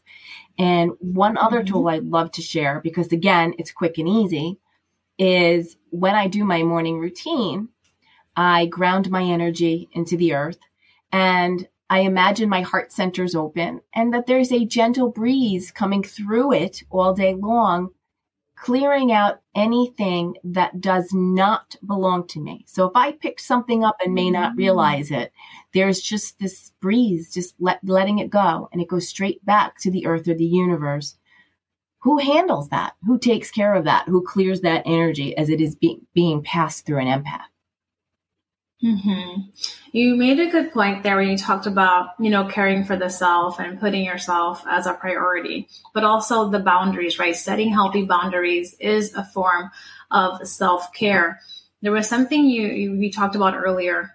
And 0.58 0.92
one 1.00 1.36
other 1.36 1.58
mm-hmm. 1.60 1.72
tool 1.72 1.88
I'd 1.88 2.04
love 2.04 2.32
to 2.32 2.42
share 2.42 2.80
because 2.80 3.12
again, 3.12 3.54
it's 3.58 3.72
quick 3.72 3.98
and 3.98 4.08
easy 4.08 4.58
is 5.18 5.76
when 5.90 6.14
I 6.14 6.28
do 6.28 6.44
my 6.44 6.62
morning 6.62 6.98
routine, 6.98 7.68
I 8.36 8.66
ground 8.66 9.10
my 9.10 9.22
energy 9.22 9.88
into 9.92 10.16
the 10.16 10.34
earth 10.34 10.58
and 11.12 11.68
I 11.92 12.00
imagine 12.00 12.48
my 12.48 12.62
heart 12.62 12.90
center's 12.90 13.34
open 13.34 13.82
and 13.94 14.14
that 14.14 14.26
there's 14.26 14.50
a 14.50 14.64
gentle 14.64 15.10
breeze 15.10 15.70
coming 15.70 16.02
through 16.02 16.52
it 16.54 16.82
all 16.88 17.12
day 17.12 17.34
long, 17.34 17.90
clearing 18.62 19.10
out 19.10 19.40
anything 19.56 20.36
that 20.44 20.80
does 20.80 21.12
not 21.12 21.74
belong 21.84 22.24
to 22.28 22.38
me. 22.38 22.64
So 22.68 22.86
if 22.86 22.92
I 22.94 23.10
pick 23.10 23.40
something 23.40 23.82
up 23.82 23.96
and 24.00 24.14
may 24.14 24.30
not 24.30 24.52
mm. 24.52 24.58
realize 24.58 25.10
it, 25.10 25.32
there's 25.74 26.00
just 26.00 26.38
this 26.38 26.70
breeze, 26.80 27.34
just 27.34 27.56
let, 27.58 27.80
letting 27.82 28.20
it 28.20 28.30
go 28.30 28.68
and 28.70 28.80
it 28.80 28.86
goes 28.86 29.08
straight 29.08 29.44
back 29.44 29.78
to 29.80 29.90
the 29.90 30.06
earth 30.06 30.28
or 30.28 30.34
the 30.34 30.44
universe. 30.44 31.16
Who 32.02 32.18
handles 32.18 32.68
that? 32.68 32.94
Who 33.04 33.18
takes 33.18 33.50
care 33.50 33.74
of 33.74 33.82
that? 33.82 34.06
Who 34.06 34.22
clears 34.22 34.60
that 34.60 34.84
energy 34.86 35.36
as 35.36 35.48
it 35.48 35.60
is 35.60 35.74
be- 35.74 36.00
being 36.14 36.44
passed 36.44 36.86
through 36.86 37.00
an 37.00 37.08
empath? 37.08 37.51
Mm-hmm. 38.82 39.42
You 39.92 40.16
made 40.16 40.40
a 40.40 40.50
good 40.50 40.72
point 40.72 41.02
there 41.02 41.16
when 41.16 41.28
you 41.28 41.36
talked 41.36 41.66
about, 41.66 42.10
you 42.18 42.30
know, 42.30 42.48
caring 42.48 42.84
for 42.84 42.96
the 42.96 43.08
self 43.08 43.60
and 43.60 43.78
putting 43.78 44.04
yourself 44.04 44.64
as 44.68 44.86
a 44.86 44.94
priority, 44.94 45.68
but 45.94 46.02
also 46.02 46.48
the 46.48 46.58
boundaries, 46.58 47.18
right? 47.18 47.36
Setting 47.36 47.72
healthy 47.72 48.04
boundaries 48.04 48.74
is 48.80 49.14
a 49.14 49.24
form 49.24 49.70
of 50.10 50.46
self 50.46 50.92
care. 50.92 51.40
There 51.80 51.92
was 51.92 52.08
something 52.08 52.44
you, 52.44 52.66
you 52.68 52.98
we 52.98 53.10
talked 53.10 53.36
about 53.36 53.54
earlier 53.54 54.10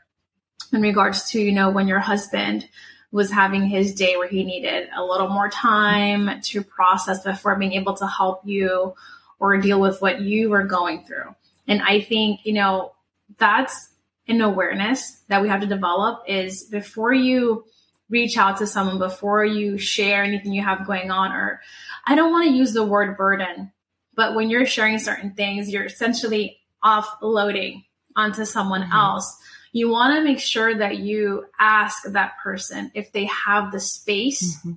in 0.73 0.81
regards 0.81 1.31
to, 1.31 1.41
you 1.41 1.53
know, 1.53 1.69
when 1.69 1.87
your 1.87 1.99
husband 1.99 2.67
was 3.11 3.31
having 3.31 3.65
his 3.65 3.95
day 3.95 4.17
where 4.17 4.27
he 4.27 4.43
needed 4.43 4.89
a 4.95 5.03
little 5.03 5.29
more 5.29 5.49
time 5.49 6.41
to 6.41 6.61
process 6.61 7.23
before 7.23 7.55
being 7.55 7.73
able 7.73 7.95
to 7.95 8.07
help 8.07 8.41
you 8.43 8.93
or 9.39 9.57
deal 9.57 9.79
with 9.79 10.01
what 10.01 10.19
you 10.19 10.49
were 10.49 10.65
going 10.65 11.05
through. 11.05 11.33
And 11.67 11.81
I 11.81 12.01
think, 12.01 12.41
you 12.43 12.53
know, 12.53 12.93
that's 13.37 13.89
an 14.27 14.41
awareness 14.41 15.21
that 15.27 15.41
we 15.41 15.49
have 15.49 15.61
to 15.61 15.67
develop 15.67 16.23
is 16.27 16.63
before 16.65 17.13
you 17.13 17.65
reach 18.09 18.37
out 18.37 18.57
to 18.57 18.67
someone, 18.67 18.99
before 18.99 19.43
you 19.45 19.77
share 19.77 20.23
anything 20.23 20.53
you 20.53 20.63
have 20.63 20.87
going 20.87 21.11
on, 21.11 21.31
or 21.31 21.61
I 22.05 22.15
don't 22.15 22.31
want 22.31 22.47
to 22.47 22.53
use 22.53 22.73
the 22.73 22.85
word 22.85 23.17
burden, 23.17 23.71
but 24.15 24.35
when 24.35 24.49
you're 24.49 24.65
sharing 24.65 24.99
certain 24.99 25.33
things, 25.33 25.69
you're 25.69 25.85
essentially 25.85 26.59
offloading 26.83 27.85
onto 28.15 28.45
someone 28.45 28.83
mm-hmm. 28.83 28.93
else. 28.93 29.37
You 29.73 29.89
want 29.89 30.15
to 30.15 30.23
make 30.23 30.39
sure 30.39 30.77
that 30.77 30.99
you 30.99 31.45
ask 31.59 32.03
that 32.03 32.33
person 32.41 32.91
if 32.95 33.11
they 33.11 33.25
have 33.25 33.71
the 33.71 33.79
space 33.79 34.57
mm-hmm. 34.57 34.73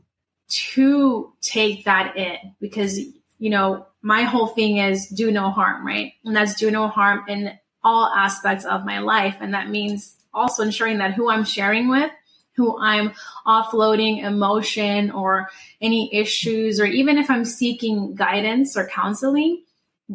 to 0.48 1.32
take 1.40 1.84
that 1.84 2.16
in 2.16 2.54
because 2.60 2.98
you 3.40 3.48
know, 3.48 3.86
my 4.02 4.22
whole 4.22 4.48
thing 4.48 4.76
is 4.76 5.08
do 5.08 5.32
no 5.32 5.50
harm, 5.50 5.84
right? 5.84 6.12
And 6.24 6.36
that's 6.36 6.54
do 6.54 6.70
no 6.70 6.88
harm 6.88 7.24
in 7.26 7.58
all 7.82 8.06
aspects 8.06 8.64
of 8.64 8.84
my 8.84 8.98
life. 8.98 9.36
And 9.40 9.54
that 9.54 9.70
means 9.70 10.14
also 10.32 10.62
ensuring 10.62 10.98
that 10.98 11.14
who 11.14 11.30
I'm 11.30 11.44
sharing 11.44 11.88
with, 11.88 12.10
who 12.56 12.78
I'm 12.78 13.12
offloading 13.46 14.22
emotion 14.22 15.10
or 15.10 15.48
any 15.80 16.14
issues, 16.14 16.80
or 16.80 16.84
even 16.84 17.18
if 17.18 17.30
I'm 17.30 17.44
seeking 17.44 18.14
guidance 18.14 18.76
or 18.76 18.88
counseling, 18.88 19.64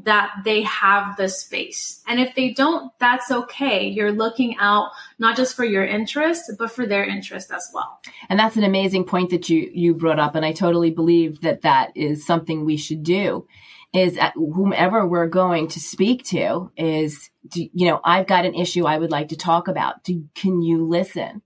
that 0.03 0.31
they 0.43 0.61
have 0.63 1.15
the 1.15 1.29
space. 1.29 2.01
And 2.05 2.19
if 2.19 2.35
they 2.35 2.51
don't, 2.51 2.91
that's 2.99 3.31
okay. 3.31 3.87
You're 3.87 4.11
looking 4.11 4.57
out 4.59 4.91
not 5.19 5.37
just 5.37 5.55
for 5.55 5.63
your 5.63 5.85
interest, 5.85 6.51
but 6.59 6.69
for 6.69 6.85
their 6.85 7.05
interest 7.05 7.49
as 7.49 7.71
well. 7.73 8.01
And 8.27 8.37
that's 8.37 8.57
an 8.57 8.65
amazing 8.65 9.05
point 9.05 9.29
that 9.29 9.49
you 9.49 9.71
you 9.73 9.95
brought 9.95 10.19
up 10.19 10.35
and 10.35 10.45
I 10.45 10.51
totally 10.51 10.91
believe 10.91 11.41
that 11.41 11.61
that 11.61 11.95
is 11.95 12.25
something 12.25 12.65
we 12.65 12.75
should 12.75 13.03
do 13.03 13.47
is 13.95 14.19
whomever 14.35 15.07
we're 15.07 15.27
going 15.27 15.69
to 15.69 15.79
speak 15.79 16.25
to 16.25 16.69
is, 16.75 17.29
do, 17.47 17.67
you 17.73 17.87
know, 17.87 18.01
I've 18.03 18.27
got 18.27 18.45
an 18.45 18.53
issue 18.53 18.85
I 18.85 18.97
would 18.97 19.11
like 19.11 19.29
to 19.29 19.37
talk 19.37 19.69
about. 19.69 20.03
Do, 20.03 20.27
can 20.35 20.61
you 20.61 20.85
listen? 20.85 21.41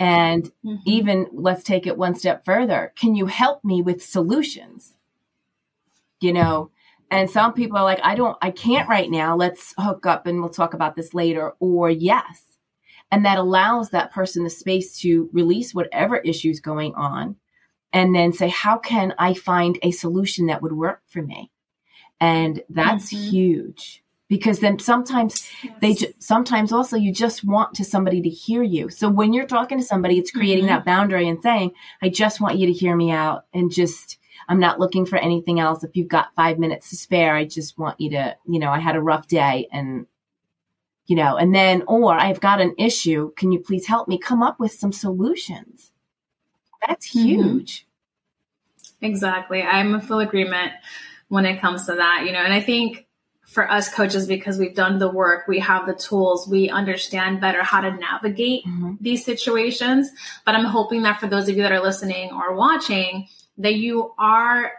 And 0.00 0.44
mm-hmm. 0.64 0.76
even 0.86 1.26
let's 1.32 1.62
take 1.62 1.86
it 1.86 1.98
one 1.98 2.14
step 2.14 2.46
further. 2.46 2.92
Can 2.96 3.14
you 3.14 3.26
help 3.26 3.62
me 3.62 3.82
with 3.82 4.02
solutions? 4.02 4.94
You 6.20 6.32
know, 6.32 6.70
and 7.10 7.28
some 7.28 7.52
people 7.52 7.76
are 7.76 7.84
like, 7.84 8.00
I 8.02 8.14
don't, 8.14 8.38
I 8.40 8.52
can't 8.52 8.88
right 8.88 9.10
now. 9.10 9.36
Let's 9.36 9.74
hook 9.76 10.06
up 10.06 10.26
and 10.26 10.40
we'll 10.40 10.48
talk 10.48 10.72
about 10.72 10.96
this 10.96 11.12
later. 11.12 11.52
Or 11.60 11.90
yes. 11.90 12.42
And 13.10 13.26
that 13.26 13.38
allows 13.38 13.90
that 13.90 14.12
person 14.12 14.44
the 14.44 14.50
space 14.50 14.98
to 15.00 15.28
release 15.32 15.74
whatever 15.74 16.16
issues 16.16 16.60
going 16.60 16.94
on 16.94 17.36
and 17.92 18.14
then 18.14 18.32
say, 18.32 18.48
how 18.48 18.78
can 18.78 19.14
I 19.18 19.34
find 19.34 19.78
a 19.82 19.90
solution 19.90 20.46
that 20.46 20.62
would 20.62 20.72
work 20.72 21.02
for 21.06 21.20
me? 21.22 21.50
And 22.20 22.62
that's 22.70 23.12
mm-hmm. 23.12 23.30
huge 23.30 24.02
because 24.28 24.60
then 24.60 24.78
sometimes 24.78 25.48
yes. 25.62 25.74
they 25.80 25.94
ju- 25.94 26.12
sometimes 26.18 26.72
also 26.72 26.96
you 26.96 27.12
just 27.12 27.44
want 27.44 27.74
to 27.74 27.84
somebody 27.84 28.20
to 28.22 28.28
hear 28.28 28.62
you. 28.62 28.88
So 28.88 29.08
when 29.08 29.32
you're 29.32 29.46
talking 29.46 29.78
to 29.78 29.84
somebody, 29.84 30.18
it's 30.18 30.30
creating 30.30 30.64
mm-hmm. 30.64 30.74
that 30.74 30.84
boundary 30.84 31.28
and 31.28 31.40
saying, 31.42 31.72
I 32.02 32.08
just 32.08 32.40
want 32.40 32.58
you 32.58 32.66
to 32.66 32.72
hear 32.72 32.96
me 32.96 33.10
out 33.10 33.44
and 33.52 33.70
just, 33.70 34.18
I'm 34.48 34.58
not 34.58 34.80
looking 34.80 35.06
for 35.06 35.16
anything 35.16 35.60
else. 35.60 35.84
If 35.84 35.96
you've 35.96 36.08
got 36.08 36.34
five 36.34 36.58
minutes 36.58 36.90
to 36.90 36.96
spare, 36.96 37.34
I 37.34 37.44
just 37.44 37.78
want 37.78 38.00
you 38.00 38.10
to, 38.10 38.36
you 38.46 38.58
know, 38.58 38.70
I 38.70 38.80
had 38.80 38.96
a 38.96 39.02
rough 39.02 39.28
day 39.28 39.68
and, 39.70 40.06
you 41.06 41.16
know, 41.16 41.36
and 41.36 41.54
then, 41.54 41.84
or 41.86 42.14
I've 42.14 42.40
got 42.40 42.60
an 42.60 42.74
issue. 42.78 43.32
Can 43.36 43.52
you 43.52 43.60
please 43.60 43.86
help 43.86 44.08
me 44.08 44.18
come 44.18 44.42
up 44.42 44.58
with 44.58 44.72
some 44.72 44.92
solutions? 44.92 45.92
That's 46.86 47.10
mm-hmm. 47.10 47.26
huge. 47.26 47.86
Exactly. 49.00 49.62
I'm 49.62 49.94
a 49.94 50.00
full 50.00 50.20
agreement 50.20 50.72
when 51.28 51.46
it 51.46 51.60
comes 51.60 51.86
to 51.86 51.94
that, 51.94 52.24
you 52.26 52.32
know, 52.32 52.38
and 52.38 52.52
I 52.52 52.60
think 52.60 53.06
for 53.46 53.70
us 53.70 53.88
coaches, 53.92 54.26
because 54.26 54.58
we've 54.58 54.74
done 54.74 54.98
the 54.98 55.08
work, 55.08 55.46
we 55.46 55.60
have 55.60 55.86
the 55.86 55.94
tools, 55.94 56.48
we 56.48 56.68
understand 56.68 57.40
better 57.40 57.62
how 57.62 57.80
to 57.80 57.92
navigate 57.92 58.64
mm-hmm. 58.64 58.94
these 59.00 59.24
situations. 59.24 60.10
But 60.44 60.56
I'm 60.56 60.64
hoping 60.64 61.02
that 61.02 61.20
for 61.20 61.28
those 61.28 61.48
of 61.48 61.56
you 61.56 61.62
that 61.62 61.72
are 61.72 61.82
listening 61.82 62.32
or 62.32 62.54
watching, 62.54 63.28
that 63.58 63.76
you 63.76 64.12
are 64.18 64.72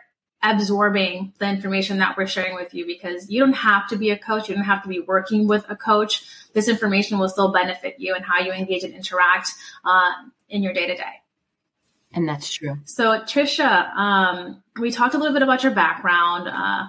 absorbing 0.44 1.34
the 1.40 1.50
information 1.50 1.98
that 1.98 2.16
we're 2.18 2.28
sharing 2.28 2.56
with 2.56 2.74
you 2.74 2.86
because 2.86 3.30
you 3.30 3.40
don't 3.40 3.54
have 3.54 3.88
to 3.88 3.98
be 3.98 4.12
a 4.12 4.18
coach. 4.18 4.50
You 4.50 4.56
don't 4.56 4.66
have 4.66 4.84
to 4.84 4.90
be 4.90 5.00
working 5.00 5.48
with 5.48 5.66
a 5.70 5.76
coach. 5.76 6.26
This 6.54 6.68
information 6.68 7.18
will 7.20 7.30
still 7.30 7.52
benefit 7.52 7.96
you 7.98 8.14
and 8.16 8.24
how 8.24 8.40
you 8.40 8.52
engage 8.52 8.84
and 8.84 8.94
interact 8.94 9.50
uh, 9.84 10.12
in 10.50 10.62
your 10.62 10.74
day 10.74 10.88
to 10.88 10.96
day. 10.96 11.22
And 12.14 12.28
that's 12.28 12.52
true. 12.52 12.78
So, 12.86 13.20
Trisha, 13.22 13.94
um, 13.96 14.64
we 14.80 14.92
talked 14.92 15.14
a 15.14 15.18
little 15.18 15.34
bit 15.34 15.44
about 15.44 15.64
your 15.64 15.74
background. 15.74 16.48
Uh, 16.48 16.88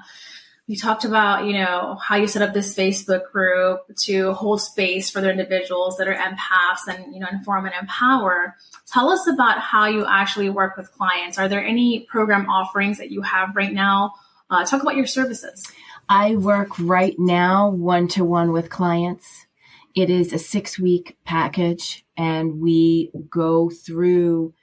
you 0.68 0.76
talked 0.76 1.04
about, 1.04 1.46
you 1.46 1.54
know, 1.54 1.96
how 2.00 2.16
you 2.16 2.26
set 2.26 2.42
up 2.42 2.52
this 2.52 2.76
Facebook 2.76 3.32
group 3.32 3.80
to 4.04 4.32
hold 4.34 4.60
space 4.60 5.10
for 5.10 5.20
the 5.22 5.30
individuals 5.30 5.96
that 5.96 6.06
are 6.06 6.14
empaths 6.14 6.86
and, 6.86 7.14
you 7.14 7.20
know, 7.20 7.26
inform 7.32 7.64
and 7.64 7.74
empower. 7.80 8.54
Tell 8.86 9.08
us 9.08 9.26
about 9.26 9.58
how 9.58 9.86
you 9.86 10.04
actually 10.06 10.50
work 10.50 10.76
with 10.76 10.92
clients. 10.92 11.38
Are 11.38 11.48
there 11.48 11.64
any 11.64 12.06
program 12.10 12.50
offerings 12.50 12.98
that 12.98 13.10
you 13.10 13.22
have 13.22 13.56
right 13.56 13.72
now? 13.72 14.12
Uh, 14.50 14.64
talk 14.64 14.82
about 14.82 14.96
your 14.96 15.06
services. 15.06 15.66
I 16.08 16.36
work 16.36 16.78
right 16.78 17.14
now 17.18 17.70
one 17.70 18.08
to 18.08 18.24
one 18.24 18.52
with 18.52 18.70
clients. 18.70 19.46
It 19.94 20.10
is 20.10 20.32
a 20.32 20.38
six 20.38 20.78
week 20.78 21.16
package, 21.24 22.04
and 22.16 22.60
we 22.60 23.10
go 23.30 23.70
through 23.70 24.54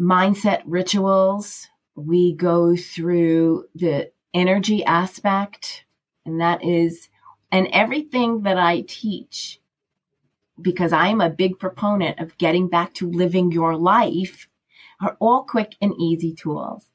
mindset 0.00 0.62
rituals. 0.64 1.68
We 1.94 2.32
go 2.32 2.74
through 2.76 3.66
the 3.74 4.10
energy 4.32 4.84
aspect, 4.84 5.84
and 6.24 6.40
that 6.40 6.64
is, 6.64 7.08
and 7.52 7.68
everything 7.72 8.42
that 8.42 8.56
I 8.56 8.84
teach, 8.86 9.60
because 10.60 10.92
I'm 10.92 11.20
a 11.20 11.28
big 11.28 11.58
proponent 11.58 12.18
of 12.20 12.38
getting 12.38 12.68
back 12.68 12.94
to 12.94 13.10
living 13.10 13.52
your 13.52 13.76
life, 13.76 14.48
are 15.02 15.16
all 15.20 15.44
quick 15.44 15.74
and 15.80 15.94
easy 15.98 16.34
tools. 16.34 16.86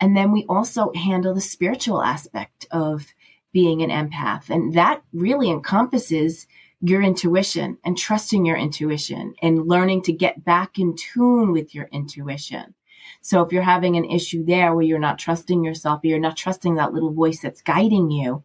And 0.00 0.16
then 0.16 0.32
we 0.32 0.44
also 0.48 0.92
handle 0.94 1.34
the 1.34 1.40
spiritual 1.40 2.02
aspect 2.02 2.66
of 2.70 3.14
being 3.52 3.82
an 3.82 3.90
empath. 3.90 4.50
And 4.50 4.74
that 4.74 5.02
really 5.12 5.48
encompasses 5.48 6.46
your 6.84 7.00
intuition 7.00 7.78
and 7.82 7.96
trusting 7.96 8.44
your 8.44 8.58
intuition 8.58 9.34
and 9.40 9.66
learning 9.66 10.02
to 10.02 10.12
get 10.12 10.44
back 10.44 10.78
in 10.78 10.94
tune 10.94 11.50
with 11.50 11.74
your 11.74 11.88
intuition. 11.92 12.74
So 13.22 13.40
if 13.40 13.52
you're 13.52 13.62
having 13.62 13.96
an 13.96 14.04
issue 14.04 14.44
there 14.44 14.74
where 14.74 14.84
you're 14.84 14.98
not 14.98 15.18
trusting 15.18 15.64
yourself, 15.64 16.00
you're 16.02 16.18
not 16.18 16.36
trusting 16.36 16.74
that 16.74 16.92
little 16.92 17.12
voice 17.12 17.40
that's 17.40 17.62
guiding 17.62 18.10
you, 18.10 18.42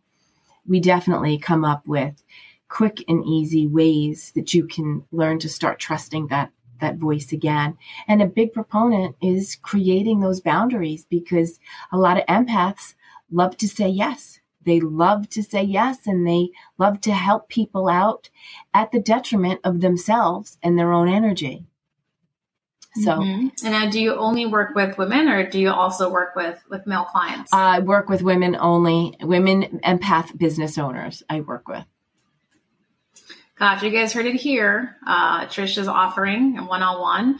we 0.65 0.79
definitely 0.79 1.37
come 1.37 1.65
up 1.65 1.85
with 1.85 2.23
quick 2.69 3.03
and 3.09 3.25
easy 3.25 3.67
ways 3.67 4.31
that 4.35 4.53
you 4.53 4.65
can 4.65 5.03
learn 5.11 5.39
to 5.39 5.49
start 5.49 5.79
trusting 5.79 6.27
that 6.27 6.51
that 6.79 6.95
voice 6.95 7.33
again. 7.33 7.77
And 8.07 8.21
a 8.21 8.25
big 8.25 8.53
proponent 8.53 9.17
is 9.21 9.57
creating 9.57 10.21
those 10.21 10.39
boundaries 10.39 11.05
because 11.09 11.59
a 11.91 11.97
lot 11.97 12.17
of 12.17 12.25
empaths 12.27 12.93
love 13.29 13.57
to 13.57 13.67
say 13.67 13.89
yes 13.89 14.39
they 14.69 14.79
love 14.79 15.29
to 15.29 15.41
say 15.43 15.63
yes 15.63 16.05
and 16.05 16.27
they 16.27 16.51
love 16.77 17.01
to 17.01 17.13
help 17.13 17.49
people 17.49 17.89
out 17.89 18.29
at 18.73 18.91
the 18.91 18.99
detriment 18.99 19.59
of 19.63 19.81
themselves 19.81 20.57
and 20.61 20.77
their 20.77 20.93
own 20.93 21.09
energy. 21.09 21.65
So, 22.95 23.11
mm-hmm. 23.11 23.65
and 23.65 23.73
now, 23.73 23.89
do 23.89 24.01
you 24.01 24.15
only 24.15 24.47
work 24.47 24.73
with 24.73 24.97
women, 24.97 25.29
or 25.29 25.47
do 25.47 25.59
you 25.59 25.69
also 25.69 26.09
work 26.09 26.35
with 26.35 26.59
with 26.69 26.87
male 26.87 27.05
clients? 27.05 27.53
I 27.53 27.79
work 27.79 28.09
with 28.09 28.23
women 28.23 28.55
only, 28.59 29.15
women 29.21 29.79
empath 29.83 30.35
business 30.37 30.77
owners. 30.77 31.21
I 31.29 31.41
work 31.41 31.67
with. 31.67 31.85
Gosh, 33.57 33.83
you 33.83 33.91
guys 33.91 34.11
heard 34.11 34.25
it 34.25 34.35
here. 34.35 34.95
Uh, 35.05 35.45
Trisha's 35.45 35.87
offering 35.87 36.57
a 36.57 36.63
one 36.63 36.81
on 36.81 36.99
one. 36.99 37.39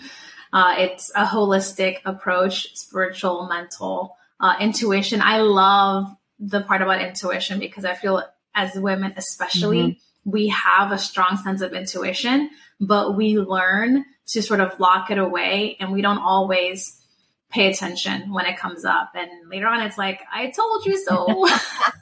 It's 0.53 1.11
a 1.15 1.25
holistic 1.25 1.97
approach, 2.05 2.75
spiritual, 2.75 3.47
mental, 3.47 4.17
uh, 4.39 4.55
intuition. 4.59 5.21
I 5.21 5.39
love 5.39 6.15
the 6.39 6.61
part 6.61 6.81
about 6.81 7.01
intuition 7.01 7.59
because 7.59 7.85
I 7.85 7.93
feel 7.93 8.23
as 8.55 8.73
women, 8.75 9.13
especially, 9.17 9.81
mm-hmm. 9.81 10.29
we 10.29 10.47
have 10.49 10.91
a 10.91 10.97
strong 10.97 11.37
sense 11.37 11.61
of 11.61 11.73
intuition, 11.73 12.49
but 12.79 13.15
we 13.15 13.37
learn 13.37 14.05
to 14.27 14.41
sort 14.41 14.59
of 14.59 14.79
lock 14.79 15.11
it 15.11 15.17
away 15.17 15.75
and 15.79 15.91
we 15.91 16.01
don't 16.01 16.19
always 16.19 16.99
pay 17.49 17.69
attention 17.69 18.31
when 18.31 18.45
it 18.45 18.57
comes 18.57 18.85
up. 18.85 19.11
And 19.15 19.29
later 19.49 19.67
on, 19.67 19.81
it's 19.81 19.97
like, 19.97 20.21
I 20.31 20.51
told 20.51 20.85
you 20.85 21.03
so. 21.03 21.47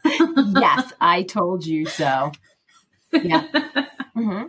yes, 0.60 0.94
I 1.00 1.24
told 1.24 1.66
you 1.66 1.86
so. 1.86 2.32
Yeah. 3.12 3.48
Mm-hmm. 4.18 4.48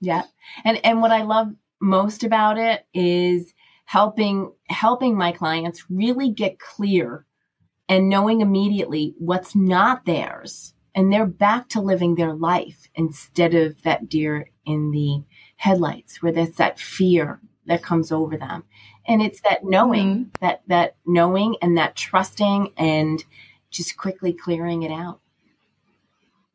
Yeah. 0.00 0.22
And, 0.64 0.78
and 0.84 1.00
what 1.00 1.10
I 1.10 1.22
love 1.22 1.48
most 1.80 2.22
about 2.22 2.56
it 2.56 2.86
is 2.94 3.52
helping, 3.84 4.52
helping 4.68 5.16
my 5.16 5.32
clients 5.32 5.90
really 5.90 6.30
get 6.30 6.60
clear 6.60 7.26
and 7.88 8.08
knowing 8.08 8.40
immediately 8.40 9.14
what's 9.18 9.54
not 9.54 10.04
theirs. 10.04 10.74
And 10.94 11.12
they're 11.12 11.26
back 11.26 11.70
to 11.70 11.80
living 11.80 12.14
their 12.14 12.34
life 12.34 12.88
instead 12.94 13.54
of 13.54 13.80
that 13.82 14.08
deer 14.08 14.50
in 14.66 14.90
the 14.90 15.22
headlights 15.56 16.22
where 16.22 16.32
there's 16.32 16.56
that 16.56 16.78
fear 16.78 17.40
that 17.66 17.82
comes 17.82 18.12
over 18.12 18.36
them 18.36 18.64
and 19.06 19.22
it's 19.22 19.40
that 19.42 19.64
knowing 19.64 20.08
mm-hmm. 20.08 20.28
that 20.40 20.62
that 20.66 20.96
knowing 21.06 21.56
and 21.62 21.76
that 21.78 21.96
trusting 21.96 22.72
and 22.76 23.24
just 23.70 23.96
quickly 23.96 24.32
clearing 24.32 24.82
it 24.82 24.92
out 24.92 25.20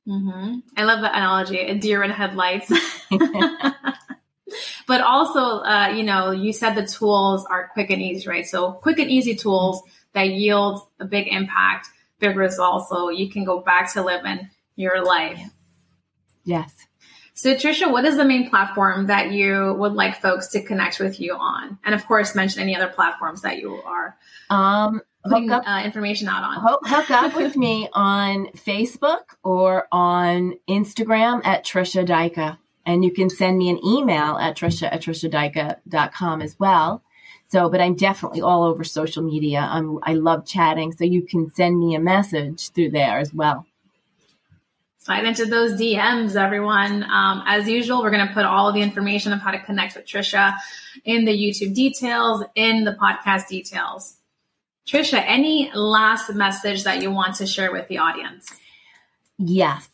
mm-hmm. 0.08 0.60
i 0.76 0.84
love 0.84 1.02
the 1.02 1.10
analogy 1.10 1.60
a 1.60 1.76
deer 1.76 2.04
in 2.04 2.12
headlights 2.12 2.72
but 4.88 5.02
also 5.02 5.60
uh, 5.60 5.90
you 5.96 6.04
know 6.04 6.32
you 6.32 6.54
said 6.54 6.74
the 6.76 6.86
tools 6.86 7.46
are 7.50 7.70
quick 7.74 7.90
and 7.90 8.02
easy 8.02 8.28
right 8.28 8.46
so 8.46 8.72
quick 8.72 9.00
and 9.00 9.10
easy 9.10 9.36
tools 9.36 9.82
that 10.14 10.30
yield 10.30 10.88
a 11.00 11.06
big 11.06 11.28
impact 11.28 11.88
big 12.20 12.36
results 12.36 12.90
so 12.90 13.10
you 13.10 13.30
can 13.30 13.44
go 13.44 13.62
back 13.62 13.92
to 13.94 14.04
living 14.04 14.50
your 14.76 15.04
life 15.04 15.42
yes 16.44 16.88
so, 17.38 17.54
Trisha, 17.54 17.92
what 17.92 18.04
is 18.04 18.18
the 18.18 18.26
main 18.26 18.50
platform 18.50 19.06
that 19.08 19.32
you 19.32 19.76
would 19.78 19.94
like 19.94 20.20
folks 20.20 20.48
to 20.54 20.64
connect 20.64 21.00
with 21.00 21.20
you 21.20 21.36
on? 21.36 21.78
And 21.86 21.94
of 21.94 22.04
course, 22.08 22.34
mention 22.34 22.64
any 22.64 22.76
other 22.76 22.88
platforms 22.88 23.44
that 23.44 23.60
you 23.60 23.76
are 23.76 24.18
um, 24.50 25.02
putting 25.24 25.52
up, 25.52 25.62
uh, 25.68 25.84
information 25.86 26.30
out 26.30 26.44
on. 26.44 26.60
Hook, 26.60 26.80
hook 26.86 27.12
up 27.12 27.36
with 27.36 27.56
me 27.56 27.90
on 27.94 28.48
Facebook 28.54 29.36
or 29.44 29.88
on 29.92 30.56
Instagram 30.68 31.46
at 31.46 31.64
Trisha 31.64 32.04
Dyka. 32.04 32.58
And 32.88 33.06
you 33.06 33.14
can 33.14 33.30
send 33.30 33.60
me 33.60 33.70
an 33.70 33.86
email 33.86 34.38
at 34.38 34.58
trisha 34.58 34.92
at 34.92 35.04
trishadika.com 35.04 36.42
as 36.42 36.58
well. 36.58 37.04
So, 37.50 37.70
but 37.70 37.80
I'm 37.80 37.96
definitely 37.96 38.42
all 38.42 38.64
over 38.64 38.84
social 38.84 39.24
media. 39.24 39.60
I'm, 39.60 40.00
I 40.04 40.16
love 40.16 40.46
chatting. 40.46 40.92
So 40.92 41.06
you 41.06 41.22
can 41.22 41.54
send 41.54 41.80
me 41.80 41.96
a 41.96 42.00
message 42.00 42.72
through 42.72 42.92
there 42.92 43.20
as 43.20 43.34
well 43.34 43.66
slide 45.08 45.24
into 45.24 45.46
those 45.46 45.80
DMs, 45.80 46.36
everyone. 46.36 47.02
Um, 47.02 47.42
as 47.46 47.66
usual, 47.66 48.04
we're 48.04 48.12
going 48.12 48.28
to 48.28 48.34
put 48.34 48.44
all 48.44 48.68
of 48.68 48.76
the 48.76 48.82
information 48.82 49.32
of 49.32 49.40
how 49.40 49.52
to 49.52 49.60
connect 49.60 49.96
with 49.96 50.06
Trisha 50.06 50.54
in 51.06 51.24
the 51.24 51.32
YouTube 51.32 51.74
details, 51.74 52.44
in 52.56 52.84
the 52.84 52.92
podcast 52.92 53.48
details. 53.48 54.18
Trisha, 54.86 55.24
any 55.26 55.72
last 55.74 56.34
message 56.34 56.84
that 56.84 57.02
you 57.02 57.10
want 57.10 57.36
to 57.36 57.48
share 57.48 57.72
with 57.72 57.88
the 57.88 58.00
audience? 58.00 58.52
Yes. 59.38 59.88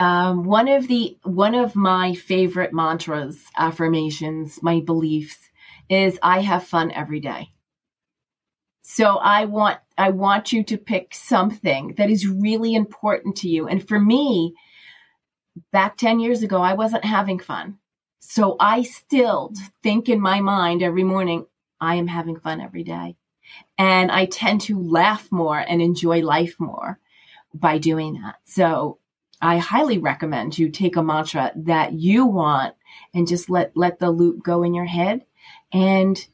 Um, 0.00 0.42
one 0.42 0.66
of 0.66 0.88
the 0.88 1.16
one 1.22 1.54
of 1.54 1.76
my 1.76 2.14
favorite 2.14 2.72
mantras, 2.72 3.44
affirmations, 3.56 4.60
my 4.60 4.80
beliefs 4.80 5.47
is 5.88 6.18
I 6.22 6.40
have 6.40 6.64
fun 6.64 6.92
every 6.92 7.20
day. 7.20 7.52
So 8.82 9.16
I 9.16 9.44
want 9.44 9.78
I 9.98 10.10
want 10.10 10.52
you 10.52 10.64
to 10.64 10.78
pick 10.78 11.14
something 11.14 11.94
that 11.98 12.10
is 12.10 12.26
really 12.26 12.74
important 12.74 13.36
to 13.38 13.48
you. 13.48 13.68
And 13.68 13.86
for 13.86 14.00
me, 14.00 14.54
back 15.72 15.96
10 15.96 16.20
years 16.20 16.42
ago, 16.42 16.62
I 16.62 16.74
wasn't 16.74 17.04
having 17.04 17.38
fun. 17.38 17.78
So 18.20 18.56
I 18.58 18.82
still 18.82 19.52
think 19.82 20.08
in 20.08 20.20
my 20.20 20.40
mind 20.40 20.82
every 20.82 21.04
morning, 21.04 21.46
I 21.80 21.96
am 21.96 22.06
having 22.06 22.38
fun 22.38 22.60
every 22.60 22.82
day. 22.82 23.16
And 23.76 24.10
I 24.10 24.26
tend 24.26 24.62
to 24.62 24.80
laugh 24.80 25.30
more 25.30 25.58
and 25.58 25.80
enjoy 25.80 26.22
life 26.22 26.56
more 26.58 26.98
by 27.54 27.78
doing 27.78 28.20
that. 28.22 28.36
So 28.44 28.98
I 29.40 29.58
highly 29.58 29.98
recommend 29.98 30.58
you 30.58 30.68
take 30.70 30.96
a 30.96 31.02
mantra 31.02 31.52
that 31.56 31.92
you 31.92 32.26
want 32.26 32.74
and 33.14 33.28
just 33.28 33.48
let, 33.48 33.76
let 33.76 33.98
the 33.98 34.10
loop 34.10 34.42
go 34.42 34.62
in 34.62 34.74
your 34.74 34.84
head 34.84 35.24
and 35.72 36.26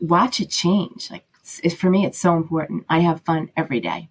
watch 0.00 0.40
it 0.40 0.50
change. 0.50 1.10
Like 1.10 1.26
it, 1.62 1.70
for 1.70 1.90
me, 1.90 2.06
it's 2.06 2.18
so 2.18 2.36
important. 2.36 2.84
I 2.88 3.00
have 3.00 3.22
fun 3.22 3.50
every 3.56 3.80
day. 3.80 4.10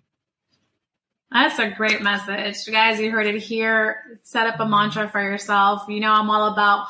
That's 1.31 1.59
a 1.59 1.69
great 1.69 2.01
message. 2.01 2.65
Guys, 2.71 2.99
you 2.99 3.11
heard 3.11 3.27
it 3.27 3.41
here. 3.41 4.19
Set 4.23 4.47
up 4.47 4.59
a 4.59 4.65
mantra 4.65 5.09
for 5.09 5.21
yourself. 5.21 5.83
You 5.89 5.99
know, 5.99 6.11
I'm 6.11 6.29
all 6.29 6.53
about 6.53 6.87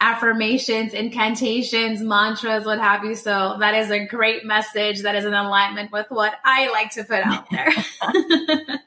affirmations, 0.00 0.94
incantations, 0.94 2.00
mantras, 2.00 2.64
what 2.64 2.78
have 2.78 3.04
you. 3.04 3.14
So 3.14 3.56
that 3.60 3.74
is 3.74 3.90
a 3.90 4.04
great 4.04 4.44
message 4.44 5.02
that 5.02 5.14
is 5.14 5.24
in 5.24 5.34
alignment 5.34 5.92
with 5.92 6.06
what 6.10 6.34
I 6.44 6.70
like 6.70 6.90
to 6.92 7.04
put 7.04 7.24
out 7.24 7.50
there. 7.50 7.72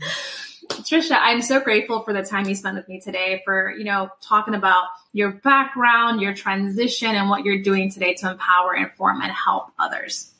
Trisha, 0.68 1.16
I'm 1.18 1.42
so 1.42 1.60
grateful 1.60 2.02
for 2.02 2.12
the 2.12 2.22
time 2.22 2.48
you 2.48 2.54
spent 2.54 2.76
with 2.76 2.88
me 2.88 3.00
today 3.00 3.42
for, 3.44 3.72
you 3.72 3.84
know, 3.84 4.10
talking 4.20 4.54
about 4.54 4.84
your 5.12 5.32
background, 5.32 6.20
your 6.20 6.34
transition, 6.34 7.14
and 7.14 7.28
what 7.28 7.44
you're 7.44 7.62
doing 7.62 7.90
today 7.90 8.14
to 8.14 8.30
empower, 8.30 8.74
inform, 8.74 9.22
and 9.22 9.32
help 9.32 9.72
others. 9.78 10.32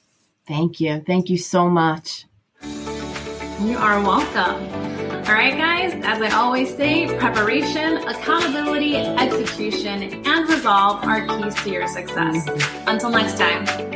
Thank 0.46 0.80
you. 0.80 1.02
Thank 1.06 1.30
you 1.30 1.38
so 1.38 1.68
much. 1.68 2.26
You 2.62 3.78
are 3.78 4.00
welcome. 4.00 4.86
All 5.26 5.32
right, 5.32 5.56
guys, 5.56 5.92
as 6.04 6.22
I 6.22 6.30
always 6.36 6.76
say, 6.76 7.06
preparation, 7.18 7.96
accountability, 7.96 8.96
execution, 8.96 10.24
and 10.24 10.48
resolve 10.48 11.02
are 11.04 11.26
keys 11.26 11.54
to 11.64 11.70
your 11.70 11.88
success. 11.88 12.46
Mm-hmm. 12.46 12.88
Until 12.88 13.10
next 13.10 13.36
time. 13.36 13.95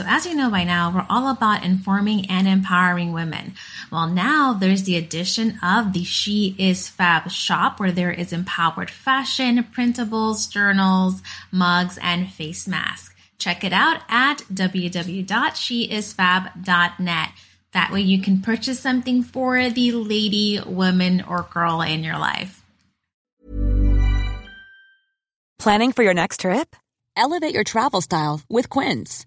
So, 0.00 0.06
as 0.08 0.24
you 0.24 0.34
know 0.34 0.50
by 0.50 0.64
now, 0.64 0.90
we're 0.90 1.04
all 1.10 1.28
about 1.28 1.62
informing 1.62 2.30
and 2.30 2.48
empowering 2.48 3.12
women. 3.12 3.52
Well, 3.92 4.06
now 4.06 4.54
there's 4.54 4.84
the 4.84 4.96
addition 4.96 5.58
of 5.62 5.92
the 5.92 6.04
She 6.04 6.56
Is 6.58 6.88
Fab 6.88 7.30
shop 7.30 7.78
where 7.78 7.92
there 7.92 8.10
is 8.10 8.32
empowered 8.32 8.90
fashion, 8.90 9.62
printables, 9.62 10.50
journals, 10.50 11.20
mugs, 11.52 11.98
and 12.00 12.32
face 12.32 12.66
masks. 12.66 13.14
Check 13.36 13.62
it 13.62 13.74
out 13.74 14.00
at 14.08 14.38
www.sheisfab.net. 14.50 17.28
That 17.72 17.92
way 17.92 18.00
you 18.00 18.22
can 18.22 18.40
purchase 18.40 18.80
something 18.80 19.22
for 19.22 19.68
the 19.68 19.92
lady, 19.92 20.60
woman, 20.64 21.22
or 21.28 21.46
girl 21.52 21.82
in 21.82 22.02
your 22.02 22.16
life. 22.16 22.64
Planning 25.58 25.92
for 25.92 26.02
your 26.02 26.14
next 26.14 26.40
trip? 26.40 26.74
Elevate 27.16 27.52
your 27.52 27.64
travel 27.64 28.00
style 28.00 28.40
with 28.48 28.70
Quince. 28.70 29.26